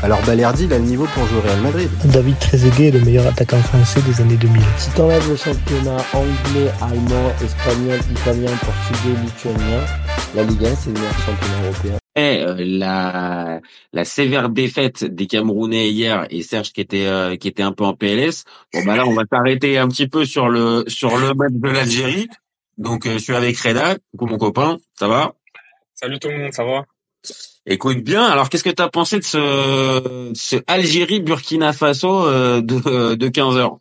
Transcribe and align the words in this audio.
alors 0.00 0.22
Balerdi, 0.24 0.64
il 0.64 0.72
a 0.72 0.78
le 0.78 0.84
niveau 0.84 1.06
pour 1.06 1.26
jouer 1.26 1.38
au 1.38 1.40
Real 1.40 1.60
Madrid. 1.60 1.90
David 2.04 2.38
Trezeguet 2.38 2.88
est 2.88 2.90
le 2.92 3.00
meilleur 3.00 3.26
attaquant 3.26 3.58
français 3.58 4.00
des 4.02 4.20
années 4.20 4.36
2000. 4.36 4.62
Si 4.76 4.90
t'enlèves 4.92 5.28
le 5.28 5.34
championnat 5.34 5.96
anglais, 6.12 6.70
allemand, 6.80 7.32
espagnol, 7.42 7.98
italien, 8.12 8.50
portugais, 8.64 9.20
lituanien, 9.24 9.84
la 10.36 10.44
Ligue 10.44 10.64
1, 10.64 10.74
c'est 10.76 10.90
le 10.90 10.94
meilleur 10.94 11.18
championnat 11.18 11.64
européen. 11.64 11.98
Et 12.14 12.42
euh, 12.42 12.56
la 12.58 13.60
la 13.92 14.04
sévère 14.04 14.48
défaite 14.50 15.04
des 15.04 15.26
Camerounais 15.26 15.90
hier 15.90 16.26
et 16.30 16.42
Serge 16.42 16.72
qui 16.72 16.80
était 16.80 17.06
euh, 17.06 17.36
qui 17.36 17.48
était 17.48 17.62
un 17.62 17.72
peu 17.72 17.84
en 17.84 17.94
PLS. 17.94 18.44
Bon 18.74 18.84
bah 18.84 18.96
là 18.96 19.06
on 19.06 19.14
va 19.14 19.22
s'arrêter 19.30 19.78
un 19.78 19.88
petit 19.88 20.08
peu 20.08 20.24
sur 20.24 20.48
le 20.48 20.84
sur 20.86 21.16
le 21.16 21.34
match 21.34 21.52
de 21.52 21.68
l'Algérie. 21.68 22.28
Donc 22.76 23.06
euh, 23.06 23.14
je 23.14 23.18
suis 23.18 23.34
avec 23.34 23.58
Reda, 23.58 23.96
coucou 24.12 24.26
mon 24.26 24.38
copain, 24.38 24.78
ça 24.94 25.08
va? 25.08 25.34
Salut 25.94 26.18
tout 26.18 26.28
le 26.28 26.38
monde, 26.38 26.52
ça 26.52 26.64
va? 26.64 26.84
Écoute 27.66 27.98
bien. 27.98 28.24
Alors, 28.24 28.48
qu'est-ce 28.48 28.64
que 28.64 28.70
tu 28.70 28.82
as 28.82 28.88
pensé 28.88 29.18
de 29.18 29.24
ce, 29.24 30.62
Algérie-Burkina 30.66 31.72
Faso 31.72 32.26
euh, 32.26 32.60
de, 32.62 33.14
de 33.14 33.28
15 33.28 33.56
heures? 33.56 33.78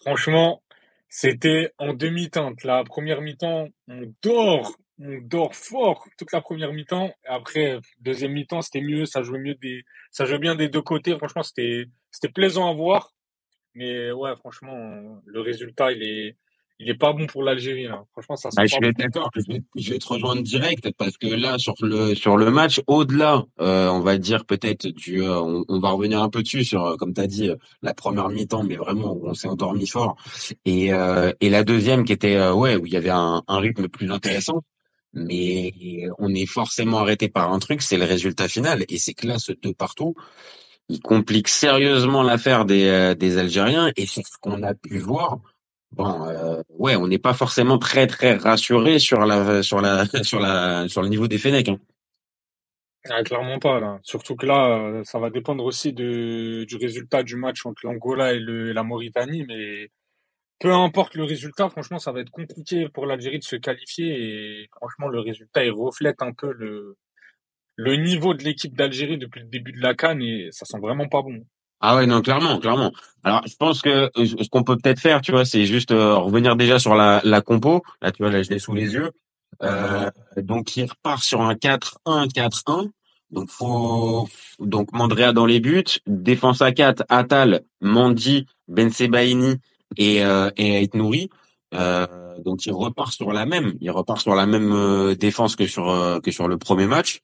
Franchement, 0.00 0.62
c'était 1.08 1.72
en 1.78 1.94
demi-teinte. 1.94 2.64
La 2.64 2.82
première 2.82 3.20
mi-temps, 3.20 3.68
on 3.86 4.12
dort, 4.22 4.76
on 4.98 5.18
dort 5.22 5.54
fort 5.54 6.04
toute 6.18 6.32
la 6.32 6.40
première 6.40 6.72
mi-temps. 6.72 7.14
Après, 7.26 7.78
deuxième 8.00 8.32
mi-temps, 8.32 8.62
c'était 8.62 8.80
mieux. 8.80 9.06
Ça 9.06 9.22
jouait 9.22 9.38
mieux 9.38 9.54
des, 9.54 9.84
ça 10.10 10.24
bien 10.38 10.56
des 10.56 10.68
deux 10.68 10.82
côtés. 10.82 11.16
Franchement, 11.16 11.44
c'était, 11.44 11.86
c'était 12.10 12.32
plaisant 12.32 12.68
à 12.68 12.74
voir. 12.74 13.12
Mais 13.74 14.10
ouais, 14.10 14.34
franchement, 14.36 15.22
le 15.24 15.40
résultat, 15.40 15.92
il 15.92 16.02
est, 16.02 16.36
il 16.80 16.88
est 16.90 16.94
pas 16.94 17.12
bon 17.12 17.26
pour 17.26 17.42
l'Algérie 17.42 17.84
là. 17.84 18.04
Franchement, 18.12 18.36
ça. 18.36 18.48
Bah, 18.56 18.66
je 18.66 18.74
suis 18.74 18.92
d'accord. 18.94 19.30
Je, 19.34 19.42
je, 19.76 19.92
vais 19.92 19.98
te 19.98 20.06
rejoindre 20.06 20.42
direct 20.42 20.90
parce 20.98 21.16
que 21.16 21.28
là 21.28 21.56
sur 21.58 21.74
le 21.80 22.14
sur 22.14 22.36
le 22.36 22.50
match, 22.50 22.80
au-delà, 22.86 23.44
euh, 23.60 23.88
on 23.88 24.00
va 24.00 24.18
dire 24.18 24.44
peut-être 24.44 24.88
du, 24.88 25.22
euh, 25.22 25.40
on, 25.40 25.64
on, 25.68 25.78
va 25.78 25.90
revenir 25.90 26.20
un 26.20 26.28
peu 26.28 26.42
dessus 26.42 26.64
sur 26.64 26.84
euh, 26.84 26.96
comme 26.96 27.14
tu 27.14 27.20
as 27.20 27.26
dit 27.26 27.50
la 27.82 27.94
première 27.94 28.28
mi-temps, 28.28 28.64
mais 28.64 28.76
vraiment 28.76 29.16
on 29.22 29.34
s'est 29.34 29.48
endormi 29.48 29.86
fort 29.86 30.16
et 30.64 30.92
euh, 30.92 31.32
et 31.40 31.48
la 31.48 31.62
deuxième 31.62 32.04
qui 32.04 32.12
était 32.12 32.48
ouais 32.50 32.76
où 32.76 32.86
il 32.86 32.92
y 32.92 32.96
avait 32.96 33.10
un, 33.10 33.42
un 33.46 33.58
rythme 33.58 33.88
plus 33.88 34.10
intéressant. 34.10 34.62
Mais 35.16 36.08
on 36.18 36.34
est 36.34 36.46
forcément 36.46 36.98
arrêté 36.98 37.28
par 37.28 37.52
un 37.52 37.60
truc, 37.60 37.82
c'est 37.82 37.96
le 37.96 38.04
résultat 38.04 38.48
final. 38.48 38.84
Et 38.88 38.98
c'est 38.98 39.14
que 39.14 39.28
là, 39.28 39.38
ce 39.38 39.52
deux 39.52 39.72
partout, 39.72 40.16
il 40.88 41.00
complique 41.00 41.46
sérieusement 41.46 42.24
l'affaire 42.24 42.64
des, 42.64 43.14
des 43.16 43.38
Algériens. 43.38 43.92
Et 43.94 44.06
c'est 44.06 44.26
ce 44.26 44.36
qu'on 44.40 44.64
a 44.64 44.74
pu 44.74 44.98
voir 44.98 45.38
bon, 45.94 46.28
euh, 46.28 46.62
ouais, 46.70 46.96
on 46.96 47.06
n'est 47.06 47.18
pas 47.18 47.34
forcément 47.34 47.78
très 47.78 48.06
très 48.06 48.34
rassuré 48.34 48.98
sur 48.98 49.24
la 49.26 49.62
sur 49.62 49.80
la 49.80 50.06
sur 50.22 50.40
la 50.40 50.88
sur 50.88 51.02
le 51.02 51.08
niveau 51.08 51.28
des 51.28 51.38
Fennecs. 51.38 51.68
Hein. 51.68 51.78
Ah, 53.10 53.22
clairement 53.22 53.58
pas 53.58 53.80
là. 53.80 53.98
Surtout 54.02 54.34
que 54.34 54.46
là, 54.46 54.78
euh, 54.78 55.04
ça 55.04 55.18
va 55.18 55.28
dépendre 55.30 55.64
aussi 55.64 55.92
du 55.92 56.66
résultat 56.80 57.22
du 57.22 57.36
match 57.36 57.66
entre 57.66 57.84
l'Angola 57.84 58.32
et, 58.32 58.40
la 58.40 58.82
Mauritanie, 58.82 59.44
mais 59.46 59.90
peu 60.58 60.72
importe 60.72 61.14
le 61.14 61.24
résultat, 61.24 61.68
franchement, 61.68 61.98
ça 61.98 62.12
va 62.12 62.20
être 62.20 62.30
compliqué 62.30 62.88
pour 62.88 63.06
l'Algérie 63.06 63.38
de 63.38 63.44
se 63.44 63.56
qualifier 63.56 64.62
et 64.62 64.68
franchement, 64.76 65.08
le 65.08 65.20
résultat 65.20 65.64
il 65.64 65.72
reflète 65.72 66.22
un 66.22 66.32
peu 66.32 66.52
le 66.52 66.96
le 67.76 67.96
niveau 67.96 68.34
de 68.34 68.44
l'équipe 68.44 68.76
d'Algérie 68.76 69.18
depuis 69.18 69.40
le 69.40 69.48
début 69.48 69.72
de 69.72 69.80
la 69.80 69.94
Cannes 69.94 70.22
et 70.22 70.48
ça 70.52 70.64
sent 70.64 70.78
vraiment 70.80 71.08
pas 71.08 71.22
bon. 71.22 71.44
Ah 71.86 71.96
ouais, 71.96 72.06
non, 72.06 72.22
clairement, 72.22 72.58
clairement. 72.60 72.92
Alors, 73.24 73.42
je 73.46 73.54
pense 73.56 73.82
que 73.82 74.10
euh, 74.16 74.24
ce 74.24 74.48
qu'on 74.48 74.62
peut 74.62 74.78
peut-être 74.78 74.98
faire, 74.98 75.20
tu 75.20 75.32
vois, 75.32 75.44
c'est 75.44 75.66
juste 75.66 75.90
euh, 75.90 76.14
revenir 76.14 76.56
déjà 76.56 76.78
sur 76.78 76.94
la, 76.94 77.20
la 77.24 77.42
compo. 77.42 77.82
Là, 78.00 78.10
tu 78.10 78.22
vois, 78.22 78.32
là, 78.32 78.42
je 78.42 78.48
l'ai 78.48 78.58
sous 78.58 78.72
les 78.72 78.94
yeux. 78.94 79.10
Euh, 79.62 80.10
donc, 80.38 80.78
il 80.78 80.86
repart 80.86 81.22
sur 81.22 81.42
un 81.42 81.52
4-1-4-1. 81.52 82.88
Donc, 83.32 83.50
faut 83.50 84.26
donc 84.60 84.92
Mandrea 84.94 85.34
dans 85.34 85.44
les 85.44 85.60
buts, 85.60 85.84
défense 86.06 86.62
à 86.62 86.72
4, 86.72 87.04
Atal, 87.10 87.60
Mandi, 87.82 88.46
Ben 88.66 88.90
Sebaini 88.90 89.56
et 89.98 90.24
euh, 90.24 90.50
et 90.56 90.88
Nouri. 90.94 91.28
Euh, 91.74 92.06
donc, 92.46 92.64
il 92.64 92.72
repart 92.72 93.12
sur 93.12 93.30
la 93.30 93.44
même, 93.44 93.74
il 93.82 93.90
repart 93.90 94.22
sur 94.22 94.34
la 94.34 94.46
même 94.46 95.14
défense 95.16 95.54
que 95.54 95.66
sur 95.66 96.18
que 96.22 96.30
sur 96.30 96.48
le 96.48 96.56
premier 96.56 96.86
match. 96.86 97.20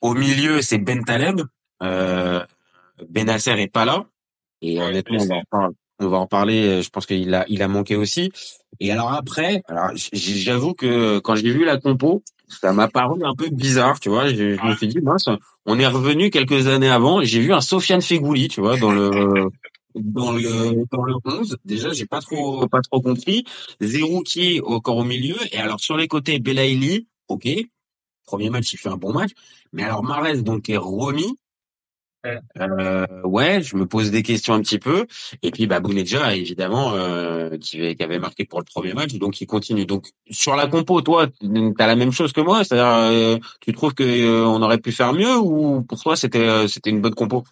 au 0.00 0.14
milieu, 0.14 0.62
c'est 0.62 0.78
Ben 0.78 1.04
Taleb. 1.04 1.42
Euh, 1.82 2.44
Benasser 3.08 3.52
est 3.52 3.72
pas 3.72 3.84
là. 3.84 4.06
Et 4.62 4.80
honnêtement, 4.80 5.24
on 6.02 6.08
va, 6.08 6.18
en 6.18 6.26
parler, 6.26 6.66
euh, 6.66 6.82
Je 6.82 6.90
pense 6.90 7.06
qu'il 7.06 7.34
a, 7.34 7.44
il 7.48 7.62
a 7.62 7.68
manqué 7.68 7.96
aussi. 7.96 8.30
Et 8.78 8.90
alors 8.90 9.12
après, 9.12 9.62
alors 9.68 9.90
j'avoue 10.12 10.74
que 10.74 11.18
quand 11.18 11.34
j'ai 11.34 11.50
vu 11.50 11.64
la 11.64 11.78
compo, 11.78 12.22
ça 12.48 12.72
m'a 12.72 12.88
paru 12.88 13.22
un 13.24 13.34
peu 13.34 13.48
bizarre, 13.50 14.00
tu 14.00 14.08
vois. 14.08 14.28
Je, 14.28 14.56
je 14.56 14.66
me 14.66 14.74
suis 14.76 14.88
dit, 14.88 15.00
mince, 15.00 15.28
on 15.66 15.78
est 15.78 15.86
revenu 15.86 16.30
quelques 16.30 16.66
années 16.66 16.88
avant. 16.88 17.22
J'ai 17.22 17.40
vu 17.40 17.52
un 17.52 17.60
Sofiane 17.60 18.02
Fegouli, 18.02 18.48
tu 18.48 18.60
vois, 18.60 18.76
dans 18.76 18.92
le 18.92 19.10
dans 19.94 20.32
le 20.32 20.84
dans 20.90 21.04
le 21.04 21.14
11. 21.24 21.58
Déjà, 21.64 21.92
j'ai 21.92 22.06
pas 22.06 22.20
trop 22.20 22.66
pas 22.68 22.80
trop 22.80 23.00
compris. 23.00 23.44
Zerouki 23.80 24.60
encore 24.64 24.96
au 24.96 25.04
milieu. 25.04 25.36
Et 25.52 25.58
alors 25.58 25.80
sur 25.80 25.96
les 25.96 26.08
côtés, 26.08 26.38
Belaïli, 26.38 27.06
ok. 27.28 27.48
Premier 28.24 28.50
match, 28.50 28.72
il 28.72 28.78
fait 28.78 28.88
un 28.88 28.96
bon 28.96 29.12
match. 29.12 29.30
Mais 29.72 29.82
alors 29.82 30.02
Marez 30.02 30.42
donc 30.42 30.68
est 30.68 30.76
remis. 30.76 31.36
Euh, 32.26 33.06
ouais, 33.24 33.62
je 33.62 33.76
me 33.76 33.86
pose 33.86 34.10
des 34.10 34.22
questions 34.22 34.54
un 34.54 34.60
petit 34.60 34.78
peu. 34.78 35.06
Et 35.42 35.50
puis, 35.50 35.66
bah, 35.66 35.80
Bounedja, 35.80 36.34
évidemment, 36.34 36.92
euh, 36.94 37.56
qui, 37.56 37.94
qui, 37.94 38.02
avait 38.02 38.18
marqué 38.18 38.44
pour 38.44 38.58
le 38.58 38.64
premier 38.64 38.92
match, 38.92 39.14
donc 39.14 39.40
il 39.40 39.46
continue. 39.46 39.86
Donc, 39.86 40.10
sur 40.30 40.54
la 40.54 40.66
compo, 40.66 41.00
toi, 41.00 41.28
tu 41.28 41.74
as 41.78 41.86
la 41.86 41.96
même 41.96 42.12
chose 42.12 42.32
que 42.32 42.40
moi, 42.40 42.62
c'est-à-dire, 42.64 42.86
euh, 42.86 43.38
tu 43.60 43.72
trouves 43.72 43.94
que 43.94 44.02
euh, 44.02 44.46
on 44.46 44.60
aurait 44.62 44.78
pu 44.78 44.92
faire 44.92 45.12
mieux 45.12 45.36
ou 45.36 45.82
pour 45.82 46.02
toi, 46.02 46.16
c'était 46.16 46.46
euh, 46.46 46.68
c'était 46.68 46.90
une 46.90 47.00
bonne 47.00 47.14
compo? 47.14 47.44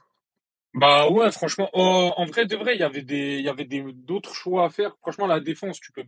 Bah 0.75 1.09
ouais, 1.09 1.33
franchement, 1.33 1.71
oh, 1.73 2.13
en 2.15 2.27
vrai 2.27 2.45
de 2.45 2.55
vrai, 2.55 2.75
il 2.75 2.81
y 2.81 2.85
avait 2.85 3.03
des 3.03 3.39
il 3.39 3.45
y 3.45 3.49
avait 3.49 3.65
des 3.65 3.83
d'autres 3.93 4.35
choix 4.35 4.67
à 4.67 4.69
faire. 4.69 4.95
Franchement, 5.01 5.27
la 5.27 5.41
défense, 5.41 5.81
tu 5.81 5.93
peux 5.93 6.05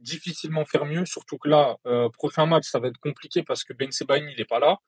difficilement 0.00 0.64
faire 0.64 0.84
mieux, 0.84 1.06
surtout 1.06 1.38
que 1.38 1.48
là, 1.48 1.76
prochain 2.18 2.46
match, 2.46 2.64
ça 2.68 2.80
va 2.80 2.88
être 2.88 2.98
compliqué 2.98 3.44
parce 3.44 3.62
que 3.62 3.72
Ben 3.72 3.92
Sebaini, 3.92 4.32
il 4.32 4.40
est 4.40 4.48
pas 4.48 4.58
là. 4.58 4.78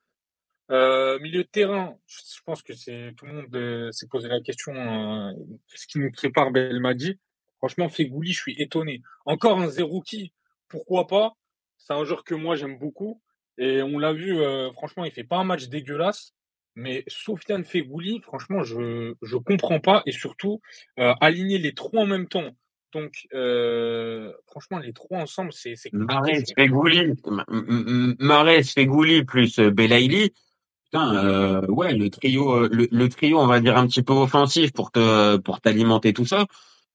Euh, 0.71 1.19
milieu 1.19 1.43
de 1.43 1.47
terrain, 1.47 1.95
je 2.07 2.39
pense 2.43 2.63
que 2.63 2.73
c'est 2.73 3.13
tout 3.15 3.25
le 3.25 3.33
monde 3.33 3.55
euh, 3.55 3.91
s'est 3.91 4.07
posé 4.07 4.27
la 4.27 4.41
question 4.41 4.73
euh, 4.73 5.31
ce 5.67 5.85
qui 5.85 5.99
nous 5.99 6.11
prépare 6.11 6.51
Belmadi. 6.51 7.19
Franchement, 7.57 7.87
Fegouli, 7.87 8.31
je 8.31 8.39
suis 8.39 8.55
étonné. 8.59 9.01
Encore 9.25 9.59
un 9.59 9.67
Zerouki, 9.67 10.33
pourquoi 10.67 11.05
pas? 11.05 11.33
C'est 11.77 11.93
un 11.93 12.03
joueur 12.03 12.23
que 12.23 12.33
moi 12.33 12.55
j'aime 12.55 12.79
beaucoup 12.79 13.21
et 13.59 13.83
on 13.83 13.99
l'a 13.99 14.13
vu. 14.13 14.39
Euh, 14.39 14.71
franchement, 14.71 15.05
il 15.05 15.11
fait 15.11 15.23
pas 15.23 15.37
un 15.37 15.43
match 15.43 15.67
dégueulasse, 15.67 16.33
mais 16.73 17.03
Sofiane 17.07 17.63
Fegouli, 17.63 18.19
franchement, 18.21 18.63
je 18.63 19.13
je 19.21 19.37
comprends 19.37 19.79
pas 19.79 20.01
et 20.07 20.11
surtout 20.11 20.61
euh, 20.99 21.13
aligner 21.21 21.59
les 21.59 21.75
trois 21.75 22.01
en 22.01 22.07
même 22.07 22.27
temps. 22.27 22.55
Donc, 22.91 23.27
franchement, 24.47 24.79
les 24.79 24.93
trois 24.93 25.19
ensemble, 25.19 25.51
c'est 25.51 25.75
c'est. 25.75 25.91
Marès, 25.93 26.45
Fegouli, 26.57 27.13
Marès, 28.19 28.73
Fegouli 28.73 29.25
plus 29.25 29.59
Belaïli 29.59 30.31
euh, 30.97 31.65
ouais, 31.67 31.93
le 31.93 32.09
trio, 32.09 32.51
euh, 32.51 32.69
le, 32.71 33.09
trio, 33.09 33.39
on 33.39 33.47
va 33.47 33.59
dire 33.59 33.77
un 33.77 33.87
petit 33.87 34.03
peu 34.03 34.13
offensif 34.13 34.71
pour 34.71 34.91
te, 34.91 35.37
pour 35.37 35.61
t'alimenter 35.61 36.13
tout 36.13 36.25
ça. 36.25 36.45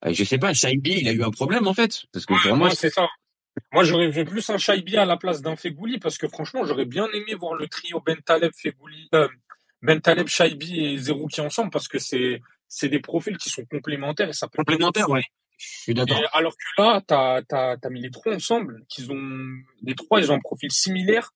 Euh, 0.05 0.13
je 0.13 0.25
sais 0.25 0.39
pas, 0.39 0.55
Shaibi, 0.55 0.99
il 1.01 1.09
a 1.09 1.13
eu 1.13 1.23
un 1.23 1.31
problème 1.31 1.67
en 1.67 1.75
fait, 1.75 2.05
parce 2.13 2.27
que 2.27 2.35
pour 2.49 2.57
moi, 2.57 2.71
c'est 2.71 2.91
ça. 2.91 3.09
Moi, 3.73 3.85
j'aurais 3.85 4.09
vu 4.09 4.25
plus 4.25 4.49
un 4.51 4.59
Shaibi 4.59 4.97
à 4.97 5.05
la 5.05 5.17
place 5.17 5.43
d'un 5.43 5.57
Fegouli, 5.57 5.99
parce 5.99 6.19
que 6.19 6.29
franchement, 6.29 6.65
j'aurais 6.65 6.85
bien 6.85 7.07
aimé 7.13 7.35
voir 7.35 7.55
le 7.55 7.67
trio 7.69 8.01
Bentaleb, 8.01 8.53
Fegouli, 8.55 9.09
euh, 9.15 9.29
Bentaleb, 9.83 10.29
Shaibi 10.29 10.85
et 10.85 10.97
Zerouki 10.99 11.41
ensemble, 11.41 11.71
parce 11.71 11.89
que 11.89 11.99
c'est, 11.99 12.41
c'est 12.69 12.89
des 12.89 13.01
profils 13.01 13.37
qui 13.37 13.51
sont 13.51 13.65
complémentaires 13.65 14.29
et 14.29 14.33
ça 14.33 14.49
peut. 14.49 14.59
Complémentaires, 14.59 15.11
ouais. 15.11 15.25
Je 15.59 15.67
suis 15.67 15.95
d'accord. 15.95 16.23
Alors 16.33 16.53
que 16.53 16.83
là, 16.83 17.03
t'as, 17.07 17.43
t'as, 17.43 17.77
t'as 17.77 17.91
mis 17.91 18.01
les 18.01 18.11
trois 18.11 18.35
ensemble, 18.35 18.83
qu'ils 18.89 19.13
ont, 19.13 19.49
les 19.83 19.95
trois, 19.95 20.21
ils 20.21 20.33
ont 20.33 20.37
un 20.37 20.41
profil 20.41 20.71
similaire 20.71 21.33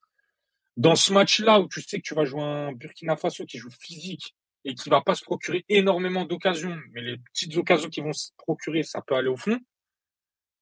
dans 0.77 0.97
ce 0.97 1.13
match-là 1.13 1.61
où 1.61 1.69
tu 1.69 1.81
sais 1.83 1.99
que 1.99 2.03
tu 2.03 2.15
vas 2.15 2.25
jouer 2.25 2.43
un 2.43 2.73
Burkina 2.73 3.17
Faso 3.17 3.45
qui 3.45 3.59
joue 3.59 3.71
physique 3.71 4.35
et 4.65 4.75
qui 4.75 4.89
va 4.89 5.03
pas 5.03 5.15
se 5.15 5.23
procurer 5.23 5.65
énormément 5.69 6.25
d'occasions, 6.25 6.77
mais 6.93 7.03
les 7.03 7.19
petites 7.19 7.57
occasions 7.57 7.91
qui 7.91 8.01
vont 8.01 8.13
se 8.13 8.31
procurer, 8.39 8.83
ça 8.83 9.03
peut 9.03 9.15
aller 9.15 9.29
au 9.29 9.37
fond. 9.37 9.59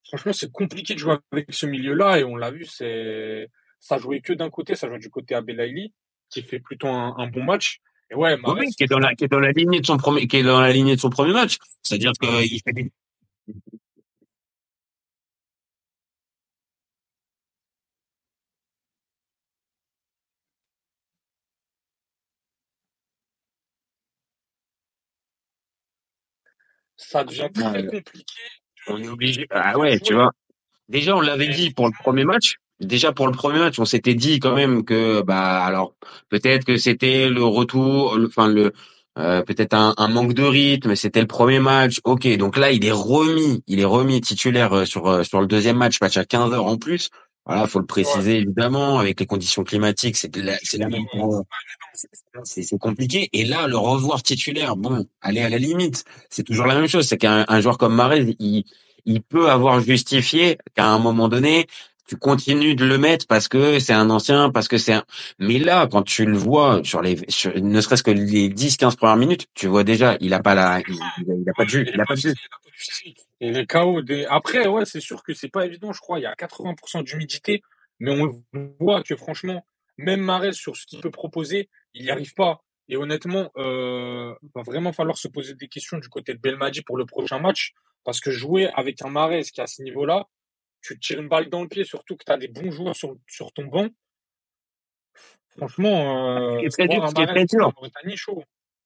Franchement, 0.05 0.33
c'est 0.33 0.51
compliqué 0.51 0.95
de 0.95 0.99
jouer 0.99 1.17
avec 1.31 1.47
ce 1.53 1.67
milieu-là 1.67 2.19
et 2.19 2.25
on 2.25 2.37
l'a 2.37 2.51
vu, 2.51 2.67
c'est 2.67 3.49
ça 3.79 3.99
jouait 3.99 4.21
que 4.21 4.33
d'un 4.33 4.51
côté, 4.51 4.75
ça 4.75 4.89
jouait 4.89 4.99
du 4.99 5.11
côté 5.11 5.35
Abelaïli 5.35 5.93
qui 6.31 6.43
fait 6.43 6.61
plutôt 6.61 6.89
un, 6.89 7.27
bon 7.29 7.45
match. 7.45 7.81
Et 8.11 8.15
ouais, 8.15 8.37
qui 8.77 8.85
est 8.85 8.89
dans 8.89 8.99
la 8.99 9.15
qui 9.15 9.25
est 9.25 9.29
dans 9.29 9.41
la 9.41 9.53
lignée 9.53 9.81
de 9.81 9.87
son 9.87 9.97
premier 9.97 10.27
qui 10.27 10.39
est 10.39 10.43
dans 10.43 10.61
la 10.61 10.73
lignée 10.73 10.97
de 10.97 11.01
son 11.01 11.11
premier 11.11 11.33
match, 11.33 11.57
c'est-à-dire 11.83 12.13
qu'il 12.13 12.61
fait 12.63 12.73
des 12.73 12.93
ça 27.07 27.25
devient 27.25 27.49
très 27.55 27.71
Ouais. 27.83 27.87
compliqué. 27.87 28.35
On 28.89 29.03
est 29.03 29.09
obligé. 29.09 29.47
Ah 29.51 29.79
ouais, 29.79 30.01
tu 30.01 30.15
vois. 30.15 30.31
Déjà, 30.89 31.17
on 31.17 31.21
l'avait 31.21 31.49
dit 31.49 31.71
pour 31.71 31.87
le 31.87 31.93
premier 31.93 32.25
match. 32.25 32.57
Déjà 32.81 33.13
pour 33.13 33.27
le 33.29 33.33
premier 33.33 33.61
match, 33.61 33.79
on 33.79 33.85
s'était 33.85 34.15
dit 34.15 34.41
quand 34.41 34.55
même 34.57 34.85
que 34.85 35.23
bah 35.23 35.63
alors 35.65 35.95
peut-être 36.31 36.65
que 36.65 36.77
c'était 36.77 37.29
le 37.29 37.45
retour, 37.45 38.17
le- 38.17 38.27
enfin 38.27 38.49
le 38.49 38.73
euh, 39.19 39.43
peut-être 39.43 39.75
un, 39.75 39.95
un 39.99 40.09
manque 40.09 40.33
de 40.33 40.43
rythme. 40.43 40.97
C'était 40.97 41.21
le 41.21 41.29
premier 41.29 41.61
match. 41.61 42.01
Ok, 42.03 42.27
donc 42.39 42.57
là 42.57 42.73
il 42.73 42.85
est 42.85 42.91
remis, 42.91 43.63
il 43.69 43.79
est 43.79 43.85
remis 43.85 44.21
titulaire 44.21 44.73
euh, 44.73 44.85
sur 44.85 45.07
euh, 45.07 45.23
sur 45.23 45.41
le 45.41 45.47
deuxième 45.47 45.77
match, 45.77 46.01
match 46.01 46.17
à 46.17 46.25
15 46.25 46.53
heures 46.55 46.67
en 46.67 46.77
plus. 46.77 47.11
Voilà, 47.45 47.67
faut 47.67 47.81
le 47.81 47.87
préciser 47.87 48.39
évidemment 48.39 48.99
avec 49.01 49.19
les 49.19 49.27
conditions 49.27 49.65
climatiques, 49.65 50.17
c'est 50.17 50.35
la, 50.37 50.57
c'est 50.63 50.79
la 50.79 50.89
même. 50.89 51.05
C'est 52.45 52.63
c'est 52.63 52.79
compliqué. 52.79 53.29
Et 53.33 53.45
là, 53.45 53.67
le 53.67 53.77
revoir 53.77 54.23
titulaire, 54.23 54.77
bon, 54.77 55.07
allez 55.21 55.41
à 55.41 55.49
la 55.49 55.59
limite, 55.59 56.05
c'est 56.31 56.45
toujours 56.45 56.67
la 56.67 56.75
même 56.75 56.87
chose. 56.87 57.07
C'est 57.07 57.19
qu'un 57.19 57.45
un 57.49 57.61
joueur 57.61 57.79
comme 57.79 57.95
Marez, 57.95 58.37
il, 58.39 58.65
il 59.05 59.23
peut 59.23 59.51
avoir 59.51 59.81
justifié 59.81 60.57
qu'à 60.75 60.87
un 60.87 60.99
moment 60.99 61.29
donné, 61.29 61.67
tu 62.09 62.17
continues 62.17 62.75
de 62.75 62.85
le 62.85 62.99
mettre 62.99 63.27
parce 63.27 63.49
que 63.49 63.79
c'est 63.79 63.93
un 63.93 64.11
ancien, 64.11 64.51
parce 64.51 64.69
que 64.69 64.79
c'est 64.79 64.93
un... 64.93 65.05
Mais 65.39 65.59
là, 65.59 65.87
quand 65.87 66.03
tu 66.03 66.25
le 66.25 66.37
vois 66.37 66.81
sur 66.85 67.03
les, 67.03 67.19
sur, 67.29 67.53
ne 67.55 67.81
serait-ce 67.81 68.03
que 68.03 68.11
les 68.11 68.49
10, 68.49 68.77
15 68.77 68.97
premières 68.97 69.17
minutes, 69.17 69.47
tu 69.55 69.67
vois 69.67 69.85
déjà, 69.85 70.17
il 70.21 70.35
a 70.35 70.41
pas 70.41 70.55
la, 70.55 70.81
il, 70.81 70.99
il 71.27 71.49
a 71.49 71.53
pas 71.55 71.65
de 71.65 71.71
il 71.93 72.01
a 72.01 72.05
pas 72.05 72.15
de 72.15 72.21
jus. 72.21 72.35
Et 73.41 73.51
les 73.51 73.67
KO 73.67 74.03
des... 74.03 74.25
Après, 74.27 74.67
ouais, 74.67 74.85
c'est 74.85 75.01
sûr 75.01 75.23
que 75.23 75.35
c'est 75.35 75.49
pas 75.49 75.67
évident, 75.67 75.93
je 75.93 76.01
crois. 76.01 76.19
Il 76.19 76.23
y 76.23 76.27
a 76.27 76.35
80% 76.35 77.05
d'humidité, 77.05 77.63
mais 78.01 78.11
on 78.11 78.43
voit 78.81 79.03
que 79.03 79.17
franchement, 79.17 79.65
même 79.99 80.21
Marez 80.21 80.53
sur 80.53 80.77
ce 80.77 80.87
qu'il 80.87 81.01
peut 81.01 81.11
proposer, 81.11 81.69
il 81.95 82.03
n'y 82.05 82.11
arrive 82.11 82.35
pas. 82.35 82.63
Et 82.89 82.97
honnêtement, 82.97 83.51
euh, 83.57 84.35
va 84.55 84.63
vraiment 84.63 84.93
falloir 84.93 85.17
se 85.17 85.29
poser 85.29 85.55
des 85.55 85.69
questions 85.69 85.99
du 85.99 86.09
côté 86.09 86.35
de 86.35 86.39
Belmadi 86.39 86.83
pour 86.83 86.97
le 86.97 87.07
prochain 87.07 87.39
match, 87.39 87.73
parce 88.05 88.21
que 88.21 88.31
jouer 88.31 88.69
avec 88.75 89.03
un 89.03 89.09
Marez 89.09 89.45
qui 89.45 89.61
est 89.61 89.65
à 89.65 89.67
ce 89.67 89.83
niveau-là, 89.83 90.27
tu 90.83 90.95
te 90.99 91.01
tires 91.01 91.21
une 91.21 91.29
balle 91.29 91.49
dans 91.49 91.63
le 91.63 91.69
pied, 91.69 91.85
surtout 91.85 92.17
que 92.17 92.25
tu 92.25 92.33
as 92.33 92.37
des 92.37 92.49
bons 92.49 92.71
joueurs 92.71 92.97
sur, 92.97 93.17
sur 93.29 93.53
ton 93.53 93.65
banc. 93.67 93.89
Franchement, 95.57 96.39
euh, 96.39 96.69
Ce 96.71 96.77
qui 96.77 96.83
est 96.83 96.89
très 96.89 96.89
dur, 96.89 97.05
un 97.05 97.09
ce 97.09 97.15
qui 97.15 97.23
est 97.23 97.27
Mahrez 97.27 97.47
très 97.47 97.57
dur. 97.57 97.67
en 97.69 97.73
Mauritanie, 97.77 98.17
chaud. 98.17 98.43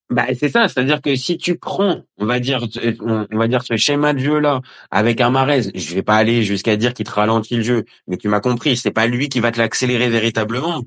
Bah, 0.08 0.26
c'est 0.38 0.48
ça, 0.48 0.68
c'est-à-dire 0.68 1.02
que 1.02 1.16
si 1.16 1.36
tu 1.36 1.58
prends, 1.58 2.02
on 2.18 2.26
va 2.26 2.38
dire, 2.38 2.64
on 3.00 3.26
on 3.28 3.38
va 3.38 3.48
dire 3.48 3.62
ce 3.64 3.76
schéma 3.76 4.12
de 4.14 4.20
jeu 4.20 4.38
là 4.38 4.60
avec 4.92 5.20
un 5.20 5.30
Marez, 5.30 5.62
je 5.74 5.94
vais 5.96 6.02
pas 6.04 6.14
aller 6.14 6.44
jusqu'à 6.44 6.76
dire 6.76 6.94
qu'il 6.94 7.04
te 7.06 7.10
ralentit 7.10 7.56
le 7.56 7.62
jeu, 7.64 7.84
mais 8.06 8.16
tu 8.16 8.28
m'as 8.28 8.38
compris, 8.38 8.76
c'est 8.76 8.92
pas 8.92 9.08
lui 9.08 9.28
qui 9.28 9.40
va 9.40 9.50
te 9.50 9.58
l'accélérer 9.58 10.08
véritablement, 10.08 10.84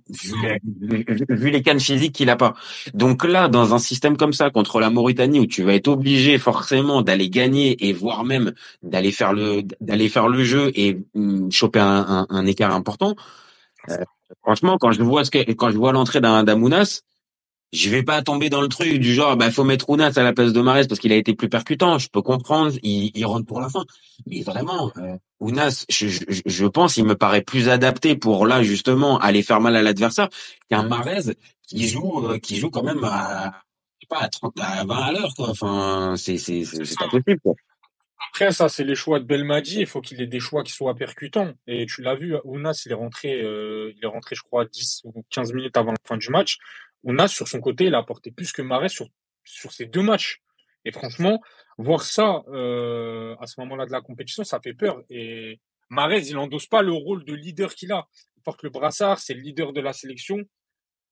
vu, 1.30 1.50
les 1.52 1.62
cannes 1.62 1.80
physiques 1.80 2.14
qu'il 2.16 2.30
a 2.30 2.38
pas. 2.38 2.54
Donc 2.94 3.26
là, 3.26 3.50
dans 3.50 3.74
un 3.74 3.80
système 3.80 4.18
comme 4.18 4.34
ça 4.34 4.50
contre 4.52 4.80
la 4.80 4.90
Mauritanie 4.90 5.40
où 5.42 5.46
tu 5.48 5.64
vas 5.64 5.74
être 5.74 5.90
obligé 5.90 6.38
forcément 6.38 7.02
d'aller 7.02 7.30
gagner 7.30 7.88
et 7.88 7.94
voire 7.94 8.24
même 8.24 8.54
d'aller 8.84 9.12
faire 9.12 9.34
le 9.34 9.64
d'aller 9.82 10.10
faire 10.10 10.30
le 10.30 10.44
jeu 10.44 10.72
et 10.76 10.98
hum, 11.16 11.52
choper 11.52 11.80
un, 11.80 12.06
un, 12.08 12.28
un 12.30 12.46
écart 12.46 12.74
important. 12.74 13.16
euh, 13.90 13.98
franchement, 14.44 14.78
quand 14.80 14.92
je 14.92 15.04
vois 15.04 15.26
ce 15.26 15.32
que 15.32 15.40
quand 15.54 15.72
je 15.72 15.78
vois 15.78 15.92
l'entrée 15.94 16.22
d'un 16.22 16.44
d'Amounas, 16.44 17.02
je 17.72 17.90
vais 17.90 18.04
pas 18.04 18.22
tomber 18.22 18.50
dans 18.50 18.62
le 18.62 18.68
truc 18.68 18.94
du 19.00 19.14
genre 19.14 19.38
bah 19.38 19.52
faut 19.52 19.64
mettre 19.64 19.90
Ounas 19.90 20.14
à 20.16 20.24
la 20.24 20.34
place 20.34 20.54
de 20.54 20.62
Marez 20.62 20.88
parce 20.88 21.00
qu'il 21.00 21.12
a 21.12 21.16
été 21.16 21.36
plus 21.36 21.50
percutant. 21.50 22.00
Je 22.00 22.10
peux 22.10 22.22
comprendre. 22.22 22.74
Il, 22.82 23.12
il 23.14 23.26
rentre 23.26 23.46
pour 23.46 23.62
la 23.62 23.70
fin. 23.70 23.86
Mais 24.26 24.42
vraiment 24.42 24.92
euh, 24.98 25.16
Ounas 25.40 25.86
je, 25.90 26.08
je, 26.08 26.24
je 26.46 26.66
pense 26.66 26.98
il 26.98 27.06
me 27.06 27.16
paraît 27.16 27.42
plus 27.42 27.70
adapté 27.70 28.16
pour 28.16 28.48
là 28.48 28.64
justement 28.64 29.20
aller 29.20 29.44
faire 29.44 29.62
mal 29.62 29.76
à 29.76 29.82
l'adversaire 29.82 30.30
qu'un 30.70 30.84
Marez 30.84 31.36
qui 31.68 31.88
joue 31.88 32.28
euh, 32.28 32.40
qui 32.40 32.58
joue 32.58 32.70
quand 32.72 32.84
même 32.84 33.04
à 33.04 33.54
je 34.00 34.06
sais 34.06 34.08
pas 34.10 34.24
à 34.24 34.30
30 34.30 34.54
à 34.60 34.86
20 34.86 34.96
à 34.96 35.12
l'heure 35.12 35.34
quoi. 35.36 35.50
Enfin 35.50 36.16
c'est 36.18 36.38
c'est 36.38 36.66
c'est 36.66 36.86
c'est 36.86 36.98
pas 36.98 37.08
possible 37.08 37.40
quoi. 37.42 37.54
Après, 38.32 38.52
ça, 38.52 38.70
c'est 38.70 38.84
les 38.84 38.96
choix 38.96 39.20
de 39.20 39.26
Belmadi. 39.26 39.80
Il 39.80 39.88
faut 39.88 40.02
qu'il 40.02 40.22
ait 40.22 40.28
des 40.28 40.40
choix 40.40 40.64
qui 40.64 40.72
soient 40.72 40.94
percutants. 40.94 41.54
Et 41.68 41.86
tu 41.88 42.02
l'as 42.02 42.16
vu, 42.16 42.36
Ounas, 42.44 42.84
il 42.86 42.92
est 42.92 42.96
rentré, 42.96 43.42
euh, 43.42 43.92
il 43.98 44.04
est 44.04 44.08
rentré, 44.08 44.36
je 44.36 44.44
crois, 44.44 44.66
10 44.66 45.02
ou 45.06 45.24
15 45.32 45.54
minutes 45.54 45.76
avant 45.78 45.92
la 45.92 45.98
fin 46.04 46.18
du 46.18 46.30
match. 46.30 46.60
Ounas, 47.04 47.30
sur 47.30 47.48
son 47.48 47.60
côté, 47.60 47.86
il 47.86 47.96
a 47.96 48.00
apporté 48.00 48.32
plus 48.32 48.52
que 48.52 48.62
Marais 48.62 48.90
sur, 48.90 49.08
sur 49.44 49.72
ces 49.72 49.86
deux 49.86 50.02
matchs. 50.02 50.42
Et 50.86 50.92
franchement, 50.92 51.42
voir 51.78 52.04
ça, 52.04 52.44
euh, 52.50 53.36
à 53.40 53.48
ce 53.48 53.60
moment-là 53.62 53.86
de 53.86 53.92
la 53.92 54.02
compétition, 54.02 54.44
ça 54.44 54.60
fait 54.60 54.74
peur. 54.74 55.02
Et 55.10 55.60
Marais, 55.90 56.26
il 56.26 56.38
endosse 56.38 56.68
pas 56.68 56.82
le 56.82 56.92
rôle 56.92 57.26
de 57.26 57.34
leader 57.34 57.74
qu'il 57.74 57.92
a. 57.92 58.08
Il 58.38 58.44
porte 58.44 58.64
le 58.64 58.70
brassard, 58.70 59.20
c'est 59.20 59.34
le 59.34 59.42
leader 59.42 59.74
de 59.74 59.82
la 59.82 59.94
sélection. 59.94 60.38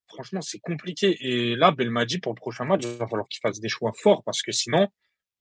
Franchement, 0.08 0.42
c'est 0.42 0.60
compliqué. 0.60 1.18
Et 1.20 1.56
là, 1.56 1.72
Belmadi, 1.72 2.20
pour 2.20 2.34
le 2.34 2.40
prochain 2.40 2.64
match, 2.64 2.82
il 2.84 2.98
va 2.98 3.08
falloir 3.08 3.28
qu'il 3.28 3.42
fasse 3.42 3.60
des 3.60 3.70
choix 3.70 3.92
forts 3.94 4.24
parce 4.24 4.42
que 4.42 4.52
sinon, 4.52 4.88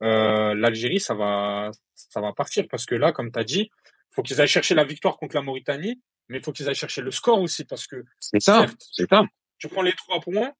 euh, 0.02 0.54
l'Algérie, 0.54 1.00
ça 1.00 1.14
va, 1.14 1.70
ça 1.94 2.20
va 2.20 2.32
partir 2.32 2.66
parce 2.68 2.84
que 2.84 2.94
là, 2.94 3.12
comme 3.12 3.30
tu 3.30 3.38
as 3.38 3.44
dit, 3.44 3.70
faut 4.10 4.22
qu'ils 4.22 4.40
aillent 4.40 4.48
chercher 4.48 4.74
la 4.74 4.84
victoire 4.84 5.16
contre 5.18 5.36
la 5.36 5.42
Mauritanie, 5.42 6.00
mais 6.28 6.38
il 6.38 6.44
faut 6.44 6.52
qu'ils 6.52 6.68
aillent 6.68 6.74
chercher 6.74 7.02
le 7.02 7.10
score 7.10 7.40
aussi 7.40 7.64
parce 7.64 7.86
que 7.86 8.04
c'est 8.18 8.40
ça 8.40 8.66
c'est 8.78 9.08
ça 9.08 9.24
tu 9.58 9.68
prends 9.68 9.82
les 9.82 9.92
trois 9.92 10.20
points, 10.20 10.52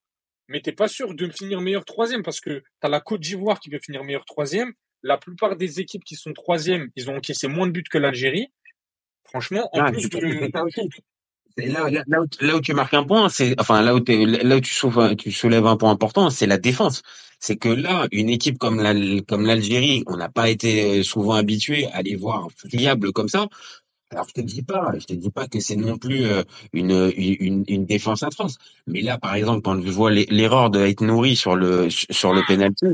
mais 0.49 0.61
t'es 0.61 0.73
pas 0.73 0.89
sûr 0.89 1.15
de 1.15 1.29
finir 1.29 1.61
meilleur 1.61 1.85
troisième 1.85 2.23
parce 2.23 2.41
que 2.41 2.59
tu 2.61 2.65
as 2.83 2.89
la 2.89 3.01
Côte 3.01 3.21
d'Ivoire 3.21 3.61
qui 3.61 3.71
peut 3.71 3.81
finir 3.83 4.05
meilleur 4.05 4.25
troisième. 4.25 4.73
La 5.03 5.19
plupart 5.19 5.57
des 5.57 5.81
équipes 5.81 6.05
qui 6.05 6.17
sont 6.17 6.33
troisième, 6.33 6.89
ils 6.97 7.11
ont 7.11 7.17
encaissé 7.17 7.49
moins 7.49 7.67
de 7.67 7.73
buts 7.73 7.85
que 7.91 7.99
l'Algérie. 7.99 8.49
Franchement, 9.25 9.69
en 9.73 9.81
Ah, 9.81 9.93
plus 9.93 10.09
de, 10.09 10.51
Là, 11.59 11.89
là, 11.89 12.05
là 12.07 12.21
où, 12.21 12.27
là 12.41 12.57
où 12.57 12.61
tu 12.61 12.75
marques 12.75 12.93
un 12.93 13.05
point, 13.05 13.29
c'est 13.31 13.59
enfin 13.59 13.81
là 13.81 13.95
où, 13.95 14.01
t'es- 14.01 14.27
là 14.27 14.57
où 14.57 14.61
tu, 14.61 14.75
soulèves, 14.75 15.17
tu 15.17 15.33
soulèves 15.33 15.67
un 15.67 15.77
point 15.79 15.91
important, 15.91 16.29
c'est 16.29 16.47
la 16.47 16.59
défense. 16.59 17.03
C'est 17.41 17.57
que 17.57 17.69
là, 17.69 18.09
une 18.13 18.29
équipe 18.29 18.59
comme 18.59 18.83
la, 18.83 18.95
comme 19.23 19.47
l'Algérie, 19.47 20.03
on 20.07 20.17
n'a 20.17 20.29
pas 20.29 20.51
été 20.51 21.01
euh, 21.01 21.03
souvent 21.03 21.35
habitué 21.35 21.87
à 21.93 22.03
les 22.03 22.15
voir 22.15 22.49
friables 22.57 23.13
comme 23.13 23.29
ça. 23.29 23.49
Alors 24.11 24.27
je 24.29 24.35
te 24.35 24.41
dis 24.41 24.63
pas, 24.63 24.93
je 24.99 25.05
te 25.05 25.13
dis 25.15 25.31
pas 25.31 25.49
que 25.49 25.59
c'est 25.59 25.75
non 25.77 25.99
plus 25.99 26.25
euh, 26.27 26.43
une, 26.73 27.13
une 27.17 27.65
une 27.67 27.87
défense 27.87 28.23
atroce. 28.23 28.57
Mais 28.87 29.03
là, 29.03 29.19
par 29.19 29.35
exemple, 29.35 29.63
quand 29.63 29.81
je 29.83 29.91
vois 29.91 30.11
l'e- 30.13 30.27
l'erreur 30.31 30.71
de 30.71 30.79
Haït 30.81 31.01
Nouri 31.01 31.35
sur 31.35 31.57
le 31.57 31.89
sur 31.91 32.33
le 32.33 32.43
penalty, 32.47 32.87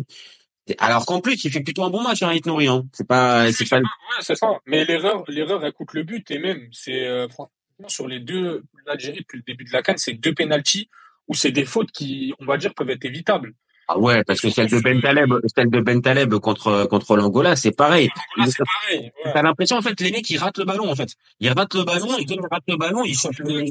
alors 0.78 1.04
qu'en 1.06 1.20
plus 1.20 1.44
il 1.44 1.50
fait 1.52 1.60
plutôt 1.60 1.82
un 1.84 1.90
bon 1.90 2.02
match, 2.02 2.22
hein, 2.22 2.28
Haït 2.28 2.46
Nouri. 2.46 2.66
Hein. 2.68 2.86
C'est 2.92 3.06
pas 3.06 3.52
c'est 3.52 3.68
pas 3.68 3.78
Ouais, 3.78 3.84
c'est 4.20 4.36
ça. 4.36 4.58
Mais 4.66 4.84
l'erreur, 4.86 5.24
l'erreur, 5.28 5.64
elle 5.64 5.72
coûte 5.72 5.92
le 5.92 6.02
but. 6.02 6.30
Et 6.30 6.38
même, 6.38 6.68
c'est 6.72 7.06
euh, 7.06 7.28
franchement 7.28 7.52
sur 7.88 8.08
les 8.08 8.20
deux, 8.20 8.62
l'Algérie 8.86 9.18
depuis 9.20 9.38
le 9.38 9.42
début 9.46 9.64
de 9.64 9.72
la 9.72 9.82
CAN, 9.82 9.94
c'est 9.96 10.14
deux 10.14 10.34
pénalties 10.34 10.88
où 11.28 11.34
c'est 11.34 11.52
des 11.52 11.64
fautes 11.64 11.90
qui, 11.92 12.32
on 12.40 12.44
va 12.46 12.56
dire, 12.56 12.74
peuvent 12.74 12.90
être 12.90 13.04
évitables. 13.04 13.54
Ah 13.88 13.98
ouais, 13.98 14.22
parce 14.24 14.40
que 14.40 14.48
celle 14.50 14.68
de 14.68 14.80
Ben 14.80 15.00
Taleb, 15.00 15.30
celle 15.54 15.70
de 15.70 15.80
Ben 15.80 16.00
Taleb 16.00 16.34
contre 16.36 16.86
contre 16.86 17.16
l'Angola, 17.16 17.56
c'est 17.56 17.72
pareil. 17.72 18.08
Là, 18.36 18.46
c'est 18.46 18.64
pareil. 18.64 19.12
ouais. 19.24 19.32
T'as 19.32 19.42
l'impression 19.42 19.76
en 19.76 19.82
fait 19.82 20.00
les 20.00 20.12
mecs 20.12 20.28
ils 20.30 20.38
ratent 20.38 20.58
le 20.58 20.64
ballon 20.64 20.90
en 20.90 20.94
fait. 20.94 21.10
Ils 21.40 21.50
ratent 21.50 21.74
le 21.74 21.84
ballon 21.84 22.16
et 22.16 22.24
comme 22.24 22.38
ils 22.40 22.48
ratent 22.50 22.62
le 22.68 22.76
ballon, 22.76 23.04
ils 23.04 23.16
sortent 23.16 23.38
le. 23.40 23.64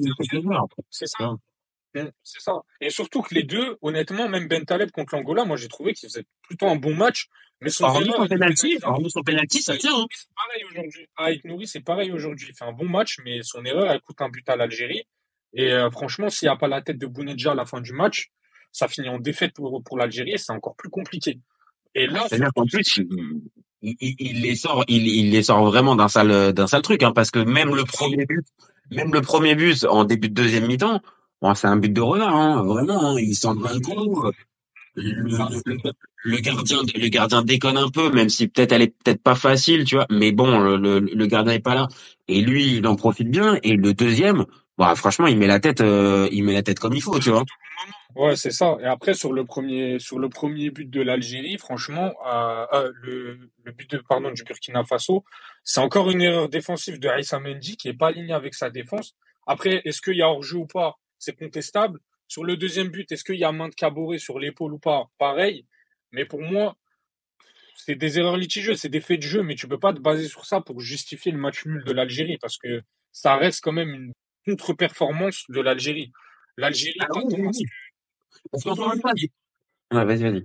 C'est 0.89 1.07
ça. 1.07 1.35
C'est 1.93 2.41
ça. 2.41 2.53
Et 2.79 2.89
surtout 2.89 3.21
que 3.21 3.35
les 3.35 3.43
deux, 3.43 3.77
honnêtement, 3.81 4.29
même 4.29 4.47
Ben 4.47 4.63
Taleb 4.65 4.91
contre 4.91 5.15
l'Angola, 5.15 5.45
moi 5.45 5.57
j'ai 5.57 5.67
trouvé 5.67 5.93
qu'il 5.93 6.09
faisait 6.09 6.25
plutôt 6.43 6.67
un 6.67 6.75
bon 6.75 6.95
match. 6.95 7.27
Mais 7.63 7.69
son 7.69 7.85
Hormis 7.85 8.07
erreur, 8.07 8.23
son 8.23 8.27
penalty, 8.27 8.79
son 9.09 9.21
penalty, 9.21 9.61
ça 9.61 9.77
tient. 9.77 9.93
Hein. 9.93 10.05
C'est 10.09 10.33
pareil 10.35 10.63
aujourd'hui. 10.71 11.07
Avec 11.15 11.45
Nouri, 11.45 11.67
c'est 11.67 11.81
pareil 11.81 12.11
aujourd'hui. 12.11 12.47
Il 12.49 12.55
fait 12.55 12.65
un 12.65 12.71
bon 12.71 12.89
match, 12.89 13.19
mais 13.23 13.43
son 13.43 13.63
erreur, 13.63 13.91
elle 13.91 14.01
coûte 14.01 14.19
un 14.21 14.29
but 14.29 14.47
à 14.49 14.55
l'Algérie. 14.55 15.03
Et 15.53 15.71
euh, 15.71 15.91
franchement, 15.91 16.29
s'il 16.29 16.47
n'y 16.47 16.51
a 16.51 16.55
pas 16.55 16.67
la 16.67 16.81
tête 16.81 16.97
de 16.97 17.05
Bounedja 17.05 17.51
à 17.51 17.55
la 17.55 17.65
fin 17.65 17.79
du 17.79 17.93
match, 17.93 18.31
ça 18.71 18.87
finit 18.87 19.09
en 19.09 19.19
défaite 19.19 19.53
pour, 19.53 19.81
pour 19.83 19.97
l'Algérie 19.97 20.31
et 20.33 20.37
c'est 20.37 20.51
encore 20.53 20.75
plus 20.75 20.89
compliqué. 20.89 21.39
Et 21.95 22.07
là, 22.07 22.25
C'est-à-dire 22.29 22.51
qu'en 22.55 22.65
plus, 22.65 22.97
il, 23.81 23.95
il, 23.99 24.15
il- 24.19 24.41
les 24.41 24.55
sort, 24.55 24.85
il, 24.87 25.07
il 25.07 25.31
les 25.31 25.43
sort 25.43 25.65
vraiment 25.65 25.95
d'un 25.95 26.07
sale, 26.07 26.53
d'un 26.53 26.67
sale 26.67 26.81
truc, 26.81 27.03
hein, 27.03 27.11
parce 27.13 27.31
que 27.31 27.39
même 27.39 27.75
le 27.75 27.83
premier 27.83 28.25
but, 28.25 28.45
même 28.91 29.11
le 29.13 29.21
premier 29.21 29.55
but 29.55 29.83
en 29.85 30.05
début 30.05 30.29
de 30.29 30.33
deuxième 30.33 30.67
mi-temps, 30.67 31.01
bon, 31.41 31.53
c'est 31.55 31.67
un 31.67 31.75
but 31.77 31.91
de 31.91 32.01
renard, 32.01 32.35
hein, 32.35 32.63
vraiment, 32.63 33.11
hein, 33.11 33.19
il 33.19 33.35
s'en 33.35 33.55
va 33.55 33.73
le 33.73 33.79
coup. 33.79 34.23
Le, 34.95 35.11
le- 35.65 35.93
le 36.23 36.37
gardien, 36.37 36.77
le 36.95 37.07
gardien 37.07 37.41
déconne 37.41 37.77
un 37.77 37.89
peu, 37.89 38.11
même 38.11 38.29
si 38.29 38.47
peut-être 38.47 38.73
elle 38.73 38.83
est 38.83 38.95
peut-être 39.03 39.23
pas 39.23 39.35
facile, 39.35 39.85
tu 39.85 39.95
vois, 39.95 40.05
mais 40.11 40.31
bon, 40.31 40.59
le, 40.59 40.99
le 40.99 41.25
gardien 41.27 41.53
est 41.53 41.59
pas 41.59 41.73
là, 41.75 41.87
et 42.27 42.41
lui, 42.41 42.77
il 42.77 42.85
en 42.87 42.95
profite 42.95 43.29
bien, 43.31 43.57
et 43.63 43.75
le 43.75 43.93
deuxième, 43.93 44.45
bah, 44.77 44.93
franchement, 44.95 45.27
il 45.27 45.37
met 45.37 45.47
la 45.47 45.59
tête, 45.59 45.81
euh, 45.81 46.27
il 46.31 46.43
met 46.43 46.53
la 46.53 46.61
tête 46.61 46.79
comme 46.79 46.93
il 46.93 47.01
faut, 47.01 47.17
tu 47.19 47.29
vois. 47.31 47.43
Ouais, 48.15 48.35
c'est 48.35 48.51
ça. 48.51 48.77
Et 48.81 48.85
après, 48.85 49.13
sur 49.13 49.31
le 49.31 49.45
premier, 49.45 49.99
sur 49.99 50.19
le 50.19 50.27
premier 50.27 50.69
but 50.69 50.89
de 50.89 51.01
l'Algérie, 51.01 51.57
franchement, 51.57 52.13
euh, 52.27 52.65
euh, 52.73 52.91
le, 53.01 53.49
le 53.63 53.71
but 53.71 53.89
de, 53.91 53.97
pardon, 53.99 54.31
du 54.31 54.43
Burkina 54.43 54.83
Faso, 54.83 55.23
c'est 55.63 55.79
encore 55.79 56.11
une 56.11 56.21
erreur 56.21 56.49
défensive 56.49 56.99
de 56.99 57.07
Aïssa 57.07 57.39
Mendy 57.39 57.77
qui 57.77 57.87
est 57.87 57.93
pas 57.93 58.07
alignée 58.07 58.33
avec 58.33 58.53
sa 58.53 58.69
défense. 58.69 59.15
Après, 59.47 59.81
est-ce 59.85 60.01
qu'il 60.01 60.15
y 60.17 60.21
a 60.21 60.29
hors-jeu 60.29 60.57
ou 60.57 60.67
pas? 60.67 60.95
C'est 61.19 61.37
contestable. 61.37 61.99
Sur 62.27 62.43
le 62.43 62.57
deuxième 62.57 62.89
but, 62.89 63.11
est-ce 63.11 63.23
qu'il 63.23 63.35
y 63.35 63.43
a 63.45 63.51
main 63.51 63.69
de 63.69 63.75
Caboret 63.75 64.17
sur 64.17 64.39
l'épaule 64.39 64.73
ou 64.73 64.79
pas? 64.79 65.05
Pareil. 65.17 65.65
Mais 66.11 66.25
pour 66.25 66.41
moi, 66.41 66.75
c'est 67.75 67.95
des 67.95 68.19
erreurs 68.19 68.37
litigieuses, 68.37 68.79
c'est 68.79 68.89
des 68.89 69.01
faits 69.01 69.19
de 69.19 69.25
jeu, 69.25 69.43
mais 69.43 69.55
tu 69.55 69.67
peux 69.67 69.79
pas 69.79 69.93
te 69.93 69.99
baser 69.99 70.27
sur 70.27 70.45
ça 70.45 70.61
pour 70.61 70.79
justifier 70.81 71.31
le 71.31 71.37
match 71.37 71.65
nul 71.65 71.83
de 71.83 71.91
l'Algérie 71.93 72.37
parce 72.39 72.57
que 72.57 72.81
ça 73.11 73.35
reste 73.35 73.61
quand 73.63 73.71
même 73.71 73.93
une 73.93 74.13
contre-performance 74.45 75.45
de 75.49 75.61
l'Algérie. 75.61 76.11
L'Algérie, 76.57 76.97
Ah 76.99 77.07
oui, 77.15 77.23
oui. 77.37 77.65
Parce 78.51 78.63
qu'encore 78.63 78.93
une 78.93 79.01
fois, 79.01 79.11
il- 79.15 79.29
Ouais, 79.93 80.05
vas-y, 80.05 80.23
vas-y. 80.23 80.41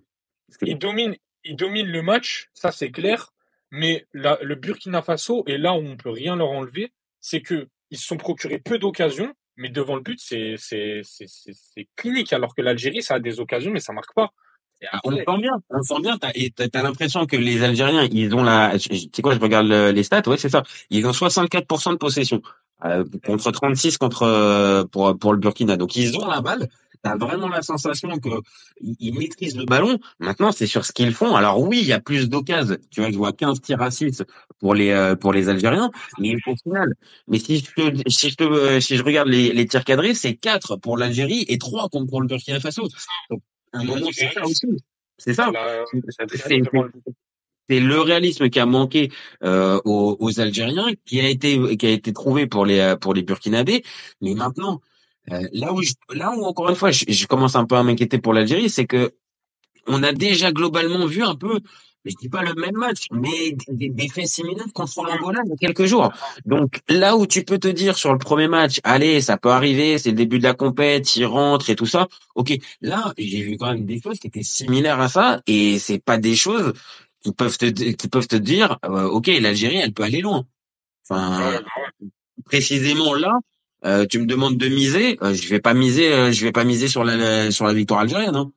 Que- 0.59 0.67
il 0.67 0.79
domine, 0.79 1.17
ils 1.45 1.57
dominent 1.57 1.87
le 1.89 2.03
match, 2.03 2.49
ça 2.55 2.73
c'est 2.73 2.91
clair. 2.91 3.33
Mais 3.71 4.07
la- 4.13 4.39
le 4.43 4.55
Burkina 4.55 5.03
Faso, 5.03 5.45
et 5.47 5.59
là 5.59 5.73
où 5.75 5.79
on 5.79 5.97
peut 5.97 6.11
rien 6.11 6.37
leur 6.37 6.51
enlever, 6.51 6.93
c'est 7.21 7.41
que 7.41 7.69
ils 7.91 7.99
se 7.99 8.07
sont 8.07 8.17
procurés 8.17 8.59
peu 8.59 8.79
d'occasions, 8.79 9.33
mais 9.57 9.69
devant 9.69 9.95
le 9.97 10.03
but, 10.03 10.19
c'est 10.21 10.57
clinique. 11.97 12.33
Alors 12.33 12.55
que 12.55 12.63
l'Algérie, 12.63 13.03
ça 13.03 13.15
a 13.15 13.21
des 13.21 13.41
occasions, 13.41 13.71
mais 13.71 13.81
ça 13.81 13.93
marque 13.93 14.15
pas. 14.15 14.31
On 15.05 15.11
le 15.11 15.17
sent 15.25 15.41
bien, 15.41 15.53
on 15.71 15.77
le 15.79 15.83
sent 15.83 16.01
bien. 16.03 16.19
T'as, 16.19 16.69
t'as, 16.69 16.83
l'impression 16.83 17.25
que 17.27 17.37
les 17.37 17.63
Algériens, 17.63 18.07
ils 18.11 18.35
ont 18.35 18.43
la, 18.43 18.79
tu 18.79 18.95
sais 19.13 19.23
quoi, 19.23 19.35
je 19.35 19.41
regarde 19.41 19.67
le- 19.67 19.91
les 19.91 20.03
stats, 20.03 20.23
ouais, 20.29 20.37
c'est 20.37 20.51
ça. 20.51 20.63
Ils 20.91 21.07
ont 21.07 21.13
64% 21.13 21.93
de 21.93 21.97
possession 21.97 22.43
euh, 22.85 23.05
contre 23.25 23.51
36 23.53 23.97
contre 23.97 24.25
euh, 24.25 24.85
pour 24.85 25.19
pour 25.19 25.33
le 25.33 25.39
Burkina. 25.39 25.77
Donc 25.79 25.97
ils 25.97 26.15
ont 26.19 26.27
la 26.29 26.43
balle. 26.43 26.69
T'as 27.07 27.17
vraiment 27.17 27.49
la 27.49 27.63
sensation 27.63 28.19
que 28.19 28.31
ils, 28.81 29.17
maîtrisent 29.17 29.57
le 29.57 29.65
ballon. 29.65 30.01
Maintenant, 30.19 30.51
c'est 30.51 30.67
sur 30.67 30.85
ce 30.85 30.93
qu'ils 30.93 31.15
font. 31.15 31.37
Alors 31.37 31.61
oui, 31.61 31.79
il 31.81 31.87
y 31.87 31.93
a 31.93 32.01
plus 32.01 32.29
d'occasions. 32.29 32.77
Tu 32.91 33.01
vois, 33.01 33.11
je 33.13 33.17
vois 33.17 33.33
15 33.33 33.61
tirs 33.61 33.81
à 33.81 33.93
6 33.93 34.25
pour 34.59 34.75
les 34.75 34.91
euh, 34.91 35.15
pour 35.15 35.33
les 35.33 35.49
Algériens, 35.49 35.93
mais 36.19 36.35
au 36.47 36.57
final, 36.57 36.95
mais 37.29 37.39
si 37.39 37.59
je 37.59 38.03
si 38.09 38.31
je 38.31 38.45
euh, 38.45 38.81
si 38.81 38.97
je 38.97 39.05
regarde 39.05 39.29
les, 39.29 39.53
les 39.53 39.67
tirs 39.67 39.85
cadrés, 39.85 40.15
c'est 40.15 40.35
4 40.35 40.77
pour 40.77 40.99
l'Algérie 40.99 41.45
et 41.47 41.59
3 41.59 41.89
contre 41.91 42.09
pour 42.09 42.21
le 42.21 42.27
Burkina 42.27 42.59
Faso. 42.59 42.89
Donc, 43.31 43.41
à 43.73 43.79
un 43.79 43.85
moment, 43.85 44.09
c'est 44.11 44.33
ça 44.33 44.45
aussi. 44.45 44.67
C'est 45.19 45.35
ça. 45.35 45.53
c'est 47.69 47.81
le 47.81 48.01
réalisme 48.01 48.49
qui 48.51 48.59
a 48.59 48.67
manqué 48.67 49.11
euh, 49.45 49.81
aux, 49.85 50.17
aux 50.19 50.41
Algériens, 50.41 50.89
qui 51.05 51.21
a 51.21 51.29
été 51.29 51.77
qui 51.77 51.87
a 51.87 51.91
été 51.91 52.13
trouvé 52.13 52.49
pour 52.49 52.67
les 52.67 52.81
euh, 52.81 52.97
pour 52.97 53.15
les 53.15 53.23
Burkinabés. 53.23 53.85
Mais 54.21 54.35
maintenant, 54.35 54.81
euh, 55.33 55.49
là 55.53 55.73
où 55.73 55.83
je, 55.83 55.93
là 56.11 56.33
où 56.37 56.45
encore 56.45 56.69
une 56.69 56.77
fois, 56.77 56.91
je, 56.91 57.05
je 57.09 57.27
commence 57.27 57.57
un 57.57 57.65
peu 57.65 57.77
à 57.77 57.83
m'inquiéter 57.83 58.19
pour 58.19 58.33
l'Algérie, 58.33 58.71
c'est 58.71 58.87
que 58.87 59.15
on 59.87 60.03
a 60.03 60.13
déjà 60.13 60.53
globalement 60.53 61.07
vu 61.07 61.23
un 61.23 61.37
peu, 61.37 61.61
je 62.05 62.15
dis 62.21 62.29
pas 62.29 62.43
le 62.43 62.55
même 62.55 62.75
match, 62.77 63.07
mais 63.13 63.57
des, 63.69 63.89
des 63.89 64.09
faits 64.09 64.27
similaires 64.27 64.67
contre 64.75 65.03
l'Angola 65.05 65.41
il 65.45 65.51
y 65.51 65.53
a 65.53 65.57
quelques 65.57 65.87
jours. 65.87 66.13
Donc 66.45 66.81
là 66.89 67.17
où 67.17 67.27
tu 67.27 67.45
peux 67.45 67.59
te 67.59 67.69
dire 67.69 67.97
sur 67.97 68.13
le 68.13 68.19
premier 68.19 68.49
match, 68.49 68.81
allez, 68.85 69.21
ça 69.21 69.37
peut 69.37 69.51
arriver, 69.51 69.99
c'est 69.99 70.11
le 70.11 70.17
début 70.17 70.39
de 70.39 70.45
la 70.45 70.55
compète, 70.55 71.17
il 71.17 71.27
rentre 71.27 71.71
et 71.71 71.77
tout 71.77 71.87
ça. 71.87 72.09
Ok, 72.35 72.53
là 72.81 73.13
j'ai 73.19 73.43
vu 73.43 73.57
quand 73.57 73.73
même 73.73 73.87
des 73.87 74.01
choses 74.01 74.19
qui 74.19 74.27
étaient 74.27 74.43
similaires 74.43 75.01
à 75.01 75.09
ça, 75.09 75.41
et 75.47 75.79
c'est 75.79 75.99
pas 75.99 76.19
des 76.19 76.37
choses 76.37 76.73
qui 77.23 77.33
peuvent 77.33 77.59
te 77.59 77.67
qui 77.67 78.09
peuvent 78.09 78.29
te 78.29 78.37
dire, 78.37 78.79
euh, 78.85 79.05
ok, 79.07 79.29
l'Algérie 79.41 79.77
elle 79.77 79.93
peut 79.93 80.05
aller 80.05 80.21
loin. 80.21 80.47
Enfin, 81.09 81.61
précisément 82.45 83.15
là. 83.15 83.39
Euh, 83.87 84.05
tu 84.05 84.19
me 84.19 84.27
demandes 84.27 84.59
de 84.59 84.69
miser, 84.69 85.17
euh, 85.23 85.33
je 85.33 85.49
vais 85.49 85.61
pas 85.61 85.73
miser, 85.73 86.13
euh, 86.13 86.33
je 86.33 86.45
vais 86.45 86.51
pas 86.51 86.65
miser 86.65 86.89
sur 86.89 87.05
la 87.05 87.51
sur 87.53 87.67
la 87.67 87.73
victoire 87.73 88.01
algérienne. 88.01 88.35
Hein. 88.35 88.53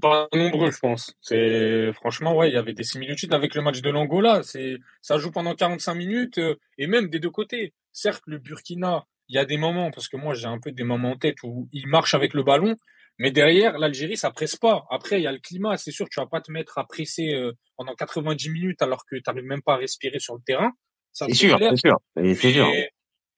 Pas 0.00 0.28
nombreux, 0.34 0.72
je 0.72 0.78
pense. 0.78 1.14
C'est 1.20 1.92
franchement, 1.92 2.36
ouais, 2.36 2.48
il 2.48 2.54
y 2.54 2.56
avait 2.56 2.72
des 2.72 2.82
similitudes 2.82 3.32
avec 3.32 3.54
le 3.54 3.62
match 3.62 3.80
de 3.80 3.90
l'Angola. 3.90 4.42
C'est 4.42 4.78
ça 5.02 5.18
joue 5.18 5.30
pendant 5.30 5.54
45 5.54 5.94
minutes 5.94 6.40
et 6.78 6.86
même 6.88 7.08
des 7.08 7.20
deux 7.20 7.30
côtés. 7.30 7.74
Certes, 7.92 8.22
le 8.26 8.38
Burkina, 8.38 9.04
il 9.28 9.36
y 9.36 9.38
a 9.38 9.44
des 9.44 9.56
moments 9.56 9.90
parce 9.92 10.08
que 10.08 10.16
moi 10.16 10.34
j'ai 10.34 10.46
un 10.46 10.58
peu 10.58 10.72
des 10.72 10.84
moments 10.84 11.12
en 11.12 11.16
tête 11.16 11.36
où 11.44 11.68
il 11.72 11.86
marche 11.86 12.14
avec 12.14 12.34
le 12.34 12.42
ballon, 12.42 12.74
mais 13.18 13.30
derrière 13.30 13.78
l'Algérie 13.78 14.16
ça 14.16 14.30
presse 14.30 14.56
pas. 14.56 14.84
Après 14.90 15.20
il 15.20 15.24
y 15.24 15.28
a 15.28 15.32
le 15.32 15.38
climat, 15.38 15.76
c'est 15.76 15.92
sûr, 15.92 16.08
tu 16.08 16.18
vas 16.18 16.26
pas 16.26 16.40
te 16.40 16.50
mettre 16.50 16.78
à 16.78 16.84
presser 16.86 17.32
pendant 17.76 17.94
90 17.94 18.50
minutes 18.50 18.82
alors 18.82 19.04
que 19.06 19.16
tu 19.16 19.22
n'arrives 19.26 19.44
même 19.44 19.62
pas 19.62 19.74
à 19.74 19.76
respirer 19.76 20.18
sur 20.18 20.34
le 20.34 20.42
terrain. 20.44 20.72
C'est 21.12 21.34
sûr, 21.34 21.58
c'est 21.58 21.76
sûr, 21.76 21.98
c'est 22.16 22.52
sûr. 22.52 22.68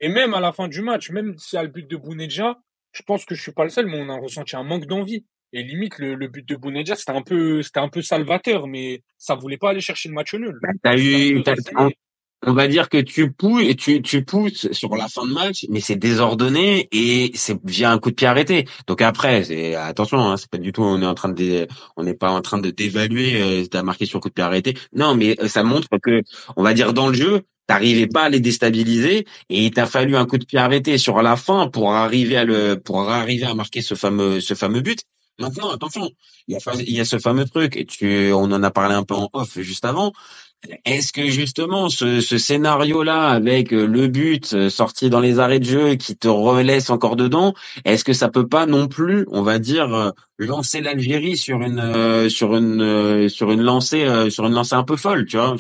Et, 0.03 0.09
même 0.09 0.35
à 0.35 0.41
la 0.41 0.53
fin 0.53 0.69
du 0.69 0.83
match, 0.83 1.11
même 1.11 1.39
s'il 1.39 1.57
y 1.57 1.61
a 1.61 1.63
le 1.63 1.71
but 1.71 1.89
de 1.89 1.97
Bounedja, 1.97 2.59
je 2.93 3.03
pense 3.03 3.25
que 3.25 3.35
je 3.35 3.41
suis 3.41 3.53
pas 3.53 3.65
le 3.65 3.71
seul, 3.71 3.87
mais 3.87 3.99
on 3.99 4.09
a 4.11 4.19
ressenti 4.19 4.57
un 4.57 4.65
manque 4.65 4.87
d'envie. 4.87 5.25
Et 5.55 5.63
limite, 5.63 5.99
le, 5.99 6.15
le 6.15 6.29
but 6.29 6.49
de 6.49 6.57
Bounedja, 6.57 6.97
c'était 6.97 7.13
un 7.13 7.23
peu, 7.23 7.63
c'était 7.63 7.81
un 7.81 7.89
peu 7.89 8.03
salvateur, 8.03 8.67
mais 8.67 9.03
ça 9.19 9.35
voulait 9.35 9.59
pas 9.59 9.71
aller 9.71 9.81
chercher 9.81 10.09
le 10.09 10.15
match 10.15 10.35
nul. 10.35 10.59
T'as 10.83 10.97
eu, 10.97 11.37
peu 11.37 11.43
t'as- 11.43 11.55
résigné. 11.55 11.97
on, 12.47 12.53
va 12.55 12.69
dire 12.69 12.89
que 12.89 12.99
tu 12.99 13.31
pousses, 13.33 13.63
et 13.63 13.77
tu, 13.77 14.01
tu 14.01 14.25
pousses 14.25 14.73
sur 14.73 14.97
la 14.97 15.09
fin 15.09 15.27
de 15.27 15.33
match, 15.33 15.67
mais 15.69 15.81
c'est 15.81 15.97
désordonné 15.97 16.89
et 16.91 17.33
c'est 17.35 17.59
via 17.65 17.93
un 17.93 17.99
coup 17.99 18.11
de 18.11 18.15
pied 18.15 18.27
arrêté. 18.27 18.67
Donc 18.87 19.03
après, 19.03 19.45
c'est 19.45 19.75
attention, 19.75 20.21
hein, 20.21 20.39
c'est 20.39 20.51
pas 20.51 20.59
du 20.59 20.73
tout, 20.73 20.83
on 20.83 21.03
est 21.03 21.07
en 21.07 21.15
train 21.15 21.29
de, 21.29 21.35
dé- 21.35 21.67
on 21.97 22.03
n'est 22.03 22.15
pas 22.15 22.31
en 22.31 22.41
train 22.41 22.59
de 22.59 22.71
d'évaluer, 22.71 23.43
euh, 23.43 23.67
t'as 23.67 23.83
marqué 23.83 24.07
sur 24.07 24.21
coup 24.21 24.31
de 24.31 24.35
pied 24.35 24.45
arrêté. 24.45 24.75
Non, 24.95 25.15
mais 25.15 25.39
euh, 25.39 25.49
ça 25.49 25.63
montre 25.65 25.89
que, 26.03 26.23
on 26.57 26.63
va 26.63 26.73
dire 26.73 26.95
dans 26.95 27.09
le 27.09 27.15
jeu, 27.15 27.43
t'arrivais 27.67 28.07
pas 28.07 28.25
à 28.25 28.29
les 28.29 28.41
déstabiliser 28.41 29.27
et 29.49 29.65
il 29.67 29.71
t'a 29.71 29.87
fallu 29.87 30.17
un 30.17 30.27
coup 30.27 30.39
de 30.39 30.45
pied 30.45 30.59
arrêté 30.59 30.99
sur 30.99 31.23
la 31.23 31.37
fin 31.37 31.69
pour 31.69 31.93
arriver 31.93 32.37
à 32.37 32.45
le, 32.45 32.77
pour 32.77 33.09
arriver 33.11 33.47
à 33.47 33.55
marquer 33.55 33.83
ce 33.83 33.95
fameux, 33.95 34.41
ce 34.41 34.55
fameux 34.55 34.81
but. 34.81 35.01
Maintenant, 35.39 35.71
attention, 35.71 36.11
il 36.47 36.55
y 36.55 37.01
a, 37.01 37.05
ce 37.05 37.19
fameux 37.19 37.47
truc 37.47 37.77
et 37.77 37.87
tu, 37.87 38.33
on 38.33 38.45
en 38.53 38.63
a 38.63 38.71
parlé 38.71 38.95
un 38.95 39.03
peu 39.03 39.15
en 39.15 39.31
off 39.33 39.59
juste 39.59 39.85
avant. 39.85 40.13
Est-ce 40.85 41.13
que 41.13 41.27
justement 41.27 41.89
ce, 41.89 42.21
ce 42.21 42.39
scénario-là 42.39 43.31
avec 43.31 43.73
le 43.73 44.07
but 44.07 44.53
euh, 44.53 44.71
sorti 44.71 45.11
dans 45.11 45.19
les 45.19 45.41
arrêts 45.41 45.59
de 45.59 45.65
jeu 45.65 45.95
qui 45.97 46.17
te 46.17 46.29
relaisse 46.29 46.89
encore 46.89 47.17
dedans, 47.17 47.53
est-ce 47.85 48.05
que 48.05 48.13
ça 48.13 48.29
peut 48.29 48.47
pas 48.47 48.67
non 48.67 48.87
plus, 48.87 49.27
on 49.33 49.43
va 49.43 49.59
dire, 49.59 49.93
euh, 49.93 50.11
lancer 50.39 50.81
l'Algérie 50.81 51.37
sur 51.37 51.63
une 51.63 51.81
euh, 51.81 52.29
sur 52.29 52.55
une 52.55 52.81
euh, 52.81 53.29
sur 53.29 53.51
une 53.51 53.63
lancée 53.63 54.05
euh, 54.05 54.31
sur 54.31 54.47
une 54.47 54.53
lancée 54.53 54.77
un 54.77 54.85
peu 54.85 54.97
folle, 54.97 55.27
tu 55.27 55.37
vois? 55.37 55.57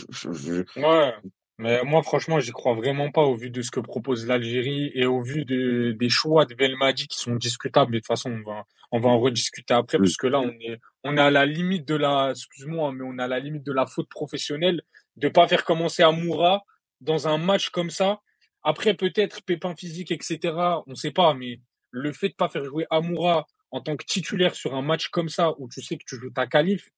Ouais. 0.76 1.14
Mais 1.58 1.82
moi, 1.84 2.02
franchement, 2.02 2.40
j'y 2.40 2.50
crois 2.50 2.74
vraiment 2.74 3.10
pas 3.10 3.22
au 3.22 3.34
vu 3.34 3.50
de 3.50 3.62
ce 3.62 3.70
que 3.70 3.80
propose 3.80 4.26
l'Algérie 4.26 4.90
et 4.94 5.06
au 5.06 5.20
vu 5.22 5.44
de, 5.44 5.92
des 5.92 6.08
choix 6.08 6.44
de 6.46 6.54
Belmadi 6.54 7.06
qui 7.08 7.18
sont 7.18 7.36
discutables. 7.36 7.94
Et 7.94 7.98
de 7.98 8.00
toute 8.00 8.06
façon, 8.08 8.32
on 8.32 8.50
va, 8.50 8.64
on 8.90 9.00
va 9.00 9.10
en 9.10 9.20
rediscuter 9.20 9.74
après, 9.74 9.98
Mm. 9.98 10.02
parce 10.02 10.16
que 10.16 10.26
là, 10.26 10.40
on 10.40 10.50
est, 10.50 10.80
on 11.04 11.16
est 11.16 11.20
à 11.20 11.30
la 11.30 11.46
limite 11.46 11.86
de 11.86 11.94
la, 11.94 12.30
excuse-moi, 12.30 12.92
mais 12.92 13.04
on 13.04 13.18
est 13.18 13.22
à 13.22 13.28
la 13.28 13.38
limite 13.38 13.64
de 13.64 13.72
la 13.72 13.86
faute 13.86 14.08
professionnelle 14.08 14.82
de 15.16 15.28
pas 15.28 15.46
faire 15.46 15.64
commencer 15.64 16.02
Amoura 16.02 16.62
dans 17.00 17.28
un 17.28 17.38
match 17.38 17.70
comme 17.70 17.90
ça. 17.90 18.20
Après, 18.62 18.94
peut-être 18.94 19.42
pépin 19.42 19.74
physique, 19.76 20.10
etc. 20.10 20.54
On 20.86 20.94
sait 20.94 21.10
pas, 21.10 21.34
mais 21.34 21.60
le 21.90 22.12
fait 22.12 22.30
de 22.30 22.34
pas 22.34 22.48
faire 22.48 22.64
jouer 22.64 22.86
Amoura 22.90 23.46
en 23.70 23.80
tant 23.80 23.96
que 23.96 24.04
titulaire 24.04 24.54
sur 24.54 24.74
un 24.74 24.82
match 24.82 25.08
comme 25.08 25.28
ça 25.28 25.54
où 25.58 25.68
tu 25.68 25.82
sais 25.82 25.96
que 25.96 26.04
tu 26.06 26.16
joues 26.16 26.30
ta 26.30 26.46
qualif, 26.46 26.90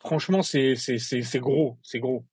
franchement, 0.00 0.42
c'est, 0.42 0.76
c'est, 0.76 0.98
c'est, 0.98 1.22
c'est 1.22 1.40
gros, 1.40 1.78
c'est 1.82 1.98
gros. 2.00 2.24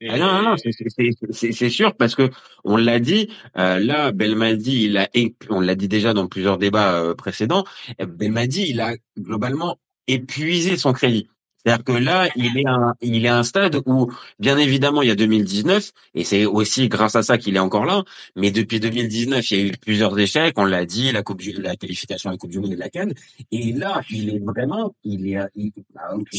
Et- 0.00 0.08
Ah 0.10 0.18
non, 0.18 0.26
non, 0.32 0.42
non, 0.50 0.56
c'est- 0.56 1.68
sûr 1.70 1.96
parce 1.96 2.14
que 2.14 2.30
on 2.64 2.76
l'a 2.76 3.00
dit. 3.00 3.28
euh, 3.56 3.78
là, 3.80 4.12
Belmadi, 4.12 4.84
il 4.84 4.96
a, 4.96 5.08
on 5.50 5.60
l'a 5.60 5.74
dit 5.74 5.88
déjà 5.88 6.14
dans 6.14 6.28
plusieurs 6.28 6.58
débats 6.58 6.94
euh, 7.02 7.14
précédents. 7.14 7.64
euh, 8.00 8.06
Belmadi, 8.06 8.66
il 8.68 8.80
a 8.80 8.94
globalement 9.18 9.78
épuisé 10.06 10.76
son 10.76 10.92
crédit. 10.92 11.28
C'est-à-dire 11.64 11.84
que 11.84 11.92
là, 11.92 12.28
il 12.36 12.56
est 12.56 12.66
un, 12.68 12.94
il 13.02 13.24
est 13.24 13.28
à 13.28 13.36
un 13.38 13.42
stade 13.42 13.80
où, 13.84 14.10
bien 14.38 14.56
évidemment, 14.56 15.02
il 15.02 15.08
y 15.08 15.10
a 15.10 15.16
2019, 15.16 15.90
et 16.14 16.22
c'est 16.22 16.46
aussi 16.46 16.88
grâce 16.88 17.16
à 17.16 17.22
ça 17.24 17.36
qu'il 17.36 17.56
est 17.56 17.58
encore 17.58 17.84
là. 17.84 18.04
Mais 18.36 18.52
depuis 18.52 18.78
2019, 18.78 19.50
il 19.50 19.58
y 19.58 19.62
a 19.62 19.66
eu 19.66 19.72
plusieurs 19.72 20.16
échecs. 20.18 20.54
On 20.56 20.64
l'a 20.64 20.86
dit, 20.86 21.10
la 21.10 21.22
coupe, 21.24 21.40
du, 21.40 21.52
la 21.52 21.74
qualification 21.76 22.30
à 22.30 22.34
la 22.34 22.38
Coupe 22.38 22.50
du 22.52 22.60
Monde 22.60 22.72
et 22.72 22.76
de 22.76 22.80
la 22.80 22.88
Cannes. 22.88 23.12
Et 23.50 23.72
là, 23.72 24.00
il 24.08 24.30
est 24.30 24.38
vraiment, 24.38 24.94
il 25.02 25.26
est, 25.34 25.40
il, 25.56 25.72
pas 25.92 26.14
qu'il- 26.30 26.38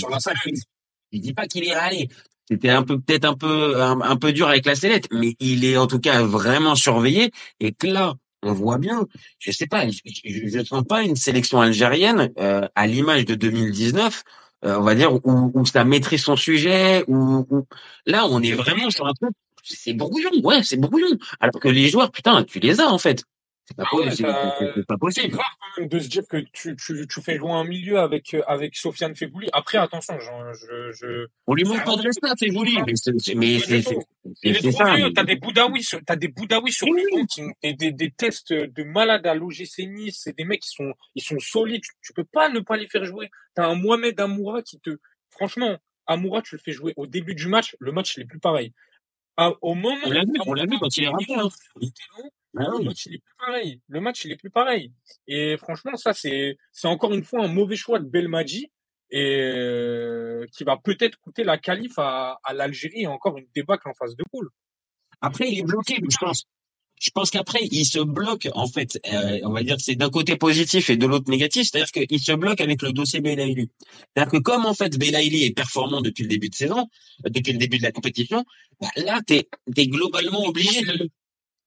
je 1.11 1.19
dis 1.19 1.33
pas 1.33 1.47
qu'il 1.47 1.67
est 1.67 1.75
râlé. 1.75 2.07
C'était 2.49 2.69
un 2.69 2.83
peu, 2.83 2.99
peut-être 2.99 3.25
un 3.25 3.35
peu, 3.35 3.81
un, 3.81 4.15
peu 4.15 4.33
dur 4.33 4.47
avec 4.47 4.65
la 4.65 4.75
sellette, 4.75 5.07
mais 5.11 5.35
il 5.39 5.65
est 5.65 5.77
en 5.77 5.87
tout 5.87 5.99
cas 5.99 6.23
vraiment 6.23 6.75
surveillé. 6.75 7.31
Et 7.59 7.71
que 7.73 7.87
là, 7.87 8.15
on 8.41 8.53
voit 8.53 8.77
bien, 8.77 9.05
je 9.37 9.51
sais 9.51 9.67
pas, 9.67 9.87
je, 9.87 9.99
je 10.25 10.63
sens 10.63 10.83
pas 10.83 11.03
une 11.03 11.15
sélection 11.15 11.61
algérienne 11.61 12.31
euh, 12.39 12.67
à 12.75 12.87
l'image 12.87 13.25
de 13.25 13.35
2019 13.35 14.23
euh, 14.65 14.75
on 14.77 14.81
va 14.81 14.93
dire, 14.95 15.13
où, 15.13 15.51
où 15.53 15.65
ça 15.65 15.85
maîtrise 15.85 16.21
son 16.23 16.35
sujet, 16.35 17.05
où, 17.07 17.45
où- 17.49 17.65
là, 18.05 18.25
on 18.29 18.41
est 18.41 18.51
vraiment 18.51 18.89
sur 18.89 19.07
un 19.07 19.13
truc, 19.13 19.31
c'est 19.63 19.93
brouillon, 19.93 20.31
ouais, 20.43 20.63
c'est 20.63 20.77
brouillon. 20.77 21.17
Alors 21.39 21.61
que 21.61 21.69
les 21.69 21.87
joueurs, 21.89 22.11
putain, 22.11 22.43
tu 22.43 22.59
les 22.59 22.81
as, 22.81 22.89
en 22.91 22.97
fait. 22.97 23.23
C'est 23.69 23.77
pas, 23.77 23.83
Ah 23.91 23.95
ouais, 23.97 24.05
possible, 24.05 24.29
ça- 24.29 24.55
c'est- 25.11 25.27
grave 25.27 25.45
quand 25.75 25.81
même 25.81 25.89
de 25.89 25.99
se 25.99 26.07
dire 26.07 26.23
que 26.27 26.37
tu, 26.53 26.75
tu, 26.75 27.07
tu 27.07 27.21
fais 27.21 27.37
jouer 27.37 27.51
un 27.51 27.63
milieu 27.63 27.99
avec, 27.99 28.33
euh, 28.33 28.41
avec 28.47 28.75
Sofiane 28.75 29.15
Febouli. 29.15 29.47
Après, 29.53 29.77
attention, 29.77 30.15
je, 30.19 30.91
je. 30.91 31.27
On 31.45 31.53
lui 31.53 31.65
manque 31.65 31.85
pas 31.85 31.95
de 31.95 32.01
respect, 32.01 32.49
joli, 32.51 32.77
mais 32.87 32.93
c'est, 32.95 33.11
c'est- 33.19 33.35
mais 33.35 33.59
c'est, 33.59 33.83
c'est, 33.83 33.95
Il 34.25 34.33
c'est- 34.35 34.49
est 34.49 34.53
c'est 34.61 34.71
trop 34.71 34.85
ça. 34.85 34.95
vieux. 34.95 35.13
T'as 35.13 35.23
des 35.23 35.35
Boudaouis 35.35 35.83
sur, 35.83 35.99
t'as 36.03 36.15
des 36.15 36.29
Boudaouis 36.29 36.71
sur 36.71 36.87
le 36.87 37.03
banc 37.15 37.25
qui 37.27 37.41
ont 37.43 37.53
des, 37.63 38.11
tests 38.11 38.53
de 38.53 38.83
malades 38.83 39.27
à 39.27 39.35
l'OGC 39.35 39.85
Nice. 39.85 40.21
C'est 40.23 40.35
des 40.35 40.45
mecs 40.45 40.61
qui 40.61 40.69
sont, 40.69 40.91
ils 41.13 41.21
sont 41.21 41.37
solides. 41.37 41.83
Tu, 41.83 41.91
tu 42.01 42.13
peux 42.13 42.23
pas 42.25 42.49
ne 42.49 42.61
pas 42.61 42.75
les 42.75 42.87
faire 42.87 43.05
jouer. 43.05 43.29
T'as 43.53 43.67
un 43.67 43.75
Mohamed 43.75 44.19
Amoura 44.19 44.63
qui 44.63 44.79
te, 44.79 44.97
franchement, 45.29 45.77
Amoura, 46.07 46.41
tu 46.41 46.55
le 46.55 46.61
fais 46.65 46.71
jouer 46.71 46.93
au 46.97 47.05
début 47.05 47.35
du 47.35 47.47
match. 47.47 47.75
Le 47.79 47.91
match, 47.91 48.17
il 48.17 48.23
est 48.23 48.25
plus 48.25 48.39
pareil. 48.39 48.73
À- 49.37 49.53
au 49.61 49.75
moment 49.75 49.95
On 50.05 50.09
l'a 50.11 50.23
vu, 50.25 50.31
on 50.47 50.53
l'a 50.53 50.63
vu 50.65 50.77
quand 50.79 50.97
il 50.97 51.03
est 51.03 51.07
rentré, 51.07 51.33
le 52.53 52.65
Ah 52.65 52.69
le 52.71 52.77
oui. 52.77 52.85
match 52.85 53.05
il 53.05 53.15
est 53.15 53.19
plus 53.19 53.35
pareil. 53.37 53.81
Le 53.87 54.01
match 54.01 54.25
il 54.25 54.31
est 54.31 54.35
plus 54.37 54.49
pareil. 54.49 54.91
Et 55.27 55.57
franchement, 55.57 55.95
ça 55.95 56.13
c'est 56.13 56.57
c'est 56.71 56.87
encore 56.87 57.13
une 57.13 57.23
fois 57.23 57.43
un 57.43 57.47
mauvais 57.47 57.75
choix 57.75 57.99
de 57.99 58.05
Belmadi 58.05 58.71
et 59.11 59.41
euh, 59.41 60.45
qui 60.55 60.63
va 60.63 60.77
peut-être 60.77 61.17
coûter 61.19 61.43
la 61.43 61.57
qualif 61.57 61.93
à, 61.97 62.39
à 62.43 62.53
l'Algérie 62.53 63.01
et 63.03 63.07
encore 63.07 63.37
une 63.37 63.47
débâcle 63.55 63.87
en 63.89 63.93
phase 63.93 64.15
de 64.15 64.23
poule. 64.31 64.49
Après, 65.21 65.49
il 65.51 65.59
est 65.59 65.63
bloqué, 65.63 65.95
je 66.09 66.17
pense. 66.17 66.45
je 67.01 67.09
pense 67.11 67.29
qu'après 67.31 67.59
il 67.71 67.85
se 67.85 67.99
bloque 67.99 68.47
en 68.53 68.67
fait. 68.67 68.99
Euh, 69.11 69.39
on 69.43 69.51
va 69.51 69.63
dire 69.63 69.77
que 69.77 69.81
c'est 69.81 69.95
d'un 69.95 70.09
côté 70.09 70.35
positif 70.35 70.89
et 70.89 70.97
de 70.97 71.07
l'autre 71.07 71.29
négatif, 71.29 71.67
c'est-à-dire 71.69 71.91
qu'il 71.91 72.19
se 72.19 72.31
bloque 72.33 72.61
avec 72.61 72.81
le 72.81 72.91
dossier 72.93 73.19
Belaïli. 73.21 73.69
C'est-à-dire 74.15 74.31
que 74.31 74.37
comme 74.37 74.65
en 74.65 74.73
fait 74.73 74.97
Belaïli 74.97 75.45
est 75.45 75.55
performant 75.55 76.01
depuis 76.01 76.23
le 76.23 76.29
début 76.29 76.49
de 76.49 76.55
saison, 76.55 76.87
euh, 77.25 77.29
depuis 77.29 77.53
le 77.53 77.57
début 77.59 77.77
de 77.79 77.83
la 77.83 77.91
compétition, 77.91 78.45
bah, 78.79 78.89
là 78.97 79.21
t'es 79.25 79.47
es 79.75 79.87
globalement 79.87 80.45
obligé 80.45 80.81
de 80.81 81.09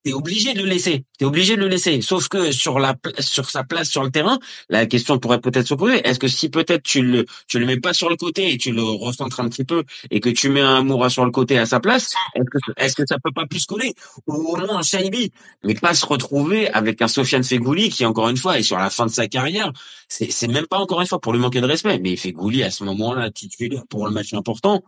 T'es 0.04 0.12
obligé 0.12 0.52
de 0.52 0.58
le 0.62 0.66
laisser. 0.66 1.04
T'es 1.16 1.24
obligé 1.24 1.54
de 1.54 1.60
le 1.60 1.68
laisser. 1.68 2.00
Sauf 2.02 2.26
que 2.28 2.50
sur 2.50 2.80
la 2.80 2.96
sur 3.20 3.48
sa 3.48 3.62
place 3.62 3.88
sur 3.88 4.02
le 4.02 4.10
terrain, 4.10 4.38
la 4.68 4.86
question 4.86 5.18
pourrait 5.20 5.40
peut-être 5.40 5.68
se 5.68 5.74
poser 5.74 6.06
est-ce 6.06 6.18
que 6.18 6.26
si 6.26 6.48
peut-être 6.48 6.82
tu 6.82 7.02
le 7.02 7.24
tu 7.46 7.60
le 7.60 7.66
mets 7.66 7.78
pas 7.78 7.92
sur 7.92 8.08
le 8.08 8.16
côté 8.16 8.52
et 8.52 8.58
tu 8.58 8.72
le 8.72 8.82
recentres 8.82 9.38
un 9.38 9.48
petit 9.48 9.64
peu 9.64 9.84
et 10.10 10.18
que 10.18 10.28
tu 10.28 10.48
mets 10.48 10.60
un 10.60 10.82
Moura 10.82 11.08
sur 11.08 11.24
le 11.24 11.30
côté 11.30 11.56
à 11.56 11.66
sa 11.66 11.78
place, 11.78 12.14
est-ce 12.34 12.44
que 12.44 12.58
est-ce 12.76 12.96
que 12.96 13.06
ça 13.06 13.16
peut 13.22 13.30
pas 13.32 13.46
plus 13.46 13.64
coller? 13.64 13.94
Ou 14.26 14.32
au 14.32 14.56
moins 14.56 14.78
un 14.78 14.82
Shaibi, 14.82 15.30
mais 15.62 15.74
pas 15.74 15.94
se 15.94 16.04
retrouver 16.04 16.68
avec 16.70 17.00
un 17.00 17.08
Sofiane 17.08 17.44
Fegouli 17.44 17.88
qui 17.88 18.04
encore 18.04 18.28
une 18.28 18.36
fois 18.36 18.58
est 18.58 18.64
sur 18.64 18.78
la 18.78 18.90
fin 18.90 19.06
de 19.06 19.12
sa 19.12 19.28
carrière. 19.28 19.72
C'est 20.08 20.32
c'est 20.32 20.48
même 20.48 20.66
pas 20.66 20.78
encore 20.78 21.00
une 21.00 21.06
fois 21.06 21.20
pour 21.20 21.32
lui 21.32 21.40
manquer 21.40 21.60
de 21.60 21.66
respect, 21.66 22.00
mais 22.00 22.16
Fegouli 22.16 22.64
à 22.64 22.72
ce 22.72 22.82
moment-là 22.82 23.30
titulaire 23.30 23.84
pour 23.88 24.06
le 24.06 24.12
match 24.12 24.34
important 24.34 24.82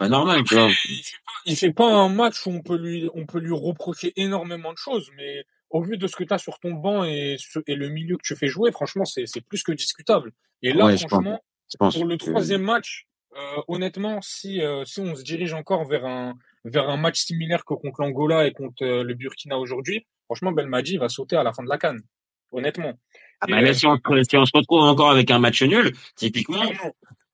pas 0.00 0.08
normal, 0.08 0.42
tu 0.44 0.54
vois. 0.54 0.68
Il 0.68 1.02
fait 1.04 1.16
pas, 1.24 1.32
il 1.46 1.56
fait 1.56 1.72
pas 1.72 1.86
un 1.92 2.08
match 2.08 2.46
où 2.46 2.50
on 2.50 2.62
peut 2.62 2.76
lui, 2.76 3.08
on 3.14 3.26
peut 3.26 3.38
lui 3.38 3.52
reprocher 3.54 4.12
énormément 4.16 4.72
de 4.72 4.78
choses, 4.78 5.10
mais 5.16 5.44
au 5.68 5.82
vu 5.82 5.96
de 5.98 6.06
ce 6.06 6.16
que 6.16 6.24
tu 6.24 6.32
as 6.34 6.38
sur 6.38 6.58
ton 6.58 6.72
banc 6.72 7.04
et, 7.04 7.36
et 7.66 7.74
le 7.74 7.88
milieu 7.90 8.16
que 8.16 8.22
tu 8.24 8.34
fais 8.34 8.48
jouer, 8.48 8.72
franchement, 8.72 9.04
c'est, 9.04 9.26
c'est 9.26 9.40
plus 9.42 9.62
que 9.62 9.72
discutable. 9.72 10.32
Et 10.62 10.72
là, 10.72 10.86
Ouais, 10.86 10.96
je 10.96 11.06
franchement, 11.06 11.40
Je 11.70 11.76
pense 11.76 11.94
pour 11.94 12.04
le 12.06 12.16
que- 12.16 12.24
troisième 12.24 12.62
match, 12.62 13.06
euh, 13.36 13.62
honnêtement, 13.68 14.20
si, 14.22 14.60
euh, 14.62 14.84
si 14.84 15.00
on 15.00 15.14
se 15.14 15.22
dirige 15.22 15.52
encore 15.52 15.84
vers 15.86 16.04
un, 16.06 16.34
vers 16.64 16.88
un 16.88 16.96
match 16.96 17.20
similaire 17.20 17.64
que 17.64 17.74
contre 17.74 18.00
l'Angola 18.02 18.46
et 18.46 18.52
contre 18.52 18.82
euh, 18.84 19.04
le 19.04 19.14
Burkina 19.14 19.58
aujourd'hui, 19.58 20.06
franchement, 20.24 20.50
Belmadi 20.52 20.96
va 20.96 21.08
sauter 21.08 21.36
à 21.36 21.42
la 21.44 21.52
fin 21.52 21.62
de 21.62 21.68
la 21.68 21.78
canne. 21.78 22.00
Honnêtement. 22.52 22.94
Ah 23.40 23.46
Et, 23.48 23.52
bah 23.52 23.60
là, 23.60 23.72
si 23.72 23.86
on, 23.86 23.96
se- 23.96 24.22
si 24.28 24.36
on 24.36 24.44
se 24.44 24.50
retrouve 24.52 24.80
encore 24.82 25.10
avec 25.12 25.30
un 25.30 25.38
match 25.38 25.62
nul, 25.62 25.92
typiquement, 26.16 26.64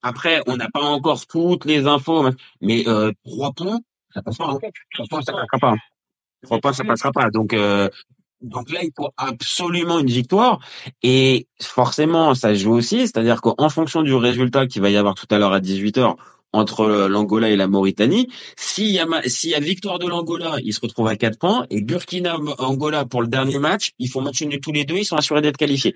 après, 0.07 0.43
on 0.47 0.57
n'a 0.57 0.69
pas 0.71 0.83
encore 0.83 1.27
toutes 1.27 1.65
les 1.65 1.87
infos, 1.87 2.29
mais 2.61 2.87
euh, 2.89 3.13
trois 3.25 3.53
points, 3.53 3.79
ça 4.13 4.23
passe 4.23 4.37
pas. 4.39 4.45
Hein. 4.47 4.59
Trois 4.95 5.07
points, 5.09 5.23
ça 5.23 5.33
passera 5.33 5.59
pas. 5.61 5.75
Trois 6.43 6.61
points, 6.61 6.73
ça 6.73 6.85
passera 6.85 7.13
pas. 7.13 7.31
Donc, 7.31 7.53
euh, 7.53 7.89
donc 8.43 8.71
là, 8.71 8.81
il 8.83 8.91
faut 8.97 9.11
absolument 9.17 9.99
une 9.99 10.07
victoire. 10.11 10.61
Et 11.03 11.47
forcément, 11.61 12.35
ça 12.35 12.55
joue 12.55 12.73
aussi. 12.75 13.01
C'est-à-dire 13.01 13.41
qu'en 13.41 13.69
fonction 13.69 14.03
du 14.03 14.15
résultat 14.15 14.67
qu'il 14.67 14.83
va 14.83 14.91
y 14.91 14.97
avoir 14.97 15.15
tout 15.15 15.27
à 15.31 15.39
l'heure 15.39 15.53
à 15.53 15.61
18h 15.61 16.17
entre 16.53 16.81
euh, 16.83 17.09
l'Angola 17.09 17.51
et 17.51 17.57
la 17.57 17.67
Mauritanie, 17.67 18.29
s'il 18.57 18.87
y 18.91 18.99
a, 18.99 19.07
ma- 19.07 19.23
s'il 19.23 19.51
y 19.51 19.55
a 19.55 19.61
victoire 19.61 19.99
de 19.99 20.07
l'Angola, 20.07 20.57
ils 20.63 20.73
se 20.73 20.81
retrouvent 20.81 21.09
à 21.09 21.17
quatre 21.17 21.39
points. 21.39 21.67
Et 21.71 21.83
Burkina-Angola 21.83 23.05
pour 23.07 23.23
le 23.23 23.29
dernier 23.29 23.59
match, 23.59 23.91
ils 23.99 24.09
font 24.09 24.21
match 24.23 24.41
nul 24.43 24.61
tous 24.61 24.73
les 24.73 24.85
deux, 24.85 24.97
ils 24.97 25.05
sont 25.05 25.17
assurés 25.17 25.41
d'être 25.43 25.57
qualifiés. 25.57 25.95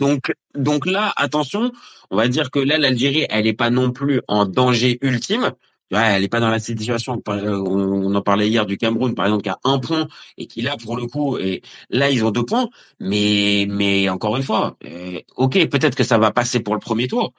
Donc, 0.00 0.32
donc 0.54 0.86
là, 0.86 1.12
attention, 1.16 1.72
on 2.10 2.16
va 2.16 2.28
dire 2.28 2.50
que 2.50 2.58
là, 2.58 2.78
l'Algérie, 2.78 3.26
elle 3.30 3.46
est 3.46 3.52
pas 3.52 3.70
non 3.70 3.90
plus 3.92 4.20
en 4.28 4.46
danger 4.46 4.98
ultime. 5.02 5.52
Ouais, 5.92 6.00
elle 6.16 6.24
est 6.24 6.28
pas 6.28 6.40
dans 6.40 6.48
la 6.50 6.58
situation. 6.58 7.22
euh, 7.28 7.62
On 7.66 8.14
en 8.14 8.22
parlait 8.22 8.48
hier 8.48 8.64
du 8.66 8.78
Cameroun, 8.78 9.14
par 9.14 9.26
exemple, 9.26 9.42
qui 9.42 9.50
a 9.50 9.58
un 9.64 9.78
point 9.78 10.08
et 10.38 10.46
qui 10.46 10.62
là, 10.62 10.76
pour 10.82 10.96
le 10.96 11.06
coup, 11.06 11.36
et 11.38 11.62
là, 11.90 12.10
ils 12.10 12.24
ont 12.24 12.30
deux 12.30 12.44
points. 12.44 12.68
Mais, 13.00 13.66
mais 13.68 14.08
encore 14.08 14.36
une 14.36 14.42
fois, 14.42 14.76
euh, 14.84 15.20
ok, 15.36 15.68
peut-être 15.68 15.94
que 15.94 16.04
ça 16.04 16.18
va 16.18 16.30
passer 16.32 16.60
pour 16.60 16.74
le 16.74 16.80
premier 16.80 17.06
tour. 17.06 17.32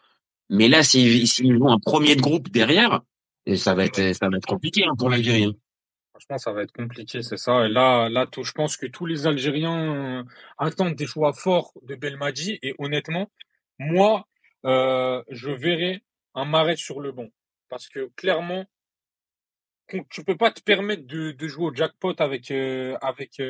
Mais 0.50 0.68
là, 0.68 0.84
s'ils 0.84 1.28
s'ils 1.28 1.62
ont 1.62 1.70
un 1.72 1.80
premier 1.80 2.16
de 2.16 2.22
groupe 2.22 2.50
derrière, 2.50 3.02
et 3.48 3.58
ça 3.58 3.74
va 3.74 3.86
être, 3.86 4.14
ça 4.16 4.30
va 4.30 4.38
être 4.38 4.46
compliqué 4.48 4.86
hein, 4.86 4.94
pour 4.98 5.10
l'Algérie. 5.10 5.56
Hein. 6.16 6.20
Franchement, 6.20 6.38
ça 6.38 6.52
va 6.52 6.64
être 6.64 6.72
compliqué, 6.72 7.22
c'est 7.22 7.38
ça. 7.38 7.66
Et 7.66 7.70
là, 7.70 8.10
là, 8.10 8.26
tout- 8.26 8.44
je 8.44 8.52
pense 8.54 8.78
que 8.78 8.86
tous 8.88 9.06
les 9.06 9.28
Algériens 9.28 10.20
euh, 10.20 10.24
attendent 10.58 10.96
des 10.96 11.08
choix 11.08 11.34
forts 11.34 11.74
de 11.84 11.96
Belmadi. 11.96 12.60
Et 12.62 12.74
honnêtement, 12.80 13.30
moi, 13.80 14.28
euh, 14.66 15.24
je 15.30 15.50
verrai 15.52 16.04
un 16.34 16.46
Marais 16.46 16.78
sur 16.78 17.00
le 17.02 17.12
banc. 17.12 17.28
Parce 17.70 17.90
que 17.90 18.10
clairement, 18.16 18.66
tu 20.10 20.24
peux 20.24 20.38
pas 20.38 20.52
te 20.52 20.62
permettre 20.62 21.06
de, 21.06 21.36
jouer 21.48 21.66
au 21.66 21.74
jackpot 21.74 22.16
avec, 22.20 22.50
euh, 22.52 22.98
avec, 23.02 23.42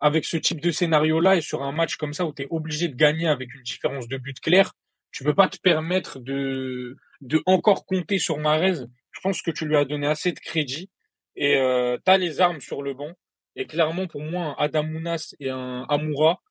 avec 0.00 0.24
ce 0.24 0.36
type 0.36 0.60
de 0.60 0.70
scénario-là 0.70 1.36
et 1.36 1.40
sur 1.40 1.62
un 1.62 1.72
match 1.72 1.96
comme 1.96 2.12
ça 2.12 2.26
où 2.26 2.32
tu 2.32 2.42
es 2.42 2.48
obligé 2.50 2.88
de 2.88 2.94
gagner 2.94 3.26
avec 3.26 3.52
une 3.54 3.62
différence 3.62 4.08
de 4.08 4.16
but 4.16 4.38
claire. 4.40 4.74
Tu 5.12 5.24
peux 5.24 5.34
pas 5.34 5.48
te 5.48 5.58
permettre 5.58 6.18
de, 6.20 6.96
de 7.20 7.42
encore 7.46 7.86
compter 7.86 8.18
sur 8.18 8.38
Marez. 8.38 8.86
Je 9.12 9.20
pense 9.22 9.42
que 9.42 9.50
tu 9.50 9.66
lui 9.66 9.76
as 9.76 9.84
donné 9.84 10.06
assez 10.06 10.32
de 10.32 10.40
crédit 10.40 10.90
et 11.36 11.56
euh, 11.56 11.98
tu 12.04 12.18
les 12.18 12.40
armes 12.40 12.60
sur 12.60 12.82
le 12.82 12.94
banc. 12.94 13.12
Et 13.56 13.66
clairement, 13.66 14.06
pour 14.06 14.22
moi, 14.22 14.56
un 14.58 14.64
Adamounas 14.64 15.34
et 15.40 15.50
un 15.50 15.84
Amoura, 15.88 16.42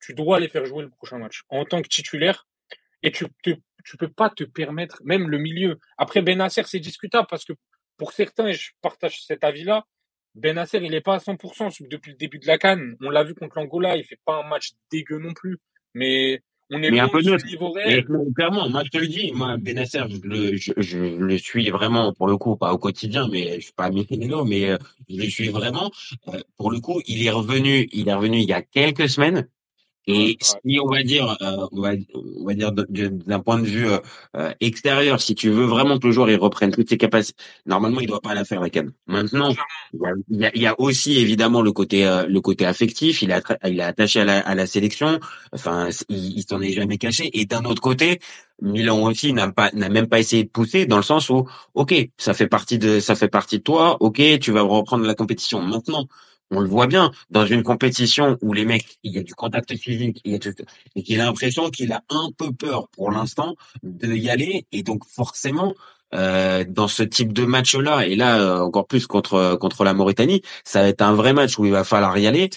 tu 0.00 0.14
dois 0.14 0.40
les 0.40 0.48
faire 0.48 0.64
jouer 0.64 0.82
le 0.82 0.90
prochain 0.90 1.18
match 1.18 1.42
en 1.48 1.64
tant 1.64 1.82
que 1.82 1.88
titulaire. 1.88 2.46
Et 3.02 3.12
tu 3.12 3.26
te, 3.42 3.50
tu 3.84 3.96
peux 3.96 4.10
pas 4.10 4.30
te 4.30 4.44
permettre, 4.44 5.00
même 5.04 5.28
le 5.28 5.38
milieu. 5.38 5.78
Après, 5.98 6.22
Benasser, 6.22 6.62
c'est 6.64 6.80
discutable 6.80 7.26
parce 7.28 7.44
que 7.44 7.52
pour 7.96 8.12
certains, 8.12 8.48
et 8.48 8.54
je 8.54 8.72
partage 8.80 9.22
cet 9.24 9.44
avis-là, 9.44 9.84
Benasser, 10.34 10.78
il 10.82 10.94
est 10.94 11.00
pas 11.00 11.14
à 11.14 11.18
100% 11.18 11.88
depuis 11.88 12.12
le 12.12 12.16
début 12.16 12.38
de 12.38 12.46
la 12.46 12.58
canne. 12.58 12.96
On 13.00 13.10
l'a 13.10 13.24
vu 13.24 13.34
contre 13.34 13.58
l'Angola, 13.58 13.96
il 13.96 14.04
fait 14.04 14.20
pas 14.24 14.36
un 14.36 14.48
match 14.48 14.72
dégueu 14.90 15.18
non 15.18 15.34
plus. 15.34 15.58
Mais 15.94 16.42
on 16.70 16.82
est 16.82 16.90
Mais 16.90 17.00
un 17.00 17.08
peu 17.08 17.22
neutre. 17.22 17.44
niveau 17.46 17.74
Et 17.84 17.94
réel. 17.94 18.06
non, 18.08 18.30
clairement, 18.32 18.68
moi 18.68 18.82
je 18.84 18.90
te 18.90 18.98
le 18.98 19.08
dis, 19.08 19.32
moi 19.32 19.56
Benasser, 19.56 20.02
je 20.10 20.20
le, 20.28 20.56
je, 20.56 20.72
je 20.76 20.98
le 20.98 21.38
suis 21.38 21.70
vraiment 21.70 22.12
pour 22.12 22.26
le 22.28 22.36
coup, 22.36 22.56
pas 22.56 22.72
au 22.72 22.78
quotidien, 22.78 23.28
mais 23.30 23.54
je 23.56 23.64
suis 23.66 23.72
pas 23.72 23.90
Michelino, 23.90 24.44
mais 24.44 24.70
euh, 24.70 24.78
je 25.08 25.16
le 25.16 25.28
suis 25.30 25.48
vraiment. 25.48 25.90
Euh, 26.28 26.40
pour 26.56 26.70
le 26.70 26.80
coup, 26.80 27.00
il 27.06 27.24
est 27.26 27.30
revenu, 27.30 27.88
il 27.92 28.08
est 28.08 28.14
revenu 28.14 28.38
il 28.38 28.48
y 28.48 28.52
a 28.52 28.62
quelques 28.62 29.08
semaines. 29.08 29.48
Et 30.10 30.38
si 30.40 30.80
on 30.82 30.88
va 30.88 31.02
dire, 31.02 31.36
euh, 31.42 31.66
on 31.70 31.82
va, 31.82 31.90
on 32.14 32.44
va 32.46 32.54
dire 32.54 32.72
d'un 32.72 33.40
point 33.40 33.58
de 33.58 33.66
vue 33.66 33.86
euh, 33.88 33.98
euh, 34.36 34.52
extérieur, 34.60 35.20
si 35.20 35.34
tu 35.34 35.50
veux 35.50 35.66
vraiment 35.66 35.98
que 35.98 36.06
le 36.06 36.12
joueur 36.14 36.30
il 36.30 36.36
reprenne 36.36 36.70
toutes 36.70 36.88
ses 36.88 36.96
capacités, 36.96 37.36
normalement 37.66 38.00
il 38.00 38.06
doit 38.08 38.22
pas 38.22 38.32
la 38.34 38.46
faire 38.46 38.62
la 38.62 38.70
canne. 38.70 38.92
Maintenant, 39.06 39.50
il 39.92 40.38
y 40.40 40.46
a, 40.46 40.50
il 40.54 40.62
y 40.62 40.68
aussi 40.78 41.18
évidemment 41.18 41.60
le 41.60 41.72
côté 41.72 42.06
euh, 42.06 42.26
le 42.26 42.40
côté 42.40 42.64
affectif. 42.64 43.20
Il 43.20 43.30
est 43.30 43.42
il 43.66 43.80
est 43.80 43.82
attaché 43.82 44.20
à 44.20 44.24
la, 44.24 44.38
à 44.40 44.54
la 44.54 44.66
sélection. 44.66 45.20
Enfin, 45.52 45.90
il, 46.08 46.38
il 46.38 46.44
s'en 46.48 46.62
est 46.62 46.72
jamais 46.72 46.96
caché. 46.96 47.28
Et 47.38 47.44
d'un 47.44 47.64
autre 47.66 47.82
côté, 47.82 48.18
Milan 48.62 49.02
aussi 49.02 49.34
n'a 49.34 49.52
pas 49.52 49.70
n'a 49.74 49.90
même 49.90 50.06
pas 50.08 50.20
essayé 50.20 50.44
de 50.44 50.48
pousser 50.48 50.86
dans 50.86 50.96
le 50.96 51.02
sens 51.02 51.28
où 51.28 51.46
ok, 51.74 51.94
ça 52.16 52.32
fait 52.32 52.48
partie 52.48 52.78
de 52.78 52.98
ça 53.00 53.14
fait 53.14 53.28
partie 53.28 53.58
de 53.58 53.62
toi. 53.62 53.98
Ok, 54.00 54.22
tu 54.40 54.52
vas 54.52 54.62
reprendre 54.62 55.04
la 55.04 55.14
compétition. 55.14 55.60
Maintenant, 55.60 56.06
on 56.50 56.60
le 56.60 56.68
voit 56.68 56.86
bien 56.86 57.12
dans 57.30 57.46
une 57.46 57.62
compétition 57.62 58.38
où 58.42 58.52
les 58.52 58.64
mecs, 58.64 58.98
il 59.02 59.12
y 59.12 59.18
a 59.18 59.22
du 59.22 59.34
contact 59.34 59.76
physique, 59.76 60.20
il 60.24 60.32
y 60.32 60.34
a 60.34 60.38
tout, 60.38 60.54
et 60.96 61.02
qu'il 61.02 61.20
a 61.20 61.24
l'impression 61.24 61.70
qu'il 61.70 61.92
a 61.92 62.02
un 62.08 62.30
peu 62.36 62.52
peur 62.52 62.88
pour 62.88 63.10
l'instant 63.10 63.56
de 63.82 64.12
y 64.14 64.30
aller. 64.30 64.66
Et 64.72 64.82
donc 64.82 65.04
forcément, 65.06 65.74
euh, 66.14 66.64
dans 66.66 66.88
ce 66.88 67.02
type 67.02 67.32
de 67.32 67.44
match-là, 67.44 68.06
et 68.06 68.16
là 68.16 68.40
euh, 68.40 68.60
encore 68.60 68.86
plus 68.86 69.06
contre 69.06 69.56
contre 69.60 69.84
la 69.84 69.94
Mauritanie, 69.94 70.42
ça 70.64 70.82
va 70.82 70.88
être 70.88 71.02
un 71.02 71.14
vrai 71.14 71.32
match 71.32 71.58
où 71.58 71.66
il 71.66 71.72
va 71.72 71.84
falloir 71.84 72.16
y 72.18 72.26
aller. 72.26 72.50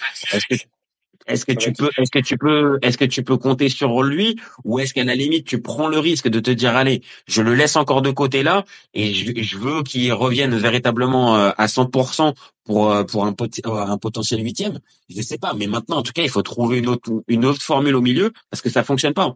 Est-ce 1.34 1.46
que 1.46 1.52
tu 1.54 1.72
peux 1.74 1.90
est-ce 1.98 2.12
que 2.12 2.20
tu 2.20 2.38
peux 2.38 2.80
est-ce 2.82 2.98
que 2.98 3.06
tu 3.06 3.24
peux 3.24 3.38
compter 3.38 3.70
sur 3.70 4.04
lui 4.04 4.36
ou 4.64 4.80
est-ce 4.80 4.94
qu'à 4.94 5.04
la 5.04 5.16
limite 5.16 5.46
tu 5.48 5.62
prends 5.62 5.88
le 5.88 6.00
risque 6.00 6.28
de 6.28 6.40
te 6.40 6.52
dire 6.52 6.76
allez 6.76 7.02
je 7.28 7.42
le 7.42 7.56
laisse 7.56 7.76
encore 7.76 8.02
de 8.02 8.12
côté 8.12 8.44
là 8.44 8.64
et 8.94 9.14
je, 9.14 9.32
je 9.42 9.58
veux 9.58 9.84
qu'il 9.84 10.12
revienne 10.14 10.56
véritablement 10.58 11.36
euh, 11.38 11.52
à 11.58 11.66
100% 11.68 12.34
pour 12.66 12.92
euh, 12.92 13.04
pour 13.04 13.26
un, 13.26 13.34
pot- 13.34 13.60
euh, 13.66 13.72
un 13.76 13.98
potentiel 13.98 14.44
huitième? 14.44 14.80
Je 15.10 15.22
sais 15.22 15.38
pas 15.38 15.54
mais 15.54 15.68
maintenant 15.68 15.98
en 15.98 16.04
tout 16.04 16.14
cas 16.14 16.24
il 16.24 16.30
faut 16.30 16.42
trouver 16.44 16.78
une 16.80 16.88
autre 16.88 17.10
une 17.28 17.46
autre 17.46 17.62
formule 17.62 17.96
au 17.96 18.02
milieu 18.02 18.32
parce 18.50 18.62
que 18.62 18.70
ça 18.70 18.84
fonctionne 18.84 19.14
pas. 19.14 19.36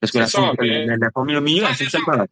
Parce 0.00 0.10
que 0.12 0.18
la, 0.18 0.26
C'est 0.26 0.32
ça, 0.38 0.42
for- 0.42 0.54
mais- 0.60 0.86
la, 0.86 0.96
la 0.96 1.10
formule 1.12 1.36
au 1.36 1.40
milieu 1.40 1.64
elle 1.68 1.74
fonctionne 1.74 2.04
pas 2.04 2.16
là. 2.16 2.26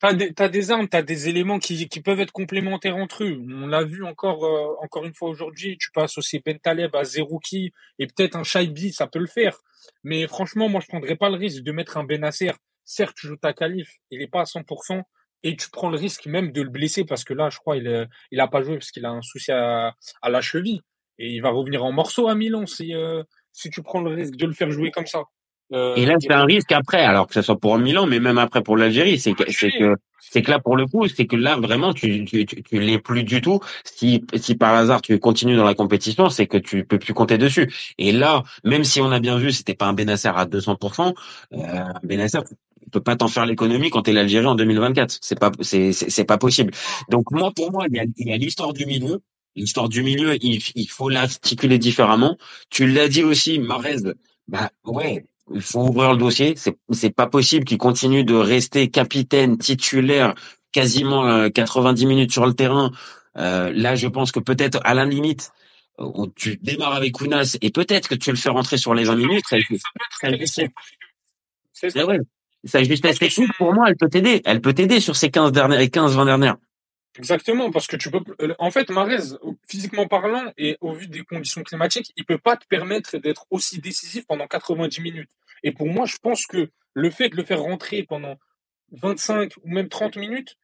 T'as 0.00 0.14
des, 0.14 0.32
t'as 0.32 0.48
des 0.48 0.70
armes, 0.70 0.88
t'as 0.88 1.02
des 1.02 1.28
éléments 1.28 1.58
qui, 1.58 1.86
peuvent 2.02 2.20
être 2.20 2.32
complémentaires 2.32 2.96
entre 2.96 3.24
eux. 3.24 3.38
On 3.50 3.66
l'a 3.66 3.84
vu 3.84 4.02
encore, 4.02 4.44
euh, 4.46 4.74
encore 4.82 5.04
une 5.04 5.12
fois 5.14 5.28
aujourd'hui. 5.28 5.76
Tu 5.78 5.90
peux 5.92 6.00
associer 6.00 6.42
Bentaleb 6.44 6.94
à 6.96 7.04
Zerouki 7.04 7.72
et 7.98 8.06
peut-être 8.06 8.36
un 8.36 8.42
Shaibi, 8.42 8.92
ça 8.92 9.06
peut 9.06 9.18
le 9.18 9.26
faire. 9.26 9.58
Mais 10.02 10.26
franchement, 10.26 10.70
moi, 10.70 10.80
je 10.80 10.86
prendrais 10.86 11.16
pas 11.16 11.28
le 11.28 11.36
risque 11.36 11.62
de 11.62 11.72
mettre 11.72 11.98
un 11.98 12.04
Benasser. 12.04 12.52
Certes, 12.84 13.14
tu 13.14 13.26
joues 13.26 13.36
ta 13.36 13.52
qualif, 13.52 13.98
il 14.10 14.22
est 14.22 14.26
pas 14.26 14.40
à 14.40 14.44
100%. 14.44 15.02
Et 15.42 15.56
tu 15.56 15.68
prends 15.70 15.90
le 15.90 15.96
risque 15.98 16.26
même 16.26 16.52
de 16.52 16.62
le 16.62 16.68
blesser 16.70 17.04
parce 17.04 17.24
que 17.24 17.32
là, 17.34 17.48
je 17.50 17.58
crois, 17.58 17.76
il, 17.76 17.86
est- 17.86 18.06
il 18.30 18.40
a 18.40 18.48
pas 18.48 18.62
joué 18.62 18.74
parce 18.76 18.90
qu'il 18.90 19.04
a 19.06 19.10
un 19.10 19.22
souci 19.22 19.52
à, 19.52 19.94
à 20.22 20.28
la 20.30 20.40
cheville. 20.40 20.80
Et 21.18 21.30
il 21.30 21.40
va 21.42 21.50
revenir 21.50 21.84
en 21.84 21.92
morceaux 21.92 22.28
à 22.28 22.34
Milan 22.34 22.66
si, 22.66 22.94
euh, 22.94 23.22
si 23.52 23.68
tu 23.70 23.82
prends 23.82 24.00
le 24.00 24.14
risque 24.14 24.36
de 24.36 24.46
le 24.46 24.52
faire 24.54 24.70
jouer 24.70 24.90
comme 24.90 25.06
ça. 25.06 25.24
Et 25.72 26.04
là, 26.04 26.16
c'est 26.20 26.32
un 26.32 26.44
risque 26.44 26.72
après, 26.72 27.00
alors 27.00 27.28
que 27.28 27.34
ce 27.34 27.42
soit 27.42 27.58
pour 27.58 27.78
Milan, 27.78 28.06
mais 28.06 28.18
même 28.18 28.38
après 28.38 28.62
pour 28.62 28.76
l'Algérie, 28.76 29.18
c'est 29.20 29.34
que, 29.34 29.44
c'est 29.52 29.70
que, 29.70 29.94
c'est 30.18 30.42
que 30.42 30.50
là, 30.50 30.58
pour 30.58 30.76
le 30.76 30.86
coup, 30.86 31.06
c'est 31.06 31.26
que 31.26 31.36
là, 31.36 31.56
vraiment, 31.56 31.94
tu, 31.94 32.24
tu, 32.24 32.44
tu, 32.44 32.62
tu 32.62 32.80
l'es 32.80 32.98
plus 32.98 33.22
du 33.22 33.40
tout. 33.40 33.60
Si, 33.84 34.24
si 34.34 34.56
par 34.56 34.74
hasard 34.74 35.00
tu 35.00 35.18
continues 35.20 35.56
dans 35.56 35.64
la 35.64 35.74
compétition, 35.74 36.28
c'est 36.28 36.48
que 36.48 36.56
tu 36.58 36.84
peux 36.84 36.98
plus 36.98 37.14
compter 37.14 37.38
dessus. 37.38 37.72
Et 37.98 38.10
là, 38.10 38.42
même 38.64 38.82
si 38.82 39.00
on 39.00 39.12
a 39.12 39.20
bien 39.20 39.38
vu, 39.38 39.52
c'était 39.52 39.74
pas 39.74 39.86
un 39.86 39.92
Benasser 39.92 40.32
à 40.34 40.44
200%, 40.44 41.14
euh, 41.52 41.56
un 41.56 41.94
Benasser, 42.02 42.38
tu 42.82 42.90
peux 42.90 43.00
pas 43.00 43.14
t'en 43.14 43.28
faire 43.28 43.46
l'économie 43.46 43.90
quand 43.90 44.02
t'es 44.02 44.12
l'Algérie 44.12 44.46
en 44.46 44.56
2024. 44.56 45.18
C'est 45.20 45.38
pas, 45.38 45.52
c'est, 45.60 45.92
c'est 45.92 46.24
pas 46.24 46.38
possible. 46.38 46.72
Donc 47.08 47.30
moi, 47.30 47.52
pour 47.54 47.70
moi, 47.70 47.86
il 47.88 47.96
y 47.96 48.00
a, 48.00 48.04
il 48.16 48.28
y 48.28 48.32
a 48.32 48.36
l'histoire 48.36 48.72
du 48.72 48.86
milieu. 48.86 49.20
L'histoire 49.54 49.88
du 49.88 50.02
milieu, 50.02 50.36
il, 50.42 50.60
il 50.74 50.88
faut 50.88 51.08
l'articuler 51.08 51.78
différemment. 51.78 52.36
Tu 52.70 52.86
l'as 52.86 53.08
dit 53.08 53.24
aussi, 53.24 53.58
Marez, 53.58 53.96
bah 54.48 54.70
ouais, 54.84 55.26
il 55.52 55.60
faut 55.62 55.80
ouvrir 55.88 56.12
le 56.12 56.18
dossier. 56.18 56.54
C'est 56.56 56.76
c'est 56.90 57.14
pas 57.14 57.26
possible 57.26 57.64
qu'il 57.64 57.78
continue 57.78 58.24
de 58.24 58.34
rester 58.34 58.90
capitaine 58.90 59.58
titulaire 59.58 60.34
quasiment 60.72 61.26
euh, 61.26 61.48
90 61.48 62.06
minutes 62.06 62.32
sur 62.32 62.46
le 62.46 62.54
terrain. 62.54 62.90
Euh, 63.36 63.72
là, 63.74 63.94
je 63.94 64.08
pense 64.08 64.32
que 64.32 64.40
peut-être 64.40 64.80
à 64.84 64.94
la 64.94 65.04
limite, 65.04 65.52
euh, 66.00 66.26
tu 66.36 66.56
démarres 66.62 66.94
avec 66.94 67.20
Ounas 67.20 67.56
et 67.60 67.70
peut-être 67.70 68.08
que 68.08 68.14
tu 68.14 68.30
le 68.30 68.36
fais 68.36 68.50
rentrer 68.50 68.76
sur 68.76 68.94
les 68.94 69.04
20 69.04 69.16
minutes. 69.16 69.44
Ça, 69.48 69.56
ça, 69.60 70.62
C'est 71.72 71.90
ça, 71.90 72.06
ouais. 72.06 72.18
Sa 72.64 72.82
justesse 72.82 73.18
technique, 73.18 73.52
pour 73.56 73.72
moi, 73.72 73.86
elle 73.88 73.96
peut 73.96 74.08
t'aider. 74.08 74.42
Elle 74.44 74.60
peut 74.60 74.74
t'aider 74.74 75.00
sur 75.00 75.16
ces 75.16 75.30
15 75.30 75.52
dernières, 75.52 75.90
15, 75.90 76.14
20 76.16 76.26
dernières. 76.26 76.56
Exactement, 77.18 77.70
parce 77.70 77.86
que 77.86 77.96
tu 77.96 78.10
peux. 78.10 78.20
euh, 78.42 78.54
En 78.58 78.70
fait, 78.70 78.88
Marez, 78.90 79.34
physiquement 79.68 80.06
parlant 80.06 80.52
et 80.56 80.76
au 80.80 80.92
vu 80.92 81.08
des 81.08 81.22
conditions 81.22 81.62
climatiques, 81.62 82.12
il 82.16 82.24
peut 82.24 82.38
pas 82.38 82.56
te 82.56 82.66
permettre 82.66 83.18
d'être 83.18 83.46
aussi 83.50 83.80
décisif 83.80 84.26
pendant 84.26 84.46
90 84.46 85.00
minutes. 85.00 85.30
Et 85.62 85.72
pour 85.72 85.88
moi, 85.88 86.06
je 86.06 86.16
pense 86.18 86.46
que 86.46 86.70
le 86.94 87.10
fait 87.10 87.28
de 87.28 87.36
le 87.36 87.44
faire 87.44 87.60
rentrer 87.60 88.02
pendant 88.02 88.36
25 88.92 89.52
ou 89.62 89.68
même 89.68 89.88
30 89.88 90.16
minutes, 90.16 90.56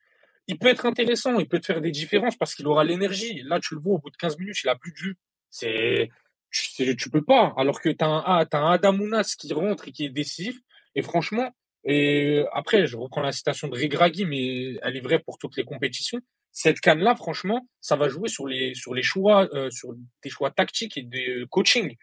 il 0.48 0.58
peut 0.58 0.68
être 0.68 0.86
intéressant, 0.86 1.38
il 1.38 1.48
peut 1.48 1.58
te 1.58 1.66
faire 1.66 1.80
des 1.80 1.90
différences 1.90 2.36
parce 2.36 2.54
qu'il 2.54 2.66
aura 2.66 2.84
l'énergie. 2.84 3.42
Là, 3.44 3.60
tu 3.60 3.74
le 3.74 3.80
vois, 3.80 3.94
au 3.94 3.98
bout 3.98 4.10
de 4.10 4.16
15 4.16 4.38
minutes, 4.38 4.62
il 4.62 4.68
a 4.68 4.76
plus 4.76 4.92
de 4.92 4.96
jus. 4.96 5.16
C'est, 5.50 6.08
tu, 6.50 6.96
tu 6.96 7.10
peux 7.10 7.24
pas. 7.24 7.52
Alors 7.56 7.80
que 7.80 7.88
t'as 7.88 8.06
un, 8.06 8.22
ah, 8.24 8.46
un 8.52 8.70
Adamounas 8.72 9.34
qui 9.38 9.52
rentre 9.52 9.88
et 9.88 9.92
qui 9.92 10.04
est 10.04 10.10
décisif. 10.10 10.58
Et 10.94 11.02
franchement, 11.02 11.52
et 11.84 12.44
après, 12.52 12.86
je 12.86 12.96
reprends 12.96 13.22
la 13.22 13.32
citation 13.32 13.68
de 13.68 13.76
Regragui, 13.80 14.24
mais 14.24 14.76
elle 14.82 14.96
est 14.96 15.00
vraie 15.00 15.20
pour 15.20 15.38
toutes 15.38 15.56
les 15.56 15.64
compétitions. 15.64 16.20
Cette 16.50 16.80
canne-là, 16.80 17.14
franchement, 17.14 17.68
ça 17.80 17.96
va 17.96 18.08
jouer 18.08 18.28
sur 18.28 18.48
les, 18.48 18.74
sur 18.74 18.92
les 18.92 19.02
choix, 19.02 19.48
euh, 19.54 19.70
sur 19.70 19.94
des 20.22 20.30
choix 20.30 20.50
tactiques 20.50 20.96
et 20.98 21.06
euh, 21.28 21.46
coaching. 21.48 21.94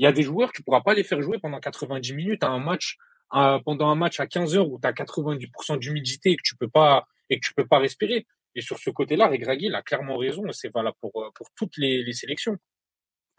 Il 0.00 0.04
y 0.04 0.06
a 0.06 0.12
des 0.12 0.22
joueurs, 0.22 0.50
tu 0.50 0.62
pourras 0.62 0.80
pas 0.80 0.94
les 0.94 1.04
faire 1.04 1.20
jouer 1.20 1.38
pendant 1.38 1.60
90 1.60 2.14
minutes 2.14 2.42
à 2.42 2.48
un 2.48 2.58
match, 2.58 2.96
pendant 3.30 3.90
un 3.90 3.94
match 3.94 4.18
à 4.18 4.26
15 4.26 4.56
heures 4.56 4.66
où 4.66 4.80
tu 4.80 4.88
as 4.88 4.92
90% 4.92 5.78
d'humidité 5.78 6.30
et 6.30 6.36
que 6.36 6.42
tu 6.42 6.56
peux 6.56 6.70
pas, 6.70 7.06
et 7.28 7.38
que 7.38 7.46
tu 7.46 7.52
peux 7.52 7.66
pas 7.66 7.78
respirer. 7.78 8.26
Et 8.54 8.62
sur 8.62 8.78
ce 8.78 8.88
côté-là, 8.88 9.28
Regragui, 9.28 9.66
il 9.66 9.74
a 9.74 9.82
clairement 9.82 10.16
raison, 10.16 10.42
c'est 10.52 10.72
valable 10.72 10.96
pour, 11.02 11.22
euh, 11.22 11.28
pour 11.34 11.48
toutes 11.54 11.76
les, 11.76 12.02
les 12.02 12.14
sélections. 12.14 12.56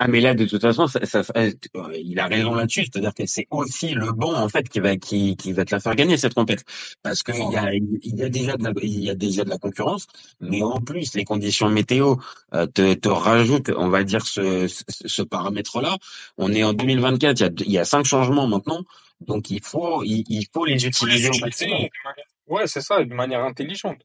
Ah 0.04 0.08
mais 0.08 0.20
là 0.20 0.34
de 0.34 0.46
toute 0.46 0.64
façon 0.64 0.88
ça, 0.88 1.06
ça- 1.06 1.24
il 1.94 2.20
a 2.20 2.26
raison 2.26 2.56
là-dessus 2.56 2.86
c'est-à-dire 2.86 3.14
que 3.14 3.28
c'est 3.28 3.46
aussi 3.52 3.90
le 3.90 4.12
banc 4.12 4.34
en 4.34 4.50
fait 4.50 4.68
qui 4.68 4.80
va 4.80 4.98
qui, 4.98 5.36
qui 5.36 5.54
va 5.54 5.64
te 5.64 5.76
la 5.76 5.80
faire 5.80 5.96
gagner 5.96 6.18
cette 6.18 6.34
compète. 6.34 6.64
Parce 7.04 7.22
que 7.22 7.32
il 7.32 7.54
y 7.54 7.58
a 7.58 7.72
il 7.72 8.16
y 8.16 8.24
a 8.24 8.30
déjà 8.30 8.58
de 8.58 8.64
la 8.64 8.72
il 8.82 9.04
y 9.04 9.12
a 9.12 9.16
déjà 9.16 9.44
de 9.44 9.50
la 9.52 9.60
concurrence 9.60 10.08
mais 10.40 10.64
en 10.64 10.82
plus 10.82 11.14
les 11.14 11.24
conditions 11.24 11.70
météo 11.70 12.16
euh, 12.56 12.66
te 12.66 12.96
te 12.96 13.10
rajoutent 13.10 13.72
on 13.78 13.90
va 13.90 14.04
dire 14.04 14.26
ce 14.26 14.66
ce, 14.68 15.22
paramètre-là. 15.22 15.98
On 16.40 16.52
est 16.52 16.64
en 16.64 16.74
2024 16.74 17.40
il 17.40 17.44
y 17.44 17.46
a 17.46 17.52
il 17.68 17.72
y 17.72 17.78
a 17.78 17.86
cinq 17.86 18.06
changements 18.06 18.48
maintenant 18.48 18.82
donc 19.20 19.52
il 19.52 19.64
faut 19.64 20.02
il, 20.04 20.48
faut 20.52 20.66
les 20.66 20.84
utiliser 20.88 21.30
Ouais, 22.48 22.68
c'est 22.68 22.82
ça, 22.82 23.02
de 23.02 23.14
manière 23.14 23.46
intelligente. 23.46 24.02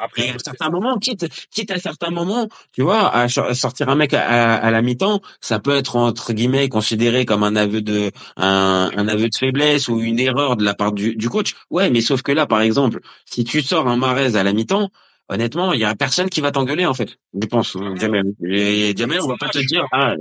Après, 0.00 0.26
Et 0.28 0.30
à 0.30 0.38
certains 0.38 0.70
moments, 0.70 0.98
quitte, 0.98 1.26
quitte 1.50 1.70
à 1.70 1.78
certains 1.78 2.10
moments, 2.10 2.48
tu 2.72 2.82
vois, 2.82 3.14
à 3.14 3.28
sortir 3.28 3.88
un 3.88 3.94
mec 3.94 4.14
à, 4.14 4.22
à- 4.22 4.54
à 4.56 4.70
la 4.70 4.82
mi-temps, 4.82 5.20
ça 5.40 5.58
peut 5.60 5.76
être 5.76 5.96
entre 5.96 6.32
guillemets 6.32 6.68
considéré 6.68 7.24
comme 7.24 7.42
un 7.42 7.56
aveu 7.56 7.82
de 7.82 8.10
un, 8.36 8.90
un 8.96 9.08
aveu 9.08 9.28
de 9.28 9.34
faiblesse 9.36 9.88
ou 9.88 10.00
une 10.00 10.18
erreur 10.18 10.56
de 10.56 10.64
la 10.64 10.74
part 10.74 10.92
du, 10.92 11.16
du 11.16 11.28
coach. 11.28 11.54
Ouais, 11.70 11.90
mais 11.90 12.00
sauf 12.00 12.22
que 12.22 12.32
là, 12.32 12.46
par 12.46 12.60
exemple, 12.60 13.00
si 13.24 13.44
tu 13.44 13.62
sors 13.62 13.86
un 13.88 13.96
Marez 13.96 14.36
à 14.36 14.42
la 14.42 14.52
mi-temps, 14.52 14.88
honnêtement, 15.28 15.72
il 15.72 15.80
y 15.80 15.84
a 15.84 15.94
personne 15.94 16.28
qui 16.28 16.40
va 16.40 16.50
t'engueuler 16.50 16.86
en 16.86 16.94
fait. 16.94 17.18
Je 17.40 17.46
pense, 17.46 17.76
Jamel. 17.96 18.32
Jamel, 18.96 19.20
on 19.22 19.28
va 19.28 19.36
pas 19.38 19.48
te 19.48 19.58
dire 19.64 19.84
ah 19.92 20.14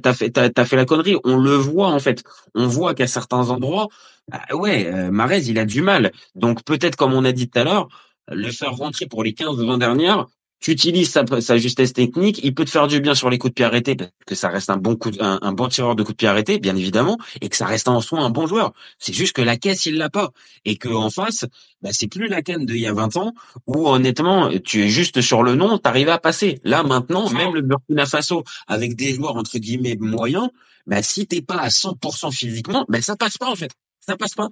t'as- 0.00 0.14
fait 0.14 0.30
t'as, 0.30 0.50
t'as 0.50 0.64
fait 0.64 0.76
la 0.76 0.84
connerie. 0.84 1.16
On 1.24 1.36
le 1.36 1.54
voit 1.54 1.88
en 1.88 1.98
fait. 1.98 2.22
On 2.54 2.66
voit 2.66 2.94
qu'à 2.94 3.06
certains 3.08 3.50
endroits, 3.50 3.88
ah, 4.30 4.54
ouais, 4.54 4.86
euh, 4.86 5.10
Marez, 5.10 5.40
il 5.48 5.58
a 5.58 5.64
du 5.64 5.82
mal. 5.82 6.12
Donc 6.36 6.62
peut-être 6.64 6.94
comme 6.96 7.12
on 7.12 7.24
a 7.24 7.32
dit 7.32 7.48
tout 7.50 7.58
à 7.58 7.64
l'heure 7.64 7.88
le 8.30 8.50
faire 8.50 8.72
rentrer 8.76 9.06
pour 9.06 9.22
les 9.24 9.32
15-20 9.32 9.78
dernières, 9.78 10.26
tu 10.60 10.70
utilises 10.70 11.10
sa, 11.10 11.24
sa 11.40 11.58
justesse 11.58 11.92
technique, 11.92 12.38
il 12.44 12.54
peut 12.54 12.64
te 12.64 12.70
faire 12.70 12.86
du 12.86 13.00
bien 13.00 13.16
sur 13.16 13.28
les 13.30 13.36
coups 13.36 13.50
de 13.50 13.54
pied 13.54 13.64
arrêtés, 13.64 13.96
parce 13.96 14.12
que 14.24 14.36
ça 14.36 14.48
reste 14.48 14.70
un 14.70 14.76
bon 14.76 14.94
coup, 14.94 15.10
de- 15.10 15.20
un, 15.20 15.40
un 15.42 15.52
bon 15.52 15.66
tireur 15.66 15.96
de 15.96 16.04
coups 16.04 16.12
de 16.14 16.18
pied 16.18 16.28
arrêtés, 16.28 16.60
bien 16.60 16.76
évidemment, 16.76 17.18
et 17.40 17.48
que 17.48 17.56
ça 17.56 17.66
reste 17.66 17.88
en 17.88 18.00
soi 18.00 18.20
un 18.20 18.30
bon 18.30 18.46
joueur. 18.46 18.72
C'est 18.96 19.12
juste 19.12 19.32
que 19.34 19.42
la 19.42 19.56
caisse, 19.56 19.86
il 19.86 19.96
l'a 19.96 20.08
pas. 20.08 20.30
Et 20.64 20.76
que 20.76 20.88
en 20.88 21.10
face, 21.10 21.46
bah, 21.80 21.88
c'est 21.92 22.06
plus 22.06 22.28
la 22.28 22.42
canne 22.42 22.64
d'il 22.64 22.78
y 22.78 22.86
a 22.86 22.92
20 22.92 23.16
ans, 23.16 23.34
où 23.66 23.88
honnêtement, 23.88 24.50
tu 24.64 24.84
es 24.84 24.88
juste 24.88 25.20
sur 25.20 25.42
le 25.42 25.56
nom, 25.56 25.78
t'arrives 25.78 26.10
à 26.10 26.18
passer. 26.18 26.60
Là, 26.62 26.84
maintenant, 26.84 27.28
même 27.30 27.54
le 27.54 27.62
Burkina 27.62 28.06
Faso, 28.06 28.44
avec 28.68 28.94
des 28.94 29.14
joueurs 29.14 29.34
entre 29.36 29.58
guillemets 29.58 29.96
moyens, 29.98 30.48
bah, 30.86 31.02
si 31.02 31.26
t'es 31.26 31.42
pas 31.42 31.56
à 31.58 31.70
100% 31.70 32.30
physiquement, 32.30 32.84
bah, 32.88 33.02
ça 33.02 33.16
passe 33.16 33.36
pas, 33.36 33.50
en 33.50 33.56
fait. 33.56 33.72
Ça 33.98 34.16
passe 34.16 34.34
pas. 34.34 34.48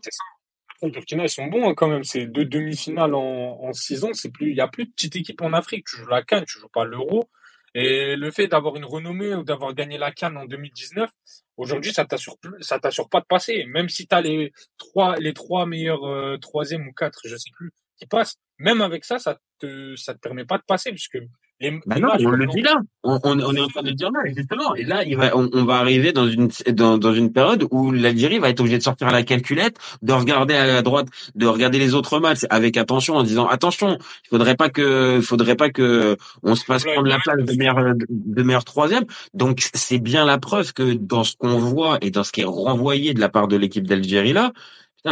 Le 0.82 0.90
Burkina, 0.90 1.24
ils 1.24 1.30
sont 1.30 1.46
bons 1.46 1.68
hein, 1.68 1.74
quand 1.74 1.88
même. 1.88 2.04
C'est 2.04 2.26
deux 2.26 2.44
demi-finales 2.44 3.14
en, 3.14 3.72
six 3.72 4.04
ans. 4.04 4.12
C'est 4.14 4.30
plus, 4.30 4.50
il 4.50 4.56
y 4.56 4.60
a 4.60 4.68
plus 4.68 4.86
de 4.86 4.90
petite 4.90 5.16
équipe 5.16 5.42
en 5.42 5.52
Afrique. 5.52 5.86
Tu 5.86 5.96
joues 5.96 6.06
la 6.06 6.22
Cannes, 6.22 6.44
tu 6.46 6.58
joues 6.58 6.68
pas 6.68 6.84
l'Euro. 6.84 7.28
Et 7.74 8.16
le 8.16 8.30
fait 8.30 8.48
d'avoir 8.48 8.76
une 8.76 8.84
renommée 8.84 9.34
ou 9.34 9.44
d'avoir 9.44 9.74
gagné 9.74 9.96
la 9.98 10.10
Cannes 10.10 10.36
en 10.36 10.46
2019, 10.46 11.08
aujourd'hui, 11.56 11.92
ça 11.92 12.04
t'assure 12.04 12.36
ça 12.60 12.80
t'assure 12.80 13.08
pas 13.08 13.20
de 13.20 13.26
passer. 13.26 13.64
Même 13.66 13.88
si 13.88 14.06
t'as 14.06 14.20
les 14.20 14.52
trois, 14.78 15.16
les 15.16 15.34
trois 15.34 15.66
meilleurs 15.66 16.04
euh, 16.04 16.36
troisième 16.38 16.88
ou 16.88 16.92
quatre, 16.92 17.20
je 17.24 17.36
sais 17.36 17.50
plus, 17.52 17.72
qui 17.96 18.06
passent. 18.06 18.36
Même 18.58 18.80
avec 18.80 19.04
ça, 19.04 19.18
ça 19.18 19.38
te, 19.58 19.94
ça 19.96 20.14
te 20.14 20.18
permet 20.18 20.44
pas 20.44 20.58
de 20.58 20.64
passer 20.66 20.90
puisque 20.90 21.18
les, 21.60 21.70
Bah 21.86 21.96
les 21.96 22.00
non, 22.00 22.08
matchs 22.08 22.22
on 22.24 22.30
le 22.30 22.46
dit 22.46 22.62
là. 22.62 22.80
On, 23.02 23.18
on, 23.24 23.40
on 23.40 23.54
est 23.54 23.60
en 23.60 23.68
train 23.68 23.82
de 23.82 23.88
le 23.88 23.94
dire 23.94 24.10
là, 24.10 24.20
justement. 24.34 24.74
Et 24.74 24.84
là, 24.84 25.04
il 25.04 25.16
va, 25.16 25.36
on, 25.36 25.48
on 25.52 25.64
va 25.64 25.76
arriver 25.76 26.12
dans 26.12 26.28
une 26.28 26.48
dans, 26.72 26.98
dans 26.98 27.14
une 27.14 27.32
période 27.32 27.66
où 27.70 27.90
l'Algérie 27.92 28.38
va 28.38 28.48
être 28.50 28.60
obligée 28.60 28.78
de 28.78 28.82
sortir 28.82 29.08
à 29.08 29.12
la 29.12 29.22
calculette, 29.22 29.76
de 30.02 30.12
regarder 30.12 30.54
à 30.54 30.66
la 30.66 30.82
droite, 30.82 31.08
de 31.34 31.46
regarder 31.46 31.78
les 31.78 31.94
autres 31.94 32.18
matchs 32.20 32.46
avec 32.50 32.76
attention, 32.76 33.16
en 33.16 33.22
disant 33.22 33.46
attention, 33.46 33.98
il 34.24 34.28
faudrait 34.28 34.56
pas 34.56 34.68
que, 34.70 35.16
il 35.18 35.22
faudrait 35.22 35.56
pas 35.56 35.70
que 35.70 36.16
on 36.42 36.54
se 36.54 36.64
fasse 36.64 36.84
prendre 36.84 37.08
la 37.08 37.18
place 37.18 37.44
de 37.44 37.52
meilleur 37.54 37.94
de 38.08 38.42
meilleur 38.42 38.64
troisième. 38.64 39.04
Donc 39.34 39.62
c'est 39.74 39.98
bien 39.98 40.24
la 40.24 40.38
preuve 40.38 40.72
que 40.72 40.94
dans 40.94 41.24
ce 41.24 41.36
qu'on 41.36 41.58
voit 41.58 41.98
et 42.02 42.10
dans 42.10 42.24
ce 42.24 42.32
qui 42.32 42.42
est 42.42 42.44
renvoyé 42.44 43.14
de 43.14 43.20
la 43.20 43.28
part 43.28 43.48
de 43.48 43.56
l'équipe 43.56 43.86
d'Algérie 43.86 44.32
là, 44.32 44.52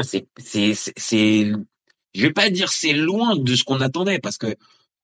c'est 0.02 0.26
c'est 0.38 0.74
c'est- 0.74 1.52
je 2.14 2.22
vais 2.22 2.32
pas 2.32 2.50
dire 2.50 2.68
c'est 2.70 2.92
loin 2.94 3.36
de 3.36 3.54
ce 3.54 3.64
qu'on 3.64 3.80
attendait 3.80 4.18
parce 4.18 4.38
que 4.38 4.54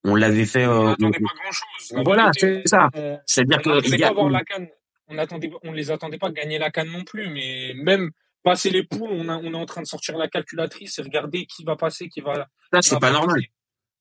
on 0.04 0.14
l'avait 0.14 0.44
fait. 0.44 0.66
on 0.66 0.70
euh, 0.70 0.90
n'attendait 0.90 1.18
pas 1.18 1.34
grand 1.34 1.52
chose. 1.52 2.02
voilà, 2.04 2.30
c'est 2.36 2.62
ça. 2.66 2.88
C'est-à-dire 3.26 3.58
on 3.64 3.80
que 3.80 4.00
pas 4.00 4.06
a 4.08 4.12
voir 4.12 4.30
la 4.30 4.44
canne. 4.44 4.68
On 5.08 5.18
attendait, 5.18 5.50
on 5.62 5.72
les 5.72 5.90
attendait 5.90 6.18
pas 6.18 6.30
gagner 6.30 6.58
la 6.58 6.70
canne 6.70 6.90
non 6.90 7.04
plus, 7.04 7.28
mais 7.28 7.74
même 7.74 8.10
passer 8.42 8.70
les 8.70 8.84
poules, 8.84 9.10
on, 9.10 9.28
a, 9.28 9.36
on 9.36 9.52
est 9.52 9.56
en 9.56 9.66
train 9.66 9.82
de 9.82 9.86
sortir 9.86 10.16
la 10.16 10.28
calculatrice 10.28 10.98
et 10.98 11.02
regarder 11.02 11.46
qui 11.46 11.64
va 11.64 11.76
passer, 11.76 12.08
qui 12.08 12.20
va. 12.20 12.48
Ça, 12.72 12.82
c'est 12.82 12.94
pas 12.94 13.00
passer. 13.00 13.12
normal. 13.12 13.40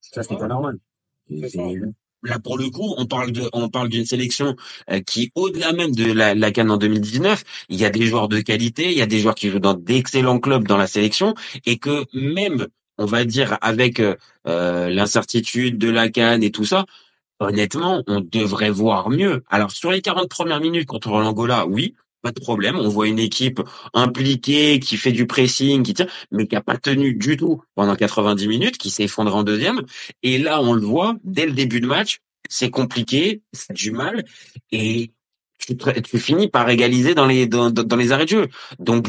Ça, 0.02 0.24
c'est 0.24 0.38
pas 0.38 0.48
normal. 0.48 0.78
Là, 2.26 2.40
pour 2.40 2.58
le 2.58 2.70
coup, 2.70 2.94
on 2.98 3.06
parle 3.06 3.32
de, 3.32 3.50
on 3.52 3.70
parle 3.70 3.90
d'une 3.90 4.06
sélection 4.06 4.56
euh, 4.90 5.02
qui, 5.02 5.32
au-delà 5.36 5.74
même 5.74 5.94
de 5.94 6.12
la, 6.12 6.34
la 6.36 6.52
Cannes 6.52 6.72
en 6.72 6.78
2019, 6.78 7.44
il 7.68 7.80
y 7.80 7.86
a 7.86 7.90
des 7.90 8.06
joueurs 8.06 8.30
de 8.30 8.40
qualité, 8.40 8.92
il 8.92 8.98
y 8.98 9.02
a 9.02 9.06
des 9.06 9.20
joueurs 9.20 9.36
qui 9.36 9.50
jouent 9.50 9.60
dans 9.60 9.74
d'excellents 9.74 10.40
clubs 10.40 10.66
dans 10.66 10.78
la 10.78 10.88
sélection, 10.88 11.34
et 11.66 11.78
que 11.78 12.06
même, 12.14 12.68
on 12.98 13.06
va 13.06 13.26
dire, 13.26 13.58
avec 13.62 14.00
euh, 14.00 14.16
euh, 14.48 14.90
l'incertitude 14.90 15.78
de 15.78 15.90
la 15.90 16.10
Cannes 16.10 16.44
et 16.44 16.52
tout 16.52 16.66
ça, 16.66 16.86
honnêtement, 17.40 18.04
on 18.08 18.22
devrait 18.22 18.70
voir 18.70 19.10
mieux. 19.10 19.44
Alors, 19.50 19.72
sur 19.72 19.92
les 19.92 20.02
40 20.02 20.30
premières 20.30 20.60
minutes 20.60 20.88
contre 20.88 21.10
l'Angola, 21.10 21.66
oui, 21.68 21.96
pas 22.22 22.32
de 22.32 22.40
problème. 22.40 22.78
On 22.78 22.88
voit 22.88 23.08
une 23.08 23.20
équipe 23.20 23.62
impliquée, 23.94 24.80
qui 24.80 24.98
fait 24.98 25.12
du 25.12 25.28
pressing, 25.28 25.84
qui 25.84 25.94
tire, 25.94 26.08
mais 26.32 26.48
qui 26.48 26.56
a 26.56 26.62
pas 26.62 26.78
tenu 26.78 27.14
du 27.14 27.38
tout 27.38 27.62
pendant 27.76 27.96
90 27.96 28.48
minutes, 28.48 28.78
qui 28.78 28.90
s'est 28.90 29.08
en 29.18 29.44
deuxième. 29.44 29.82
Et 30.24 30.38
là, 30.38 30.62
on 30.62 30.74
le 30.74 30.82
voit, 30.82 31.16
dès 31.24 31.46
le 31.46 31.52
début 31.52 31.82
de 31.82 31.88
match, 31.88 32.20
c'est 32.50 32.70
compliqué, 32.70 33.42
c'est 33.52 33.74
du 33.74 33.92
mal, 33.92 34.26
et 34.72 35.12
tu, 35.60 36.20
finis 36.20 36.50
par 36.50 36.70
égaliser 36.70 37.16
dans 37.16 37.26
les, 37.26 37.48
dans 37.48 37.72
dans 37.72 37.96
les 37.96 38.12
arrêts 38.12 38.26
de 38.26 38.30
jeu. 38.30 38.48
Donc, 38.80 39.08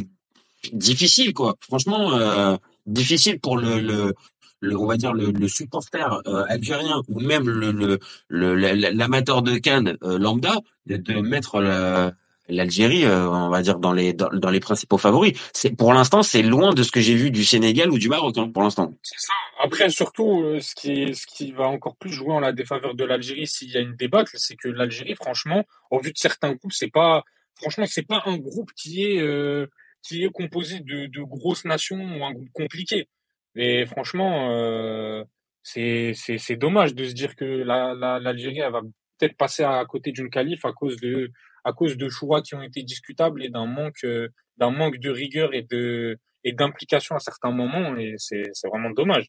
difficile, 0.73 1.35
quoi. 1.35 1.57
Franchement, 1.61 2.15
euh, 2.15 2.57
difficile 2.87 3.41
pour 3.41 3.57
le, 3.57 3.81
le, 3.81 4.15
le, 4.61 4.77
on 4.77 4.87
va 4.87 4.97
dire 4.97 5.13
le, 5.13 5.31
le 5.31 5.49
supporter 5.49 6.21
euh, 6.27 6.45
algérien 6.49 7.03
ou 7.09 7.21
même 7.21 7.49
le, 7.49 7.73
le, 7.73 7.99
le- 8.29 8.55
la- 8.55 8.91
l'amateur 8.91 9.43
de 9.43 9.57
Cannes 9.59 9.97
euh, 10.03 10.19
lambda 10.19 10.55
de, 10.87 11.21
mettre 11.21 11.61
la- 11.61 12.13
l'Algérie, 12.49 13.05
euh, 13.07 13.29
on 13.31 13.49
va 13.49 13.63
dire 13.63 13.79
dans 13.79 13.93
les 13.93 14.13
dans, 14.13 14.51
les 14.51 14.61
principaux 14.61 14.99
favoris. 14.99 15.33
C'est 15.55 15.71
pour 15.75 15.95
l'instant, 15.95 16.23
c'est 16.23 16.43
loin 16.43 16.75
de 16.75 16.83
ce 16.83 16.93
que 16.93 17.01
j'ai 17.01 17.15
vu 17.15 17.31
du 17.31 17.43
Sénégal 17.45 17.91
ou 17.91 17.99
du 17.99 18.09
Maroc 18.11 18.37
hein, 18.37 18.51
pour 18.53 18.63
l'instant. 18.63 18.93
C'est 19.03 19.19
ça. 19.19 19.33
Après, 19.63 19.89
surtout, 19.89 20.43
euh, 20.43 20.61
ce 20.61 20.75
qui, 20.75 21.15
ce 21.15 21.27
qui 21.27 21.53
va 21.53 21.65
encore 21.69 21.97
plus 21.97 22.11
jouer 22.13 22.33
en 22.33 22.41
la 22.41 22.53
défaveur 22.53 22.95
de 22.95 23.05
l'Algérie 23.05 23.47
s'il 23.47 23.71
y 23.71 23.77
a 23.77 23.81
une 23.81 23.95
débâcle, 23.97 24.35
c'est 24.39 24.57
que 24.57 24.69
l'Algérie, 24.69 25.15
franchement, 25.15 25.65
au 25.91 26.01
vu 26.01 26.13
de 26.13 26.19
certains 26.19 26.53
groupes, 26.53 26.73
c'est 26.73 26.91
pas, 26.91 27.23
franchement, 27.55 27.87
c'est 27.89 28.03
pas 28.07 28.23
un 28.27 28.37
groupe 28.37 28.73
qui 28.77 29.05
est, 29.05 29.21
euh, 29.23 29.67
qui 30.07 30.23
est 30.23 30.31
composé 30.31 30.81
de, 30.81 31.07
de 31.07 31.23
grosses 31.23 31.65
nations 31.65 31.97
ou 31.97 32.25
un 32.25 32.33
groupe 32.33 32.53
compliqué. 32.53 33.09
Et 33.57 33.87
franchement, 33.87 34.51
euh, 34.51 35.25
c'est, 35.63 36.57
dommage 36.57 36.95
de 36.95 37.05
se 37.05 37.15
dire 37.15 37.35
que 37.37 37.45
la, 37.45 37.95
la, 37.95 38.19
l'Algérie, 38.19 38.59
elle 38.59 38.73
va 38.73 38.83
peut-être 39.19 39.37
passer 39.37 39.63
à 39.63 39.85
côté 39.87 40.13
d'une 40.13 40.31
qualif 40.31 40.65
à 40.65 40.73
cause 40.73 40.97
de 41.01 41.31
à 41.67 41.73
cause 41.73 41.97
de 41.97 42.09
choix 42.11 42.43
qui 42.43 42.55
ont 42.55 42.63
été 42.63 42.83
discutables 42.83 43.43
et 43.43 43.49
d'un 43.49 43.67
manque 43.67 44.05
d'un 44.59 44.71
manque 44.71 44.99
de 44.99 45.11
rigueur 45.11 45.55
et 45.55 45.63
de 45.63 46.19
et 46.43 46.53
d'implication 46.53 47.17
à 47.17 47.21
certains 47.21 47.53
moments 47.53 47.97
et 47.97 48.15
c'est 48.19 48.51
vraiment 48.69 48.91
dommage. 48.91 49.27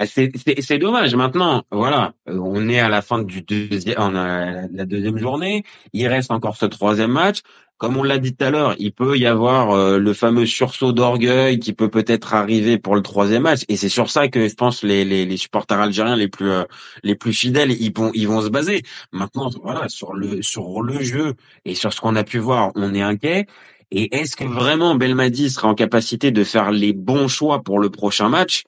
Ah, 0.00 0.06
C'est 0.06 0.78
dommage. 0.78 1.14
Maintenant, 1.16 1.64
voilà, 1.72 2.14
euh, 2.28 2.38
on 2.40 2.68
est 2.68 2.78
à 2.78 2.88
la 2.88 3.02
fin 3.02 3.22
du 3.22 3.42
deuxième, 3.42 3.96
on 3.98 4.14
a 4.14 4.68
la 4.68 4.84
deuxième 4.86 5.18
journée. 5.18 5.64
Il 5.92 6.06
reste 6.06 6.30
encore 6.30 6.56
ce 6.56 6.66
troisième 6.66 7.10
match. 7.10 7.40
Comme 7.78 7.96
on 7.96 8.02
l'a 8.02 8.18
dit 8.18 8.34
tout 8.34 8.44
à 8.44 8.50
l'heure, 8.50 8.74
il 8.78 8.92
peut 8.92 9.16
y 9.18 9.26
avoir 9.26 9.70
euh, 9.72 9.98
le 9.98 10.12
fameux 10.12 10.46
sursaut 10.46 10.92
d'orgueil 10.92 11.58
qui 11.60 11.72
peut 11.72 11.88
peut-être 11.88 12.34
arriver 12.34 12.78
pour 12.78 12.94
le 12.96 13.02
troisième 13.02 13.42
match. 13.42 13.62
Et 13.68 13.76
c'est 13.76 13.88
sur 13.88 14.10
ça 14.10 14.28
que 14.28 14.48
je 14.48 14.54
pense 14.54 14.82
les 14.84 15.04
les, 15.04 15.24
les 15.26 15.36
supporters 15.36 15.78
algériens 15.80 16.16
les 16.16 16.28
plus 16.28 16.50
euh, 16.50 16.64
les 17.02 17.14
plus 17.16 17.32
fidèles, 17.32 17.72
ils 17.72 17.92
vont 17.92 18.10
ils 18.14 18.26
vont 18.28 18.40
se 18.42 18.48
baser. 18.48 18.82
Maintenant, 19.12 19.50
voilà, 19.62 19.88
sur 19.88 20.12
le 20.14 20.42
sur 20.42 20.82
le 20.82 21.00
jeu 21.02 21.34
et 21.64 21.74
sur 21.74 21.92
ce 21.92 22.00
qu'on 22.00 22.16
a 22.16 22.24
pu 22.24 22.38
voir, 22.38 22.72
on 22.76 22.94
est 22.94 23.02
inquiet. 23.02 23.46
Et 23.90 24.14
est-ce 24.16 24.36
que 24.36 24.44
vraiment 24.44 24.94
Belmadi 24.96 25.50
sera 25.50 25.68
en 25.68 25.74
capacité 25.74 26.30
de 26.30 26.44
faire 26.44 26.70
les 26.72 26.92
bons 26.92 27.28
choix 27.28 27.62
pour 27.62 27.78
le 27.80 27.90
prochain 27.90 28.28
match? 28.28 28.64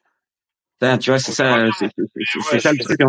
Ça, 0.81 0.99
tu 0.99 1.11
vois, 1.11 1.19
c'est 1.19 1.33
ça, 1.33 1.67
c'est 1.79 1.87
c'est- 1.97 2.05
c'est 2.25 2.39
Ouais, 2.55 2.61
ça 2.61 2.71
je 2.71 2.77
le 2.77 2.83
suis- 2.83 2.85
truc. 2.85 3.01
Hein. 3.03 3.07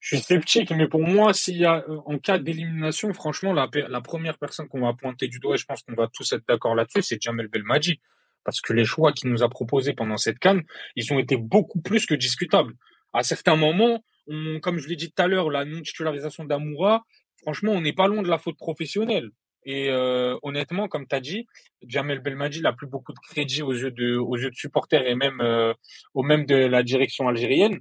Je 0.00 0.08
suis 0.16 0.18
sceptique, 0.22 0.70
mais 0.70 0.86
pour 0.86 1.00
moi, 1.00 1.32
s'il 1.32 1.56
y 1.56 1.64
a, 1.64 1.82
euh, 1.88 1.96
en 2.04 2.18
cas 2.18 2.38
d'élimination, 2.38 3.12
franchement, 3.14 3.54
la, 3.54 3.68
première 4.02 4.36
personne 4.36 4.68
qu'on 4.68 4.82
va 4.82 4.92
pointer 4.92 5.28
du 5.28 5.38
doigt, 5.38 5.54
et 5.54 5.58
je 5.58 5.64
pense 5.64 5.82
qu'on 5.82 5.94
va 5.94 6.08
tous 6.12 6.30
être 6.34 6.44
d'accord 6.46 6.74
là-dessus, 6.74 7.00
c'est 7.02 7.20
Jamel 7.22 7.48
Belmadi. 7.48 8.00
Parce 8.44 8.60
que 8.60 8.74
les 8.74 8.84
choix 8.84 9.12
qu'il 9.12 9.30
nous 9.30 9.42
a 9.42 9.48
proposés 9.48 9.94
pendant 9.94 10.18
cette 10.18 10.38
canne, 10.38 10.62
ils 10.96 11.10
ont 11.14 11.18
été 11.18 11.38
beaucoup 11.38 11.80
plus 11.80 12.04
que 12.04 12.14
discutables. 12.14 12.74
À 13.14 13.22
certains 13.22 13.56
moments, 13.56 14.04
on, 14.28 14.60
comme 14.60 14.78
je 14.78 14.86
l'ai 14.88 14.96
dit 14.96 15.10
tout 15.10 15.22
à 15.22 15.26
l'heure, 15.26 15.48
la 15.50 15.64
non-titularisation 15.64 16.44
d'Amoura, 16.44 17.04
franchement, 17.40 17.72
on 17.72 17.80
n'est 17.80 17.94
pas 17.94 18.06
loin 18.06 18.20
de 18.22 18.28
la 18.28 18.36
faute 18.38 18.58
professionnelle. 18.58 19.30
Et 19.64 19.90
euh, 19.90 20.36
honnêtement, 20.42 20.88
comme 20.88 21.06
tu 21.06 21.14
as 21.16 21.20
dit, 21.20 21.46
Jamel 21.86 22.20
Belmadi 22.20 22.60
n'a 22.60 22.72
plus 22.72 22.86
beaucoup 22.86 23.12
de 23.12 23.18
crédit 23.18 23.62
aux 23.62 23.72
yeux 23.72 23.90
de, 23.90 24.16
aux 24.16 24.36
yeux 24.36 24.50
de 24.50 24.54
supporters 24.56 25.06
et 25.06 25.14
même, 25.14 25.40
euh, 25.40 25.72
au 26.14 26.22
même 26.22 26.44
de 26.46 26.54
la 26.54 26.82
direction 26.82 27.28
algérienne. 27.28 27.78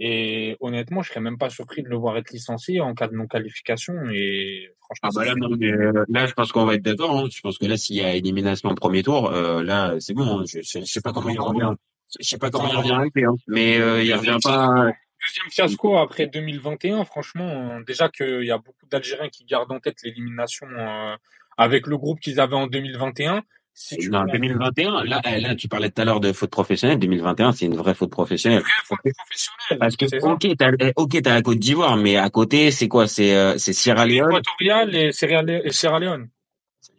Et 0.00 0.56
honnêtement, 0.60 1.02
je 1.02 1.10
serais 1.10 1.20
même 1.20 1.38
pas 1.38 1.50
surpris 1.50 1.82
de 1.82 1.88
le 1.88 1.96
voir 1.96 2.16
être 2.16 2.30
licencié 2.30 2.80
en 2.80 2.94
cas 2.94 3.08
de 3.08 3.14
non-qualification. 3.16 3.94
Et 4.12 4.70
franchement, 4.80 5.08
Ah 5.10 5.10
bah 5.14 5.24
là, 5.24 5.34
non, 5.36 5.56
mais, 5.58 5.72
euh, 5.72 6.04
là, 6.08 6.26
je 6.26 6.32
pense 6.34 6.52
qu'on 6.52 6.64
va 6.64 6.74
être 6.76 6.82
d'accord. 6.82 7.18
Hein. 7.18 7.26
Je 7.34 7.40
pense 7.40 7.58
que 7.58 7.66
là, 7.66 7.76
s'il 7.76 7.96
y 7.96 8.02
a 8.02 8.14
élimination 8.14 8.68
en 8.68 8.74
premier 8.76 9.02
tour, 9.02 9.30
euh, 9.32 9.62
là, 9.64 9.96
c'est 9.98 10.14
bon. 10.14 10.40
hein. 10.40 10.44
Je, 10.46 10.60
je, 10.62 10.78
je 10.80 10.84
sais 10.84 11.00
pas 11.00 11.12
comment 11.12 11.30
il 11.30 11.40
revient. 11.40 11.74
Je 12.20 12.26
sais 12.26 12.38
pas 12.38 12.50
comment 12.50 12.68
il 12.70 12.76
revient 12.76 12.92
hein. 13.24 13.34
mais 13.48 13.78
euh, 13.80 14.02
il 14.02 14.14
revient 14.14 14.38
pas. 14.42 14.92
Deuxième 15.26 15.50
fiasco 15.50 15.96
après 15.98 16.26
2021, 16.26 17.04
franchement, 17.04 17.48
euh, 17.78 17.82
déjà 17.84 18.08
qu'il 18.08 18.44
y 18.44 18.50
a 18.50 18.58
beaucoup 18.58 18.86
d'Algériens 18.90 19.28
qui 19.28 19.44
gardent 19.44 19.72
en 19.72 19.80
tête 19.80 19.96
l'élimination 20.04 20.66
euh, 20.70 21.16
avec 21.56 21.86
le 21.86 21.96
groupe 21.98 22.20
qu'ils 22.20 22.38
avaient 22.40 22.54
en 22.56 22.66
2021. 22.68 23.42
Si 23.74 23.96
tu 23.96 24.10
Non, 24.10 24.24
prends- 24.24 24.32
2021. 24.32 25.04
Là, 25.04 25.20
eh, 25.24 25.40
là, 25.40 25.54
tu 25.54 25.68
parlais 25.68 25.88
tout 25.90 26.00
à 26.02 26.04
l'heure 26.04 26.18
de 26.20 26.32
faute 26.32 26.50
professionnelle. 26.50 26.98
2021, 26.98 27.52
c'est 27.52 27.66
une 27.66 27.76
vraie 27.76 27.94
faute 27.94 28.10
professionnelle. 28.10 28.62
professionnel, 28.88 29.78
Parce 29.78 29.96
que 29.96 30.08
c'est 30.08 30.18
ça. 30.20 30.26
ok, 30.28 30.46
t'as 30.58 30.72
eh, 30.80 30.92
ok, 30.96 31.22
t'as 31.22 31.34
la 31.34 31.42
Côte 31.42 31.58
d'Ivoire, 31.58 31.96
mais 31.96 32.16
à 32.16 32.28
côté, 32.30 32.70
c'est 32.72 32.88
quoi? 32.88 33.06
C'est 33.06 33.36
euh, 33.36 33.56
c'est 33.56 33.72
Sierra 33.72 34.04
Leone? 34.06 34.30
Équatorial 34.30 34.94
et 34.96 35.12
Sierra 35.12 35.42
Le- 35.42 35.64
et 35.66 35.70
Sierra 35.72 36.00
Leone. 36.00 36.28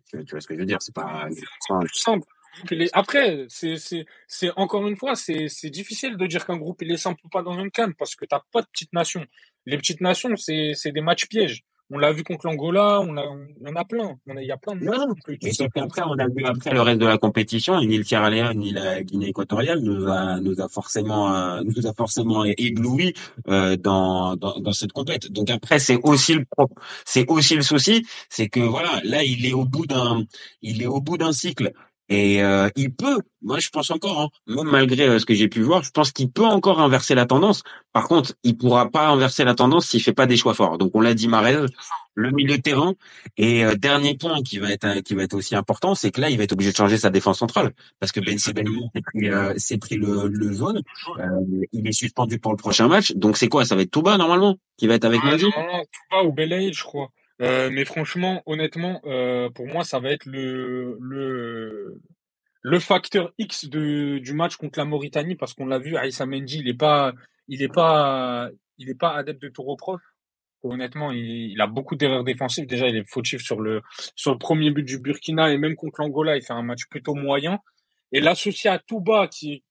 Tu, 0.10 0.18
vois 0.32 0.42
ce 0.42 0.48
que 0.48 0.56
je 0.56 0.60
veux 0.60 0.66
dire 0.66 0.78
C'est 0.82 0.96
pas. 0.96 1.28
plus 1.30 1.90
simple. 1.94 2.26
Après, 2.94 3.46
c'est, 3.50 3.78
c'est, 3.78 4.06
c'est 4.28 4.52
encore 4.56 4.88
une 4.88 4.96
fois, 4.96 5.16
c'est, 5.16 5.48
c'est 5.48 5.70
difficile 5.70 6.18
de 6.18 6.28
dire 6.28 6.46
qu'un 6.46 6.58
groupe 6.58 6.82
il 6.82 6.92
est 6.92 6.98
simple 6.98 7.22
ou 7.24 7.30
pas 7.30 7.42
dans 7.42 7.60
une 7.60 7.72
canne 7.72 7.94
parce 7.94 8.16
que 8.16 8.26
t'as 8.26 8.42
pas 8.52 8.62
de 8.62 8.68
petites 8.68 8.94
nations. 8.94 9.26
Les 9.66 9.78
petites 9.78 10.02
nations, 10.02 10.36
c'est, 10.36 10.74
c'est 10.76 10.92
des 10.92 11.02
matchs 11.02 11.28
pièges. 11.28 11.64
On 11.92 11.98
l'a 11.98 12.12
vu 12.12 12.24
contre 12.24 12.46
l'Angola, 12.46 13.02
on 13.02 13.18
a, 13.18 13.24
on 13.24 13.68
en 13.68 13.76
a 13.76 13.84
plein. 13.84 14.16
On 14.28 14.38
a, 14.38 14.42
il 14.44 14.48
y 14.48 14.52
a 14.52 14.58
plein 14.58 14.76
de 14.76 14.86
Mais 14.86 15.50
sais 15.50 15.54
sauf 15.54 15.70
qu'après, 15.74 16.04
on 16.06 16.20
a 16.20 16.28
vu 16.28 16.46
après 16.46 16.72
le 16.72 16.82
reste 16.82 17.00
de 17.00 17.08
la 17.08 17.18
compétition, 17.18 17.80
et 17.80 17.88
ni 17.88 17.98
le 17.98 18.04
Sierra 18.04 18.30
Leone 18.30 18.60
ni 18.60 18.72
la 18.72 19.02
Guinée 19.02 19.30
équatoriale 19.30 19.80
nous 19.80 20.08
a 20.08 20.40
nous 20.40 20.62
a 20.62 20.70
forcément 20.70 21.34
euh, 21.34 21.62
nous 21.64 21.88
a 21.88 21.94
forcément 21.96 22.46
ébloui 22.46 23.16
euh, 23.48 23.76
dans, 23.76 24.36
dans 24.36 24.60
dans 24.60 24.72
cette 24.72 24.92
compète. 24.92 25.32
Donc 25.32 25.50
après, 25.50 25.80
c'est 25.80 25.98
aussi 26.04 26.36
le 26.36 26.46
c'est 27.06 27.28
aussi 27.28 27.56
le 27.56 27.64
souci, 27.64 28.06
c'est 28.30 28.50
que 28.50 28.60
voilà, 28.60 29.02
là, 29.04 29.24
il 29.24 29.48
est 29.48 29.54
au 29.54 29.66
bout 29.66 29.88
d'un 29.88 30.26
il 30.62 30.84
est 30.84 30.88
au 30.88 31.02
bout 31.02 31.18
d'un 31.18 31.32
cycle. 31.32 31.74
Et 32.10 32.44
euh, 32.44 32.70
il 32.76 32.94
peut, 32.94 33.20
moi 33.42 33.60
je 33.60 33.70
pense 33.70 33.92
encore, 33.92 34.20
hein, 34.20 34.30
même 34.48 34.68
malgré 34.68 35.08
euh, 35.08 35.20
ce 35.20 35.26
que 35.26 35.34
j'ai 35.36 35.48
pu 35.48 35.62
voir, 35.62 35.84
je 35.84 35.92
pense 35.92 36.12
qu'il 36.12 36.32
peut 36.32 36.46
encore 36.46 36.80
inverser 36.80 37.16
la 37.16 37.26
tendance. 37.26 37.64
Par 37.94 38.08
contre, 38.08 38.34
il 38.44 38.58
pourra 38.58 38.90
pas 38.90 39.08
inverser 39.08 39.44
la 39.44 39.54
tendance 39.54 39.88
s'il 39.88 40.02
fait 40.02 40.14
pas 40.14 40.26
des 40.26 40.38
choix 40.38 40.54
forts. 40.54 40.78
Donc 40.78 40.92
on 40.96 41.02
l'a 41.02 41.14
dit, 41.14 41.28
Marez, 41.28 41.66
le 42.16 42.32
milieu 42.32 42.58
de 42.58 42.62
terrain. 42.62 42.94
Et 43.38 43.64
euh, 43.66 43.76
dernier 43.76 44.16
point 44.18 44.42
qui 44.44 44.60
va 44.60 44.72
être 44.72 45.02
qui 45.02 45.16
va 45.16 45.24
être 45.24 45.34
aussi 45.34 45.56
important, 45.56 45.96
c'est 45.96 46.12
que 46.12 46.22
là, 46.22 46.30
il 46.30 46.38
va 46.38 46.44
être 46.44 46.52
obligé 46.52 46.72
de 46.72 46.76
changer 46.76 46.98
sa 46.98 47.10
défense 47.10 47.40
centrale 47.40 47.72
parce 48.00 48.12
que 48.12 48.20
Ben 48.20 48.38
Sebaini 48.38 48.90
s'est 48.94 49.02
pris, 49.02 49.30
euh, 49.30 49.54
pris 49.80 49.96
le, 49.96 50.28
le 50.28 50.54
jaune. 50.54 50.82
Euh, 51.20 51.24
il 51.72 51.88
est 51.88 51.92
suspendu 51.92 52.40
pour 52.40 52.52
le 52.52 52.58
prochain 52.58 52.88
match. 52.88 53.14
Donc 53.14 53.38
c'est 53.38 53.48
quoi? 53.48 53.66
Ça 53.66 53.76
va 53.76 53.82
être 53.82 53.92
Touba 53.92 54.18
normalement 54.18 54.58
qui 54.78 54.88
va 54.88 54.96
être 54.96 55.06
avec 55.06 55.22
Ah, 55.24 55.32
non, 55.32 55.38
non, 55.38 55.84
Touba 55.84 56.24
ou 56.24 56.34
Belaïd, 56.34 56.74
je 56.74 56.84
crois. 56.84 57.10
Euh, 57.42 57.70
mais 57.72 57.86
franchement, 57.86 58.44
honnêtement, 58.46 59.02
euh, 59.06 59.50
pour 59.50 59.68
moi, 59.68 59.84
ça 59.84 60.00
va 60.00 60.12
être 60.12 60.26
le, 60.26 60.98
le, 61.00 62.02
le 62.62 62.80
facteur 62.80 63.32
X 63.38 63.70
de, 63.70 64.18
du 64.18 64.34
match 64.34 64.58
contre 64.58 64.78
la 64.78 64.86
Mauritanie 64.86 65.36
parce 65.36 65.54
qu'on 65.54 65.66
l'a 65.66 65.80
vu, 65.80 65.96
Aïssa 65.96 66.26
Mendy, 66.26 66.60
il 66.60 66.68
est 66.68 66.78
pas, 66.78 67.14
il 67.48 67.62
est 67.62 67.74
pas, 67.74 68.50
il 68.78 68.90
est 68.90 69.00
pas 69.00 69.16
adepte 69.16 69.42
de 69.42 69.50
tout 69.50 69.64
reproche. 69.64 70.02
Honnêtement, 70.64 71.12
il, 71.12 71.52
il 71.52 71.62
a 71.62 71.68
beaucoup 71.68 71.96
d'erreurs 71.96 72.26
défensives. 72.26 72.68
Déjà, 72.68 72.90
il 72.90 72.98
est 72.98 73.10
fautif 73.10 73.42
sur 73.42 73.62
le, 73.62 73.82
sur 74.16 74.34
le 74.34 74.38
premier 74.38 74.72
but 74.72 74.84
du 74.84 75.00
Burkina 75.00 75.54
et 75.54 75.58
même 75.58 75.76
contre 75.76 76.02
l'Angola, 76.02 76.36
il 76.36 76.44
fait 76.44 76.52
un 76.52 76.64
match 76.64 76.88
plutôt 76.90 77.16
moyen. 77.16 77.60
Et 78.12 78.20
l'associé 78.20 78.70
à 78.70 78.80
Touba, 78.80 79.30
qui, 79.30 79.64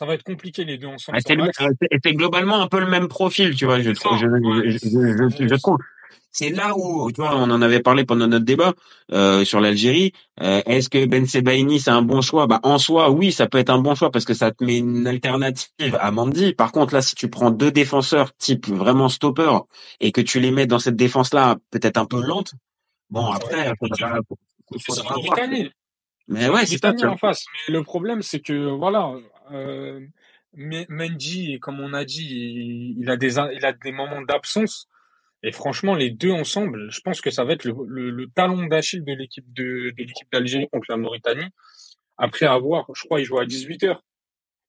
ça 0.00 0.06
va 0.06 0.14
être 0.14 0.22
compliqué 0.22 0.64
les 0.64 0.78
deux 0.78 0.86
ensemble. 0.86 1.18
Ah, 1.22 1.34
match. 1.34 1.56
euh, 1.60 2.10
globalement 2.12 2.62
un 2.62 2.68
peu 2.68 2.80
le 2.80 2.86
même 2.86 3.06
profil, 3.06 3.54
tu 3.54 3.66
vois. 3.66 3.80
Je, 3.80 3.92
je, 3.92 5.54
trouve. 5.56 5.76
C'est 6.30 6.48
là 6.48 6.72
où, 6.74 7.12
tu 7.12 7.20
vois, 7.20 7.36
on 7.36 7.50
en 7.50 7.60
avait 7.60 7.80
parlé 7.80 8.06
pendant 8.06 8.26
notre 8.26 8.46
débat 8.46 8.72
euh, 9.12 9.44
sur 9.44 9.60
l'Algérie. 9.60 10.14
Euh, 10.40 10.62
Est-ce 10.64 10.88
que 10.88 11.04
Ben 11.04 11.26
Sebaini 11.26 11.80
c'est 11.80 11.90
un 11.90 12.00
bon 12.00 12.22
choix? 12.22 12.46
Bah 12.46 12.60
en 12.62 12.78
soi, 12.78 13.10
oui, 13.10 13.30
ça 13.30 13.46
peut 13.46 13.58
être 13.58 13.68
un 13.68 13.78
bon 13.78 13.94
choix 13.94 14.10
parce 14.10 14.24
que 14.24 14.32
ça 14.32 14.52
te 14.52 14.64
met 14.64 14.78
une 14.78 15.06
alternative 15.06 15.98
à 16.00 16.10
Mandy. 16.10 16.54
Par 16.54 16.72
contre, 16.72 16.94
là, 16.94 17.02
si 17.02 17.14
tu 17.14 17.28
prends 17.28 17.50
deux 17.50 17.70
défenseurs 17.70 18.34
type 18.38 18.68
vraiment 18.68 19.10
stopper 19.10 19.52
et 20.00 20.12
que 20.12 20.22
tu 20.22 20.40
les 20.40 20.50
mets 20.50 20.66
dans 20.66 20.78
cette 20.78 20.96
défense-là, 20.96 21.58
peut-être 21.70 21.98
un 21.98 22.06
peu 22.06 22.22
lente. 22.22 22.54
Bon, 23.10 23.26
après, 23.26 23.70
faudra, 23.78 24.20
faudra. 24.80 25.14
Mauritanie. 25.14 25.70
Mais 26.26 26.48
ouais, 26.48 26.64
c'est 26.64 26.80
vois. 26.80 27.10
en 27.10 27.16
face. 27.18 27.44
Mais 27.68 27.74
le 27.74 27.82
problème, 27.82 28.22
c'est 28.22 28.40
que 28.40 28.70
voilà, 28.70 29.12
euh, 29.52 30.00
Me- 30.54 30.86
Mendy, 30.88 31.58
comme 31.60 31.80
on 31.80 31.92
a 31.94 32.04
dit, 32.04 32.94
il, 32.98 33.08
a 33.10 33.16
des 33.16 33.36
il 33.38 33.64
a 33.64 33.72
des 33.72 33.92
moments 33.92 34.22
d'absence. 34.22 34.88
Et 35.42 35.52
franchement, 35.52 35.94
les 35.94 36.10
deux 36.10 36.32
ensemble, 36.32 36.90
je 36.90 37.00
pense 37.00 37.20
que 37.20 37.30
ça 37.30 37.44
va 37.44 37.54
être 37.54 37.64
le, 37.64 37.74
le, 37.86 38.10
le 38.10 38.26
talon 38.28 38.66
d'Achille 38.66 39.02
de 39.04 39.12
l'équipe 39.14 39.50
de, 39.54 39.90
de 39.90 39.94
l'équipe 39.96 40.28
d'Algérie 40.30 40.68
contre 40.70 40.86
la 40.90 40.96
Mauritanie. 40.98 41.46
Après 42.18 42.44
avoir, 42.46 42.86
je 42.94 43.02
crois, 43.04 43.20
ils 43.20 43.24
jouent 43.24 43.38
à 43.38 43.46
18 43.46 43.82
h 43.84 43.96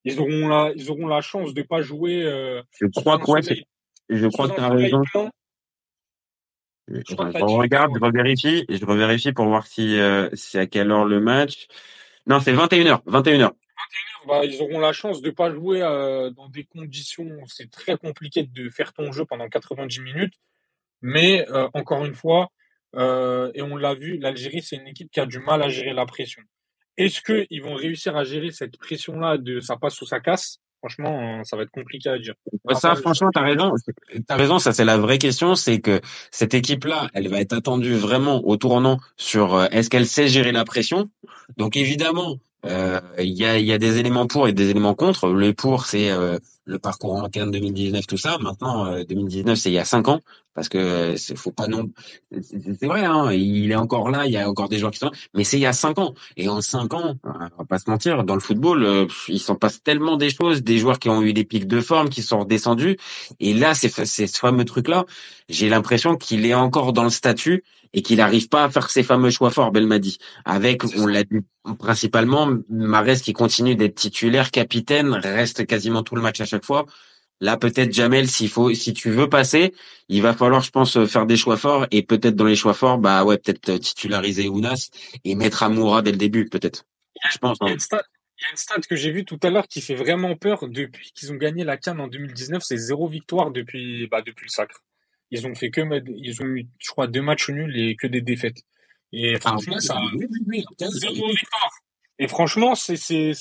Ils 0.05 0.19
auront 0.19 0.47
la, 0.47 0.71
ils 0.75 0.89
auront 0.89 1.07
la 1.07 1.19
chance 1.21 1.53
de 1.53 1.61
pas 1.61 1.81
jouer. 1.81 2.23
Euh, 2.23 2.61
Je 2.79 2.87
crois 2.95 3.17
que 3.17 3.29
ouais, 3.29 3.41
je 4.09 4.27
crois 4.27 4.47
que 4.47 4.55
tu 4.55 4.61
as 4.61 4.69
raison. 4.69 5.03
Je, 6.87 6.99
je 7.07 7.15
t'as 7.15 7.23
regarde, 7.45 7.91
je 7.95 8.03
revérifie, 8.03 8.65
je 8.69 8.85
revérifie 8.85 9.31
pour 9.33 9.45
voir 9.45 9.67
si 9.67 9.97
euh, 9.99 10.29
c'est 10.33 10.59
à 10.59 10.67
quelle 10.67 10.91
heure 10.91 11.05
le 11.05 11.19
match. 11.21 11.67
Non, 12.27 12.39
c'est 12.39 12.53
21h, 12.53 13.03
21h. 13.05 13.51
Bah, 14.27 14.45
ils 14.45 14.61
auront 14.61 14.79
la 14.79 14.93
chance 14.93 15.21
de 15.21 15.29
pas 15.29 15.51
jouer 15.51 15.81
euh, 15.81 16.29
dans 16.31 16.49
des 16.49 16.63
conditions. 16.63 17.29
C'est 17.47 17.69
très 17.69 17.97
compliqué 17.97 18.43
de 18.43 18.69
faire 18.69 18.93
ton 18.93 19.11
jeu 19.11 19.25
pendant 19.25 19.47
90 19.47 19.99
minutes. 20.01 20.33
Mais 21.01 21.49
euh, 21.49 21.67
encore 21.73 22.05
une 22.05 22.13
fois, 22.13 22.51
euh, 22.95 23.51
et 23.53 23.61
on 23.61 23.75
l'a 23.75 23.93
vu, 23.93 24.17
l'Algérie 24.17 24.61
c'est 24.61 24.75
une 24.75 24.87
équipe 24.87 25.11
qui 25.11 25.19
a 25.19 25.25
du 25.25 25.39
mal 25.39 25.61
à 25.61 25.69
gérer 25.69 25.93
la 25.93 26.05
pression. 26.05 26.41
Est-ce 26.97 27.21
que 27.21 27.47
ils 27.49 27.63
vont 27.63 27.75
réussir 27.75 28.15
à 28.15 28.23
gérer 28.23 28.51
cette 28.51 28.77
pression-là 28.77 29.37
de 29.37 29.59
ça 29.59 29.77
passe 29.77 30.01
ou 30.01 30.05
ça 30.05 30.19
casse? 30.19 30.59
Franchement, 30.79 31.39
euh, 31.39 31.43
ça 31.43 31.55
va 31.57 31.63
être 31.63 31.71
compliqué 31.71 32.09
à 32.09 32.17
dire. 32.17 32.33
Ouais, 32.63 32.73
ça, 32.73 32.95
franchement, 32.95 33.29
t'as 33.31 33.43
raison. 33.43 33.71
T'as 34.27 34.35
raison, 34.35 34.57
ça 34.57 34.73
c'est 34.73 34.83
la 34.83 34.97
vraie 34.97 35.19
question, 35.19 35.55
c'est 35.55 35.79
que 35.79 36.01
cette 36.31 36.53
équipe-là, 36.53 37.09
elle 37.13 37.27
va 37.27 37.39
être 37.39 37.53
attendue 37.53 37.93
vraiment 37.93 38.43
au 38.45 38.57
tournant 38.57 38.99
sur 39.15 39.63
est-ce 39.71 39.89
qu'elle 39.89 40.07
sait 40.07 40.27
gérer 40.27 40.51
la 40.51 40.65
pression? 40.65 41.09
Donc 41.57 41.77
évidemment, 41.77 42.37
il 42.63 43.29
y 43.37 43.45
a 43.45 43.57
il 43.57 43.65
y 43.65 43.73
a 43.73 43.77
des 43.77 43.97
éléments 43.97 44.27
pour 44.27 44.47
et 44.47 44.53
des 44.53 44.69
éléments 44.69 44.95
contre. 44.95 45.29
Les 45.33 45.53
pour, 45.53 45.85
c'est 45.85 46.11
euh, 46.11 46.37
le 46.65 46.79
parcours 46.79 47.13
en 47.15 47.29
Cannes 47.29 47.51
2019, 47.51 48.07
tout 48.07 48.17
ça. 48.17 48.37
Maintenant, 48.39 48.85
euh, 48.85 49.03
2019, 49.03 49.57
c'est 49.57 49.69
il 49.69 49.73
y 49.73 49.79
a 49.79 49.85
cinq 49.85 50.07
ans, 50.07 50.21
parce 50.53 50.69
que 50.69 50.77
euh, 50.77 51.17
c'est 51.17 51.37
faut 51.37 51.51
pas 51.51 51.67
non. 51.67 51.89
C'est 52.31 52.85
vrai, 52.85 53.05
hein, 53.05 53.31
il 53.31 53.71
est 53.71 53.75
encore 53.75 54.09
là, 54.09 54.25
il 54.25 54.31
y 54.31 54.37
a 54.37 54.49
encore 54.49 54.69
des 54.69 54.77
joueurs 54.77 54.91
qui 54.91 54.99
sont 54.99 55.07
là, 55.07 55.11
mais 55.33 55.43
c'est 55.43 55.57
il 55.57 55.61
y 55.61 55.65
a 55.65 55.73
cinq 55.73 55.97
ans. 55.97 56.13
Et 56.37 56.49
en 56.49 56.61
cinq 56.61 56.93
ans, 56.93 57.15
euh, 57.25 57.29
on 57.57 57.61
va 57.61 57.65
pas 57.67 57.79
se 57.79 57.89
mentir, 57.89 58.23
dans 58.23 58.35
le 58.35 58.41
football, 58.41 58.83
euh, 58.83 59.07
il 59.27 59.39
s'en 59.39 59.55
passe 59.55 59.81
tellement 59.81 60.17
des 60.17 60.29
choses, 60.29 60.63
des 60.63 60.77
joueurs 60.77 60.99
qui 60.99 61.09
ont 61.09 61.21
eu 61.21 61.33
des 61.33 61.45
pics 61.45 61.67
de 61.67 61.81
forme, 61.81 62.09
qui 62.09 62.21
sont 62.21 62.39
redescendus. 62.39 62.97
Et 63.39 63.53
là, 63.53 63.73
c'est 63.73 63.89
ce 63.89 64.37
fameux 64.37 64.65
truc-là. 64.65 65.05
J'ai 65.49 65.69
l'impression 65.69 66.15
qu'il 66.15 66.45
est 66.45 66.53
encore 66.53 66.93
dans 66.93 67.03
le 67.03 67.09
statut 67.09 67.63
et 67.93 68.01
qu'il 68.01 68.17
n'arrive 68.17 68.47
pas 68.47 68.63
à 68.63 68.69
faire 68.69 68.89
ses 68.89 69.03
fameux 69.03 69.29
choix 69.29 69.49
forts, 69.49 69.71
Belmadi. 69.71 70.17
Avec, 70.45 70.83
on 70.97 71.07
l'a 71.07 71.23
dit 71.23 71.39
principalement, 71.77 72.49
Marès 72.69 73.21
qui 73.21 73.33
continue 73.33 73.75
d'être 73.75 73.95
titulaire, 73.95 74.51
capitaine, 74.51 75.13
reste 75.13 75.65
quasiment 75.65 76.01
tout 76.01 76.15
le 76.15 76.21
match 76.21 76.39
à 76.41 76.45
chaque 76.51 76.65
fois. 76.65 76.85
Là, 77.39 77.57
peut-être 77.57 77.91
Jamel, 77.91 78.27
s'il 78.27 78.49
faut, 78.49 78.71
si 78.73 78.93
tu 78.93 79.09
veux 79.09 79.27
passer, 79.27 79.73
il 80.09 80.21
va 80.21 80.33
falloir, 80.33 80.61
je 80.61 80.69
pense, 80.69 81.03
faire 81.05 81.25
des 81.25 81.37
choix 81.37 81.57
forts 81.57 81.87
et 81.89 82.03
peut-être 82.03 82.35
dans 82.35 82.45
les 82.45 82.55
choix 82.55 82.75
forts, 82.75 82.99
bah 82.99 83.23
ouais, 83.23 83.39
peut-être 83.39 83.77
titulariser 83.77 84.47
Ounas 84.47 84.89
et 85.23 85.33
mettre 85.33 85.63
Amoura 85.63 86.03
dès 86.03 86.11
le 86.11 86.17
début, 86.17 86.47
peut-être. 86.47 86.85
Je 87.31 87.37
pense. 87.39 87.57
Il 87.61 87.65
y 87.65 87.67
a 87.67 87.71
hein. 87.71 87.73
une 87.73 87.79
stat, 87.79 88.03
il 88.37 88.43
y 88.43 88.45
a 88.45 88.51
une 88.51 88.57
stat 88.57 88.81
que 88.87 88.95
j'ai 88.95 89.11
vue 89.11 89.25
tout 89.25 89.39
à 89.41 89.49
l'heure 89.49 89.67
qui 89.67 89.81
fait 89.81 89.95
vraiment 89.95 90.35
peur 90.35 90.67
depuis 90.67 91.11
qu'ils 91.13 91.31
ont 91.31 91.35
gagné 91.35 91.63
la 91.63 91.77
Cannes 91.77 91.99
en 91.99 92.07
2019. 92.07 92.61
C'est 92.63 92.77
zéro 92.77 93.07
victoire 93.07 93.49
depuis, 93.49 94.07
bah, 94.07 94.21
depuis 94.21 94.45
le 94.45 94.49
sacre. 94.49 94.83
Ils 95.31 95.47
ont 95.47 95.55
fait 95.55 95.71
que, 95.71 95.81
ils 96.07 96.41
ont 96.41 96.45
eu, 96.45 96.67
je 96.77 96.91
crois, 96.91 97.07
deux 97.07 97.21
matchs 97.21 97.49
nuls 97.49 97.75
et 97.75 97.95
que 97.95 98.05
des 98.05 98.21
défaites. 98.21 98.61
Et 99.13 99.35
Ah, 99.35 99.39
franchement, 99.39 99.79
ça, 99.79 99.99
oui, 100.13 100.27
oui, 100.47 100.65
zéro 100.79 101.27
victoire. 101.29 101.71
Et 102.19 102.27
franchement, 102.27 102.75
c'est, 102.75 102.95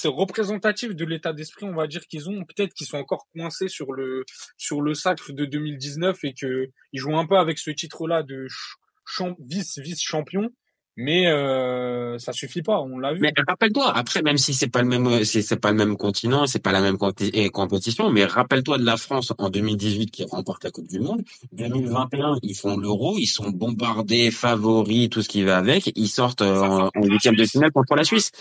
représentatif 0.06 0.94
de 0.94 1.04
l'état 1.04 1.32
d'esprit, 1.32 1.66
on 1.66 1.74
va 1.74 1.86
dire 1.86 2.06
qu'ils 2.06 2.30
ont. 2.30 2.44
Peut-être 2.44 2.72
qu'ils 2.72 2.86
sont 2.86 2.98
encore 2.98 3.26
coincés 3.34 3.68
sur 3.68 3.92
le, 3.92 4.24
sur 4.56 4.80
le 4.80 4.94
sacre 4.94 5.32
de 5.32 5.44
2019 5.44 6.18
et 6.24 6.34
que 6.34 6.70
ils 6.92 7.00
jouent 7.00 7.18
un 7.18 7.26
peu 7.26 7.36
avec 7.36 7.58
ce 7.58 7.70
titre-là 7.70 8.22
de 8.22 8.46
ch- 8.48 8.76
champ, 9.04 9.36
vice, 9.40 9.78
vice 9.78 10.02
champion. 10.02 10.50
Mais, 10.96 11.28
euh, 11.28 12.18
ça 12.18 12.32
suffit 12.32 12.62
pas, 12.62 12.80
on 12.80 12.98
l'a 12.98 13.14
vu. 13.14 13.20
Mais 13.20 13.32
rappelle-toi, 13.46 13.96
après, 13.96 14.22
même 14.22 14.36
si 14.36 14.52
c'est 14.52 14.68
pas 14.68 14.82
le 14.82 14.88
même, 14.88 15.24
c'est 15.24 15.40
c'est 15.40 15.58
pas 15.58 15.70
le 15.70 15.76
même 15.76 15.96
continent, 15.96 16.46
c'est 16.46 16.62
pas 16.62 16.72
la 16.72 16.80
même 16.80 16.96
eh, 17.20 17.48
compétition, 17.50 18.10
mais 18.10 18.24
rappelle-toi 18.24 18.78
de 18.78 18.84
la 18.84 18.96
France 18.96 19.32
en 19.38 19.48
2018 19.48 20.10
qui 20.10 20.24
remporte 20.24 20.64
la 20.64 20.70
Coupe 20.70 20.88
du 20.88 21.00
Monde. 21.00 21.22
2021, 21.52 22.36
ils 22.42 22.54
font 22.54 22.76
l'Euro, 22.76 23.16
ils 23.18 23.26
sont 23.26 23.50
bombardés, 23.50 24.30
favoris, 24.30 25.08
tout 25.08 25.22
ce 25.22 25.28
qui 25.28 25.42
va 25.42 25.56
avec. 25.56 25.92
Ils 25.96 26.08
sortent 26.08 26.42
euh, 26.42 26.90
en 26.94 27.02
huitième 27.02 27.36
de 27.36 27.44
finale 27.44 27.72
contre 27.72 27.94
la 27.94 28.04
Suisse. 28.04 28.32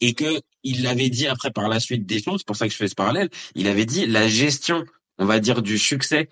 Et 0.00 0.14
que 0.14 0.40
il 0.62 0.82
l'avait 0.82 1.10
dit 1.10 1.26
après 1.26 1.50
par 1.50 1.68
la 1.68 1.80
suite 1.80 2.06
des 2.06 2.20
choses, 2.22 2.38
c'est 2.38 2.46
pour 2.46 2.56
ça 2.56 2.66
que 2.66 2.72
je 2.72 2.78
fais 2.78 2.88
ce 2.88 2.94
parallèle. 2.94 3.28
Il 3.54 3.68
avait 3.68 3.84
dit 3.86 4.06
la 4.06 4.26
gestion, 4.26 4.84
on 5.18 5.26
va 5.26 5.38
dire, 5.38 5.62
du 5.62 5.78
succès 5.78 6.28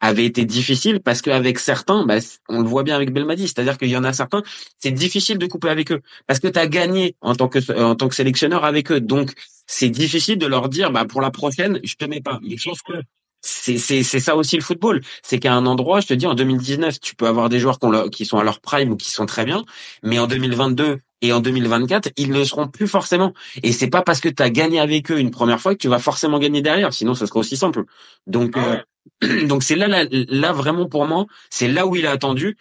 avait 0.00 0.24
été 0.24 0.44
difficile 0.44 1.00
parce 1.00 1.22
qu'avec 1.22 1.58
certains, 1.58 2.04
bah, 2.06 2.18
on 2.48 2.62
le 2.62 2.68
voit 2.68 2.82
bien 2.82 2.96
avec 2.96 3.12
Belmadi, 3.12 3.48
c'est-à-dire 3.48 3.78
qu'il 3.78 3.88
y 3.88 3.96
en 3.96 4.04
a 4.04 4.12
certains, 4.12 4.42
c'est 4.78 4.90
difficile 4.90 5.38
de 5.38 5.46
couper 5.46 5.68
avec 5.68 5.92
eux 5.92 6.00
parce 6.26 6.40
que 6.40 6.48
tu 6.48 6.58
as 6.58 6.66
gagné 6.66 7.16
en 7.20 7.34
tant 7.34 7.48
que 7.48 7.58
en 7.80 7.94
tant 7.94 8.08
que 8.08 8.14
sélectionneur 8.14 8.64
avec 8.64 8.92
eux. 8.92 9.00
Donc 9.00 9.32
c'est 9.66 9.90
difficile 9.90 10.38
de 10.38 10.46
leur 10.46 10.68
dire 10.68 10.90
bah 10.90 11.04
pour 11.04 11.20
la 11.20 11.30
prochaine, 11.30 11.80
je 11.82 11.94
te 11.96 12.04
mets 12.04 12.20
pas. 12.20 12.38
Mais 12.42 12.56
je 12.56 12.68
pense 12.68 12.82
que 12.82 12.94
c'est 13.40 13.78
c'est 13.78 14.02
c'est 14.02 14.20
ça 14.20 14.36
aussi 14.36 14.56
le 14.56 14.62
football, 14.62 15.00
c'est 15.22 15.38
qu'à 15.38 15.52
un 15.54 15.66
endroit, 15.66 16.00
je 16.00 16.08
te 16.08 16.14
dis 16.14 16.26
en 16.26 16.34
2019, 16.34 17.00
tu 17.00 17.14
peux 17.14 17.26
avoir 17.26 17.48
des 17.48 17.58
joueurs 17.58 17.78
qui, 18.10 18.24
sont 18.24 18.38
à 18.38 18.44
leur 18.44 18.60
prime 18.60 18.92
ou 18.92 18.96
qui 18.96 19.10
sont 19.10 19.26
très 19.26 19.44
bien, 19.44 19.64
mais 20.02 20.18
en 20.18 20.26
2022 20.26 20.98
et 21.20 21.32
en 21.32 21.40
2024, 21.40 22.10
ils 22.16 22.30
ne 22.30 22.44
seront 22.44 22.68
plus 22.68 22.86
forcément. 22.86 23.32
Et 23.62 23.72
c'est 23.72 23.88
pas 23.88 24.02
parce 24.02 24.20
que 24.20 24.28
tu 24.28 24.42
as 24.42 24.50
gagné 24.50 24.80
avec 24.80 25.10
eux 25.10 25.18
une 25.18 25.30
première 25.30 25.60
fois 25.60 25.72
que 25.74 25.78
tu 25.78 25.88
vas 25.88 25.98
forcément 25.98 26.38
gagner 26.38 26.62
derrière, 26.62 26.92
sinon 26.92 27.14
ce 27.14 27.26
serait 27.26 27.40
aussi 27.40 27.56
simple. 27.56 27.84
Donc 28.26 28.52
Ah 28.56 28.66
euh. 28.66 28.78
donc 29.46 29.62
c'est 29.62 29.76
là, 29.76 29.88
là, 29.88 30.04
là 30.10 30.52
vraiment 30.52 30.86
pour 30.86 31.06
moi, 31.06 31.26
c'est 31.50 31.68
là 31.68 31.86
où 31.86 31.96
il 31.96 32.06
a 32.06 32.10
attendu. 32.10 32.56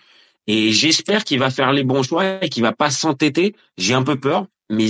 Et 0.47 0.71
j'espère 0.71 1.23
qu'il 1.23 1.39
va 1.39 1.49
faire 1.49 1.73
les 1.73 1.83
bons 1.83 2.03
choix 2.03 2.43
et 2.43 2.49
qu'il 2.49 2.63
va 2.63 2.71
pas 2.71 2.89
s'entêter. 2.89 3.53
J'ai 3.77 3.93
un 3.93 4.03
peu 4.03 4.17
peur, 4.17 4.47
mais 4.69 4.85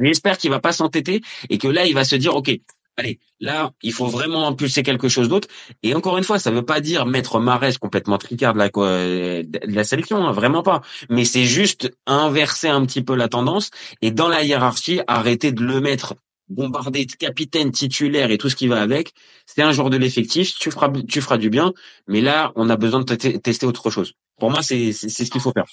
j'espère 0.00 0.38
qu'il 0.38 0.50
va 0.50 0.60
pas 0.60 0.72
s'entêter 0.72 1.20
et 1.50 1.58
que 1.58 1.68
là, 1.68 1.84
il 1.84 1.94
va 1.94 2.04
se 2.04 2.16
dire, 2.16 2.34
OK, 2.34 2.50
allez, 2.98 3.18
là, 3.40 3.72
il 3.82 3.92
faut 3.92 4.06
vraiment 4.06 4.46
impulser 4.46 4.82
quelque 4.82 5.08
chose 5.08 5.28
d'autre. 5.28 5.48
Et 5.82 5.94
encore 5.94 6.18
une 6.18 6.24
fois, 6.24 6.38
ça 6.38 6.50
veut 6.50 6.64
pas 6.64 6.80
dire 6.80 7.06
mettre 7.06 7.38
Marès 7.38 7.78
complètement 7.78 8.18
tricard 8.18 8.54
de 8.54 8.58
la, 8.58 8.68
de 8.68 9.74
la 9.74 9.84
sélection, 9.84 10.26
hein, 10.26 10.32
vraiment 10.32 10.62
pas. 10.62 10.80
Mais 11.08 11.24
c'est 11.24 11.44
juste 11.44 11.94
inverser 12.06 12.68
un 12.68 12.84
petit 12.84 13.02
peu 13.02 13.14
la 13.14 13.28
tendance 13.28 13.70
et 14.02 14.10
dans 14.10 14.28
la 14.28 14.42
hiérarchie, 14.42 15.00
arrêter 15.06 15.52
de 15.52 15.62
le 15.62 15.80
mettre 15.80 16.14
bombardé 16.48 17.04
de 17.04 17.12
capitaine 17.12 17.70
titulaire 17.72 18.30
et 18.30 18.38
tout 18.38 18.48
ce 18.48 18.56
qui 18.56 18.66
va 18.68 18.80
avec. 18.80 19.12
C'est 19.46 19.62
un 19.62 19.72
joueur 19.72 19.90
de 19.90 19.96
l'effectif, 19.96 20.54
tu 20.58 20.70
feras, 20.70 20.90
tu 21.08 21.20
feras 21.20 21.38
du 21.38 21.50
bien, 21.50 21.72
mais 22.06 22.20
là, 22.20 22.52
on 22.56 22.68
a 22.70 22.76
besoin 22.76 23.00
de 23.00 23.14
te- 23.14 23.36
tester 23.38 23.66
autre 23.66 23.90
chose. 23.90 24.14
Pour 24.38 24.50
moi, 24.50 24.62
c'est 24.62 24.92
c'est 24.92 25.08
c'est 25.08 25.24
ce 25.24 25.30
qu'il 25.30 25.40
faut 25.40 25.52
faire. 25.52 25.66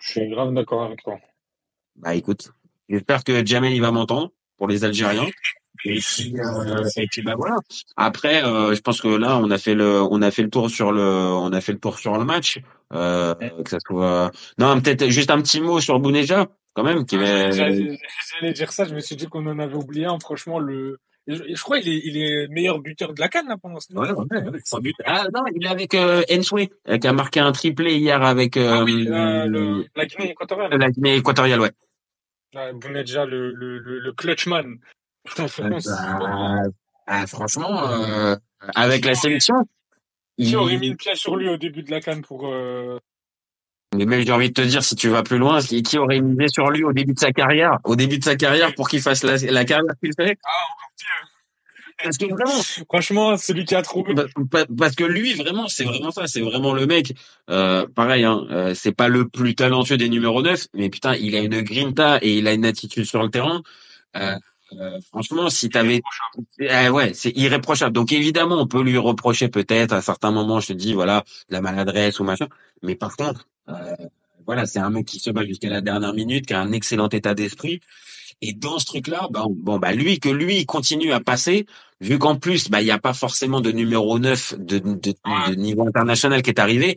Je 0.00 0.10
suis 0.10 0.28
grave 0.28 0.52
d'accord 0.54 0.82
avec 0.84 1.02
toi. 1.02 1.18
Bah 1.96 2.14
écoute, 2.14 2.50
j'espère 2.88 3.24
que 3.24 3.44
Jamel 3.44 3.72
il 3.72 3.80
va 3.80 3.90
m'entendre 3.90 4.30
pour 4.56 4.68
les 4.68 4.84
Algériens. 4.84 5.26
Et 5.84 5.98
puis, 5.98 6.34
euh, 6.38 6.84
et 6.96 7.06
puis 7.06 7.22
bah 7.22 7.34
voilà. 7.36 7.56
Après, 7.96 8.44
euh, 8.44 8.74
je 8.74 8.80
pense 8.80 9.00
que 9.00 9.08
là, 9.08 9.38
on 9.38 9.50
a 9.50 9.56
fait 9.56 9.74
le, 9.74 10.02
on 10.02 10.20
a 10.20 10.30
fait 10.30 10.42
le 10.42 10.50
tour 10.50 10.68
sur 10.68 10.92
le, 10.92 11.02
on 11.02 11.52
a 11.52 11.60
fait 11.62 11.72
le 11.72 11.78
tour 11.78 11.98
sur 11.98 12.18
le 12.18 12.24
match. 12.24 12.58
Euh, 12.92 13.34
que 13.64 13.70
ça 13.70 13.78
soit. 13.86 14.30
Non, 14.58 14.78
peut-être 14.80 15.08
juste 15.08 15.30
un 15.30 15.40
petit 15.40 15.60
mot 15.60 15.80
sur 15.80 15.98
Bouneja, 16.00 16.48
quand 16.74 16.82
même, 16.82 17.04
qui 17.06 17.16
va. 17.16 17.50
J'allais 17.50 17.98
j'allais 18.30 18.52
dire 18.52 18.72
ça, 18.72 18.84
je 18.84 18.94
me 18.94 19.00
suis 19.00 19.16
dit 19.16 19.26
qu'on 19.26 19.46
en 19.46 19.58
avait 19.58 19.74
oublié 19.74 20.06
un. 20.06 20.18
Franchement, 20.20 20.58
le, 20.58 20.98
je, 21.26 21.42
je 21.54 21.62
crois 21.62 21.80
qu'il 21.80 21.92
est, 21.92 22.00
il 22.04 22.16
est 22.16 22.48
meilleur 22.48 22.80
buteur 22.80 23.12
de 23.14 23.20
la 23.20 23.28
canne 23.28 23.48
là 23.48 23.56
pendant 23.60 23.80
ce 23.80 23.92
Ouais, 23.94 24.10
ouais, 24.10 24.50
ouais, 24.50 24.60
sans 24.64 24.78
but. 24.78 24.96
Ah 25.04 25.26
non, 25.34 25.42
il 25.54 25.64
est 25.64 25.68
avec 25.68 25.94
euh, 25.94 26.22
euh, 26.28 26.98
qui 26.98 27.06
a 27.06 27.12
marqué 27.12 27.40
un 27.40 27.52
triplé 27.52 27.96
hier 27.96 28.22
avec 28.22 28.56
euh, 28.56 28.78
Ah 28.80 28.84
oui, 28.84 29.06
euh, 29.08 29.46
le, 29.46 29.86
la 29.94 30.06
Guinée 30.06 30.30
équatoriale. 30.30 30.70
la 30.78 30.90
Guinée 30.90 31.16
équatoriale, 31.16 31.60
ouais. 31.60 31.72
Ouais, 32.54 32.72
Bounedjah, 32.72 33.26
le, 33.26 33.52
le, 33.52 33.78
le, 33.78 33.98
le 34.00 34.12
clutchman. 34.12 34.78
Putain, 35.24 35.46
Bah, 35.46 36.62
ah, 37.06 37.26
franchement, 37.26 37.86
euh, 37.88 38.36
avec 38.74 39.04
la 39.04 39.14
sélection, 39.14 39.54
Qui 40.38 40.50
il... 40.50 40.56
aurait 40.56 40.78
mis 40.78 40.90
le 40.90 40.96
pied 40.96 41.14
sur 41.14 41.36
lui 41.36 41.48
au 41.48 41.56
début 41.56 41.82
de 41.82 41.90
la 41.90 42.00
canne 42.00 42.22
pour. 42.22 42.46
Euh... 42.48 42.98
mais 43.96 44.04
même 44.06 44.24
j'ai 44.24 44.32
envie 44.32 44.48
de 44.48 44.54
te 44.54 44.60
dire, 44.62 44.82
si 44.84 44.94
tu 44.94 45.08
vas 45.08 45.22
plus 45.22 45.38
loin, 45.38 45.60
qui 45.60 45.98
aurait 45.98 46.20
misé 46.20 46.46
sur 46.48 46.70
lui 46.70 46.84
au 46.84 46.92
début 46.92 47.14
de 47.14 47.18
sa 47.18 47.32
carrière, 47.32 47.78
au 47.84 47.96
début 47.96 48.18
de 48.18 48.24
sa 48.24 48.36
carrière 48.36 48.74
pour 48.74 48.88
qu'il 48.88 49.02
fasse 49.02 49.22
la, 49.24 49.36
la 49.36 49.64
carrière 49.64 49.94
qu'il 50.02 50.12
fait? 50.16 50.38
Parce 52.02 52.16
que 52.16 52.24
vraiment, 52.24 52.62
Franchement, 52.88 53.36
celui 53.36 53.66
qui 53.66 53.74
a 53.74 53.82
trouvé. 53.82 54.14
Pa- 54.14 54.24
pa- 54.50 54.66
parce 54.78 54.94
que 54.94 55.04
lui 55.04 55.34
vraiment 55.34 55.68
c'est 55.68 55.84
vraiment 55.84 56.10
ça 56.10 56.26
c'est 56.26 56.40
vraiment 56.40 56.72
le 56.72 56.86
mec. 56.86 57.12
Euh, 57.50 57.86
pareil 57.94 58.24
hein 58.24 58.46
euh, 58.50 58.72
c'est 58.74 58.92
pas 58.92 59.08
le 59.08 59.28
plus 59.28 59.54
talentueux 59.54 59.98
des 59.98 60.08
numéros 60.08 60.40
9 60.40 60.66
mais 60.72 60.88
putain 60.88 61.14
il 61.16 61.34
a 61.36 61.40
une 61.40 61.60
grinta 61.60 62.18
et 62.22 62.38
il 62.38 62.48
a 62.48 62.52
une 62.54 62.64
attitude 62.64 63.04
sur 63.04 63.22
le 63.22 63.28
terrain. 63.28 63.60
Euh, 64.16 64.34
euh, 64.80 64.98
franchement 65.10 65.50
si 65.50 65.68
t'avais 65.68 66.00
euh, 66.62 66.88
ouais 66.88 67.12
c'est 67.12 67.36
irréprochable. 67.36 67.92
Donc 67.92 68.12
évidemment 68.12 68.62
on 68.62 68.66
peut 68.66 68.82
lui 68.82 68.96
reprocher 68.96 69.48
peut-être 69.48 69.92
à 69.92 70.00
certains 70.00 70.30
moments 70.30 70.60
je 70.60 70.68
te 70.68 70.72
dis 70.72 70.94
voilà 70.94 71.24
de 71.50 71.54
la 71.54 71.60
maladresse 71.60 72.18
ou 72.18 72.24
machin. 72.24 72.46
Mais 72.82 72.94
par 72.94 73.14
contre 73.14 73.46
voilà 74.46 74.66
c'est 74.66 74.78
un 74.78 74.90
mec 74.90 75.06
qui 75.06 75.18
se 75.18 75.30
bat 75.30 75.44
jusqu'à 75.46 75.68
la 75.68 75.80
dernière 75.80 76.14
minute 76.14 76.46
qui 76.46 76.54
a 76.54 76.60
un 76.60 76.72
excellent 76.72 77.08
état 77.08 77.34
d'esprit 77.34 77.80
et 78.42 78.52
dans 78.54 78.78
ce 78.78 78.86
truc-là, 78.86 79.28
bah, 79.30 79.44
bon, 79.50 79.78
bah, 79.78 79.92
lui, 79.92 80.18
que 80.20 80.28
lui, 80.28 80.58
il 80.58 80.66
continue 80.66 81.12
à 81.12 81.20
passer, 81.20 81.66
vu 82.00 82.18
qu'en 82.18 82.36
plus, 82.36 82.70
bah, 82.70 82.80
il 82.82 82.86
n'y 82.86 82.90
a 82.90 82.98
pas 82.98 83.14
forcément 83.14 83.60
de 83.60 83.70
numéro 83.72 84.18
9 84.18 84.54
de, 84.58 84.78
de, 84.78 85.14
de 85.48 85.54
niveau 85.56 85.86
international 85.86 86.42
qui 86.42 86.50
est 86.50 86.58
arrivé. 86.58 86.96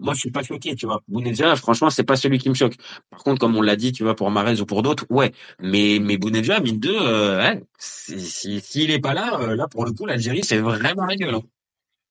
Moi, 0.00 0.14
je 0.14 0.20
suis 0.20 0.30
pas 0.30 0.42
choqué, 0.42 0.74
tu 0.76 0.86
vois. 0.86 1.02
Bounedjah, 1.08 1.56
franchement, 1.56 1.90
c'est 1.90 2.04
pas 2.04 2.16
celui 2.16 2.38
qui 2.38 2.48
me 2.48 2.54
choque. 2.54 2.76
Par 3.10 3.22
contre, 3.22 3.38
comme 3.40 3.56
on 3.56 3.62
l'a 3.62 3.76
dit, 3.76 3.92
tu 3.92 4.02
vois, 4.04 4.16
pour 4.16 4.30
Marez 4.30 4.60
ou 4.60 4.66
pour 4.66 4.82
d'autres, 4.82 5.06
ouais. 5.10 5.32
Mais, 5.60 5.98
mais 6.00 6.16
Bounedjah, 6.18 6.60
mine 6.60 6.80
de, 6.80 6.90
euh, 6.90 7.38
ouais, 7.38 7.62
si, 7.78 8.20
si, 8.20 8.60
s'il 8.60 8.90
est 8.90 8.98
pas 9.00 9.14
là, 9.14 9.38
euh, 9.40 9.56
là, 9.56 9.68
pour 9.68 9.84
le 9.84 9.92
coup, 9.92 10.06
l'Algérie, 10.06 10.42
c'est 10.44 10.58
vraiment 10.58 11.06
la 11.06 11.16
gueule. 11.16 11.34
hein. 11.36 11.42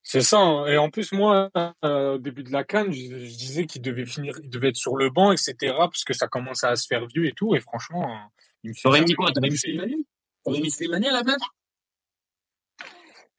C'est 0.04 0.22
ça. 0.22 0.40
hein. 0.40 0.66
Et 0.68 0.78
en 0.78 0.90
plus, 0.90 1.12
moi, 1.12 1.52
euh, 1.86 2.16
au 2.16 2.18
début 2.18 2.44
de 2.44 2.52
la 2.52 2.64
canne, 2.64 2.92
je, 2.92 3.00
je 3.00 3.36
disais 3.38 3.66
qu'il 3.66 3.82
devait 3.82 4.06
finir, 4.06 4.34
il 4.44 4.50
devait 4.50 4.70
être 4.70 4.78
sur 4.78 4.96
le 4.96 5.10
banc, 5.10 5.32
etc. 5.32 5.56
Parce 5.78 6.04
que 6.04 6.14
ça 6.14 6.28
commençait 6.28 6.68
à 6.68 6.76
se 6.76 6.88
faire 6.88 7.06
vieux 7.06 7.26
et 7.26 7.34
tout. 7.34 7.54
Et 7.56 7.60
franchement, 7.60 8.10
euh, 8.10 8.16
il 8.64 8.70
me 8.70 8.74
fait 8.74 8.82
T'aurais 8.84 9.02
mis 9.02 9.14
quoi? 9.14 9.32
T'aurais 9.32 9.50
mis 9.50 9.58
Slimani? 9.58 10.08
T'aurais 10.44 10.62
mis 10.62 10.72
Slimani 10.72 11.08
à 11.08 11.12
la 11.12 11.24
place? 11.24 11.42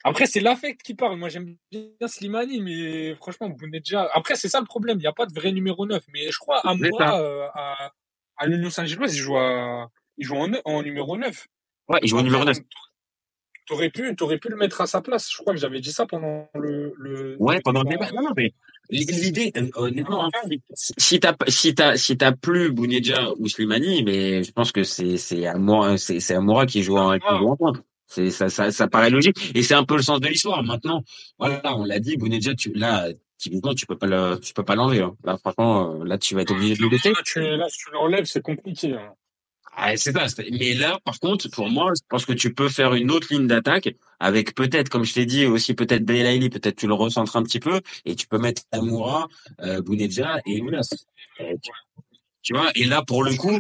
Après, 0.03 0.27
c'est 0.27 0.41
l'affect 0.41 0.81
qui 0.83 0.95
parle. 0.95 1.17
Moi, 1.19 1.29
j'aime 1.29 1.57
bien 1.71 2.09
Slimani, 2.09 2.61
mais 2.63 3.15
franchement, 3.17 3.51
Bounedjah. 3.51 4.09
Après, 4.15 4.35
c'est 4.35 4.49
ça 4.49 4.61
le 4.61 4.67
problème. 4.67 4.97
Il 4.99 5.03
n'y 5.03 5.07
a 5.07 5.13
pas 5.13 5.27
de 5.27 5.35
vrai 5.35 5.53
numéro 5.53 5.85
9. 5.87 6.03
Mais 6.13 6.31
je 6.31 6.39
crois, 6.39 6.61
à 6.67 6.75
moi, 6.75 7.21
euh, 7.21 7.49
à, 7.55 7.93
à 8.39 8.47
l'Union 8.47 8.71
Saint-Gilloise, 8.71 9.15
il 9.15 9.19
joue, 9.21 9.37
à, 9.37 9.91
il 10.17 10.25
joue 10.25 10.37
en, 10.37 10.51
en 10.65 10.83
numéro 10.83 11.17
9. 11.19 11.47
Ouais, 11.89 11.99
il 12.03 12.09
joue 12.09 12.19
au 12.19 12.23
numéro 12.23 12.45
9. 12.45 12.57
T'aurais 13.67 13.91
pu, 13.91 14.15
t'aurais 14.17 14.39
pu 14.39 14.49
le 14.49 14.57
mettre 14.57 14.81
à 14.81 14.87
sa 14.87 15.01
place. 15.01 15.31
Je 15.31 15.39
crois 15.39 15.55
que 15.55 15.61
j'avais 15.61 15.81
dit 15.81 15.93
ça 15.93 16.07
pendant 16.07 16.49
le, 16.55 16.93
le 16.99 17.37
Ouais, 17.39 17.61
pendant 17.63 17.83
le 17.83 17.89
débat. 17.89 18.11
Non, 18.13 18.23
non, 18.23 18.31
mais 18.37 18.53
l'idée, 18.91 19.53
euh, 19.57 19.69
honnêtement, 19.77 20.27
hein, 20.27 20.31
si 20.75 21.21
t'as, 21.21 21.35
si 21.49 21.75
t'as, 21.75 21.97
si 21.97 22.17
t'as 22.17 22.33
plus 22.33 22.73
Bounedjah 22.73 23.31
ou 23.39 23.49
Slimani, 23.49 24.03
mais 24.03 24.43
je 24.43 24.53
pense 24.53 24.73
que 24.73 24.83
c'est, 24.83 25.17
c'est 25.17 25.47
Amoura, 25.47 25.99
c'est, 25.99 26.21
c'est 26.21 26.35
Amoura 26.35 26.67
qui 26.67 26.83
joue 26.83 26.97
en, 26.97 27.19
pointe. 27.57 27.83
C'est 28.07 28.31
ça, 28.31 28.49
ça, 28.49 28.73
ça 28.73 28.89
paraît 28.89 29.11
logique 29.11 29.53
et 29.55 29.63
c'est 29.63 29.75
un 29.75 29.85
peu 29.85 29.97
le 29.97 30.03
sens 30.03 30.21
de 30.21 30.27
l'histoire. 30.27 30.65
Maintenant, 30.65 31.05
voilà, 31.39 31.77
on 31.77 31.85
l'a 31.85 32.01
dit, 32.01 32.17
Bounedjah, 32.17 32.55
tu 32.55 32.73
là, 32.73 33.09
typiquement, 33.41 33.75
tu 33.75 33.87
peux 33.87 33.97
pas 33.97 34.07
le, 34.07 34.39
tu 34.41 34.53
peux 34.53 34.65
pas 34.65 34.75
l'enlever. 34.75 35.03
Hein. 35.03 35.17
Là, 35.25 35.37
franchement, 35.39 35.95
euh, 35.95 36.05
là, 36.05 36.19
tu 36.19 36.35
vas 36.35 36.43
être 36.43 36.53
obligé 36.53 36.75
de 36.75 36.83
le 36.83 36.89
laisser. 36.89 37.11
Là, 37.11 37.21
tu, 37.25 37.41
là, 37.41 37.69
si 37.69 37.79
tu 37.79 37.93
l'enlèves, 37.93 38.27
c'est 38.27 38.43
compliqué. 38.43 38.95
Hein. 38.95 39.15
Ah, 39.77 39.97
c'est 39.97 40.13
ça. 40.13 40.27
Mais 40.53 40.75
là, 40.75 40.99
par 41.05 41.19
contre, 41.21 41.49
pour 41.51 41.69
moi, 41.71 41.93
je 41.97 42.03
pense 42.09 42.27
que 42.27 42.33
tu 42.33 42.53
peux 42.53 42.69
faire 42.69 42.95
une 42.95 43.11
autre 43.11 43.29
ligne 43.31 43.47
d'attaque 43.47 43.95
avec 44.19 44.55
peut-être, 44.55 44.89
comme 44.91 45.05
je 45.05 45.15
t'ai 45.15 45.25
dit, 45.27 45.47
aussi 45.47 45.75
peut-être 45.75 46.05
Belaïli, 46.05 46.51
peut-être 46.51 46.77
tu 46.77 46.87
le 46.87 46.95
recentres 46.95 47.37
un 47.37 47.43
petit 47.43 47.61
peu 47.61 47.81
et 48.05 48.15
tu 48.15 48.27
peux 48.27 48.39
mettre 48.39 48.63
Amoura, 48.73 49.29
euh, 49.63 49.81
et 50.47 50.61
Ounas. 50.61 50.91
Euh, 51.41 51.55
tu- 52.43 52.55
vois, 52.55 52.71
et 52.75 52.85
là, 52.85 53.03
pour 53.07 53.23
le 53.25 53.35
coup, 53.37 53.59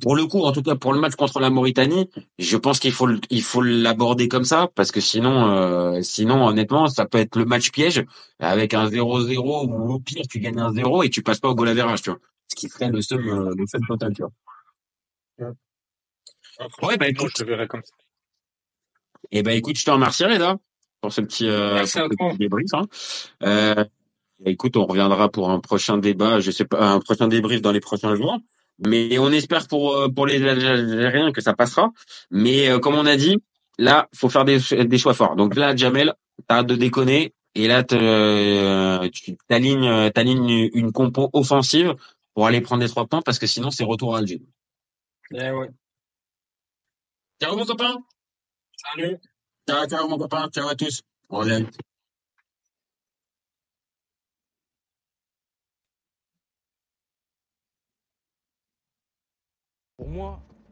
pour 0.00 0.16
le 0.16 0.26
coup, 0.26 0.40
en 0.42 0.52
tout 0.52 0.62
cas 0.62 0.74
pour 0.74 0.92
le 0.92 1.00
match 1.00 1.14
contre 1.14 1.40
la 1.40 1.48
Mauritanie, 1.48 2.08
je 2.38 2.56
pense 2.58 2.78
qu'il 2.78 2.92
faut 2.92 3.08
il 3.30 3.42
faut 3.42 3.62
l'aborder 3.62 4.28
comme 4.28 4.44
ça 4.44 4.68
parce 4.74 4.92
que 4.92 5.00
sinon, 5.00 5.46
euh, 5.56 6.02
sinon 6.02 6.46
honnêtement, 6.46 6.88
ça 6.88 7.06
peut 7.06 7.18
être 7.18 7.36
le 7.36 7.46
match 7.46 7.70
piège 7.70 8.04
avec 8.38 8.74
un 8.74 8.86
0-0 8.88 9.66
ou 9.66 9.92
au 9.94 9.98
pire 9.98 10.24
tu 10.28 10.40
gagnes 10.40 10.60
un 10.60 10.72
0 10.72 11.02
et 11.04 11.10
tu 11.10 11.22
passes 11.22 11.40
pas 11.40 11.48
au 11.48 11.54
goal 11.54 11.68
average, 11.68 12.02
tu 12.02 12.10
vois. 12.10 12.18
Ce 12.48 12.54
qui 12.54 12.68
serait 12.68 12.90
le 12.90 13.00
seul, 13.00 13.26
euh, 13.26 13.54
le 13.56 13.66
seul 13.66 13.80
total, 13.88 14.12
tu 14.14 14.22
vois. 14.22 14.32
Ouais, 16.82 16.96
bah, 16.96 17.08
écoute. 17.08 17.32
je 17.38 17.44
le 17.44 17.50
verrais 17.50 17.66
comme 17.66 17.82
ça. 17.82 17.92
Eh 19.30 19.42
ben 19.42 19.56
écoute, 19.56 19.78
je 19.78 19.84
te 19.84 19.90
remercie 19.90 20.24
Reda 20.24 20.58
pour 21.00 21.12
ce 21.12 21.20
petit, 21.20 21.48
euh, 21.48 21.78
pour 21.78 21.88
ce 21.88 21.98
petit 22.32 22.38
débrief. 22.38 22.68
Hein. 22.74 22.86
Euh, 23.42 23.84
écoute, 24.44 24.76
on 24.76 24.84
reviendra 24.84 25.28
pour 25.30 25.50
un 25.50 25.60
prochain 25.60 25.96
débat, 25.98 26.40
je 26.40 26.50
sais 26.50 26.64
pas, 26.64 26.92
un 26.92 27.00
prochain 27.00 27.28
débrief 27.28 27.62
dans 27.62 27.72
les 27.72 27.80
prochains 27.80 28.14
jours. 28.14 28.38
Mais 28.86 29.18
on 29.18 29.30
espère 29.30 29.68
pour 29.68 29.96
euh, 29.96 30.08
pour 30.08 30.26
les 30.26 30.42
Algériens 30.46 31.32
que 31.32 31.40
ça 31.40 31.54
passera. 31.54 31.90
Mais 32.30 32.68
euh, 32.68 32.78
comme 32.78 32.94
on 32.94 33.06
a 33.06 33.16
dit, 33.16 33.38
là, 33.78 34.08
faut 34.14 34.28
faire 34.28 34.44
des, 34.44 34.58
des 34.84 34.98
choix 34.98 35.14
forts. 35.14 35.36
Donc 35.36 35.56
là, 35.56 35.74
Jamel, 35.74 36.14
t'arrêtes 36.46 36.66
de 36.66 36.76
déconner 36.76 37.32
et 37.54 37.68
là, 37.68 37.84
te- 37.84 39.06
tu 39.08 39.36
t'alignes 39.48 40.10
t'alignes 40.10 40.70
une 40.74 40.92
compo 40.92 41.30
offensive 41.32 41.94
pour 42.34 42.46
aller 42.46 42.60
prendre 42.60 42.82
des 42.82 42.88
trois 42.88 43.06
points 43.06 43.22
parce 43.22 43.38
que 43.38 43.46
sinon 43.46 43.70
c'est 43.70 43.84
retour 43.84 44.14
à 44.16 44.18
Alger. 44.18 44.42
Eh 45.34 45.50
ouais. 45.50 45.70
Ciao 47.40 47.56
mon 47.56 47.66
copain. 47.66 47.96
Salut. 48.76 49.18
Ciao 49.66 49.86
ciao 49.86 50.08
mon 50.08 50.18
copain. 50.18 50.48
Ciao 50.50 50.68
à 50.68 50.74
tous. 50.76 51.02
On 51.30 51.42
l'aime. 51.42 51.70
Pour 59.96 60.08
moi, 60.08 60.42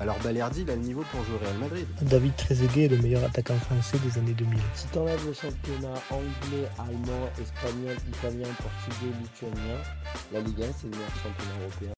alors 0.00 0.18
Balerdi 0.20 0.62
il 0.62 0.70
a 0.70 0.74
le 0.74 0.80
niveau 0.80 1.02
pour 1.12 1.22
jouer 1.24 1.34
au 1.34 1.44
Real 1.44 1.58
Madrid. 1.58 1.86
David 2.02 2.34
Trezeguet 2.36 2.84
est 2.84 2.88
le 2.88 2.98
meilleur 2.98 3.22
attaquant 3.22 3.56
français 3.56 3.98
des 3.98 4.18
années 4.18 4.32
2000. 4.32 4.58
Si 4.74 4.86
t'enlèves 4.86 5.26
le 5.26 5.34
championnat 5.34 5.94
anglais, 6.10 6.68
allemand, 6.78 7.28
espagnol, 7.40 7.96
italien, 8.08 8.48
portugais, 8.56 9.12
lituanien, 9.20 9.78
la 10.32 10.40
Ligue 10.40 10.62
1 10.62 10.66
c'est 10.72 10.84
le 10.84 10.90
meilleur 10.90 11.10
championnat 11.22 11.54
européen. 11.62 11.88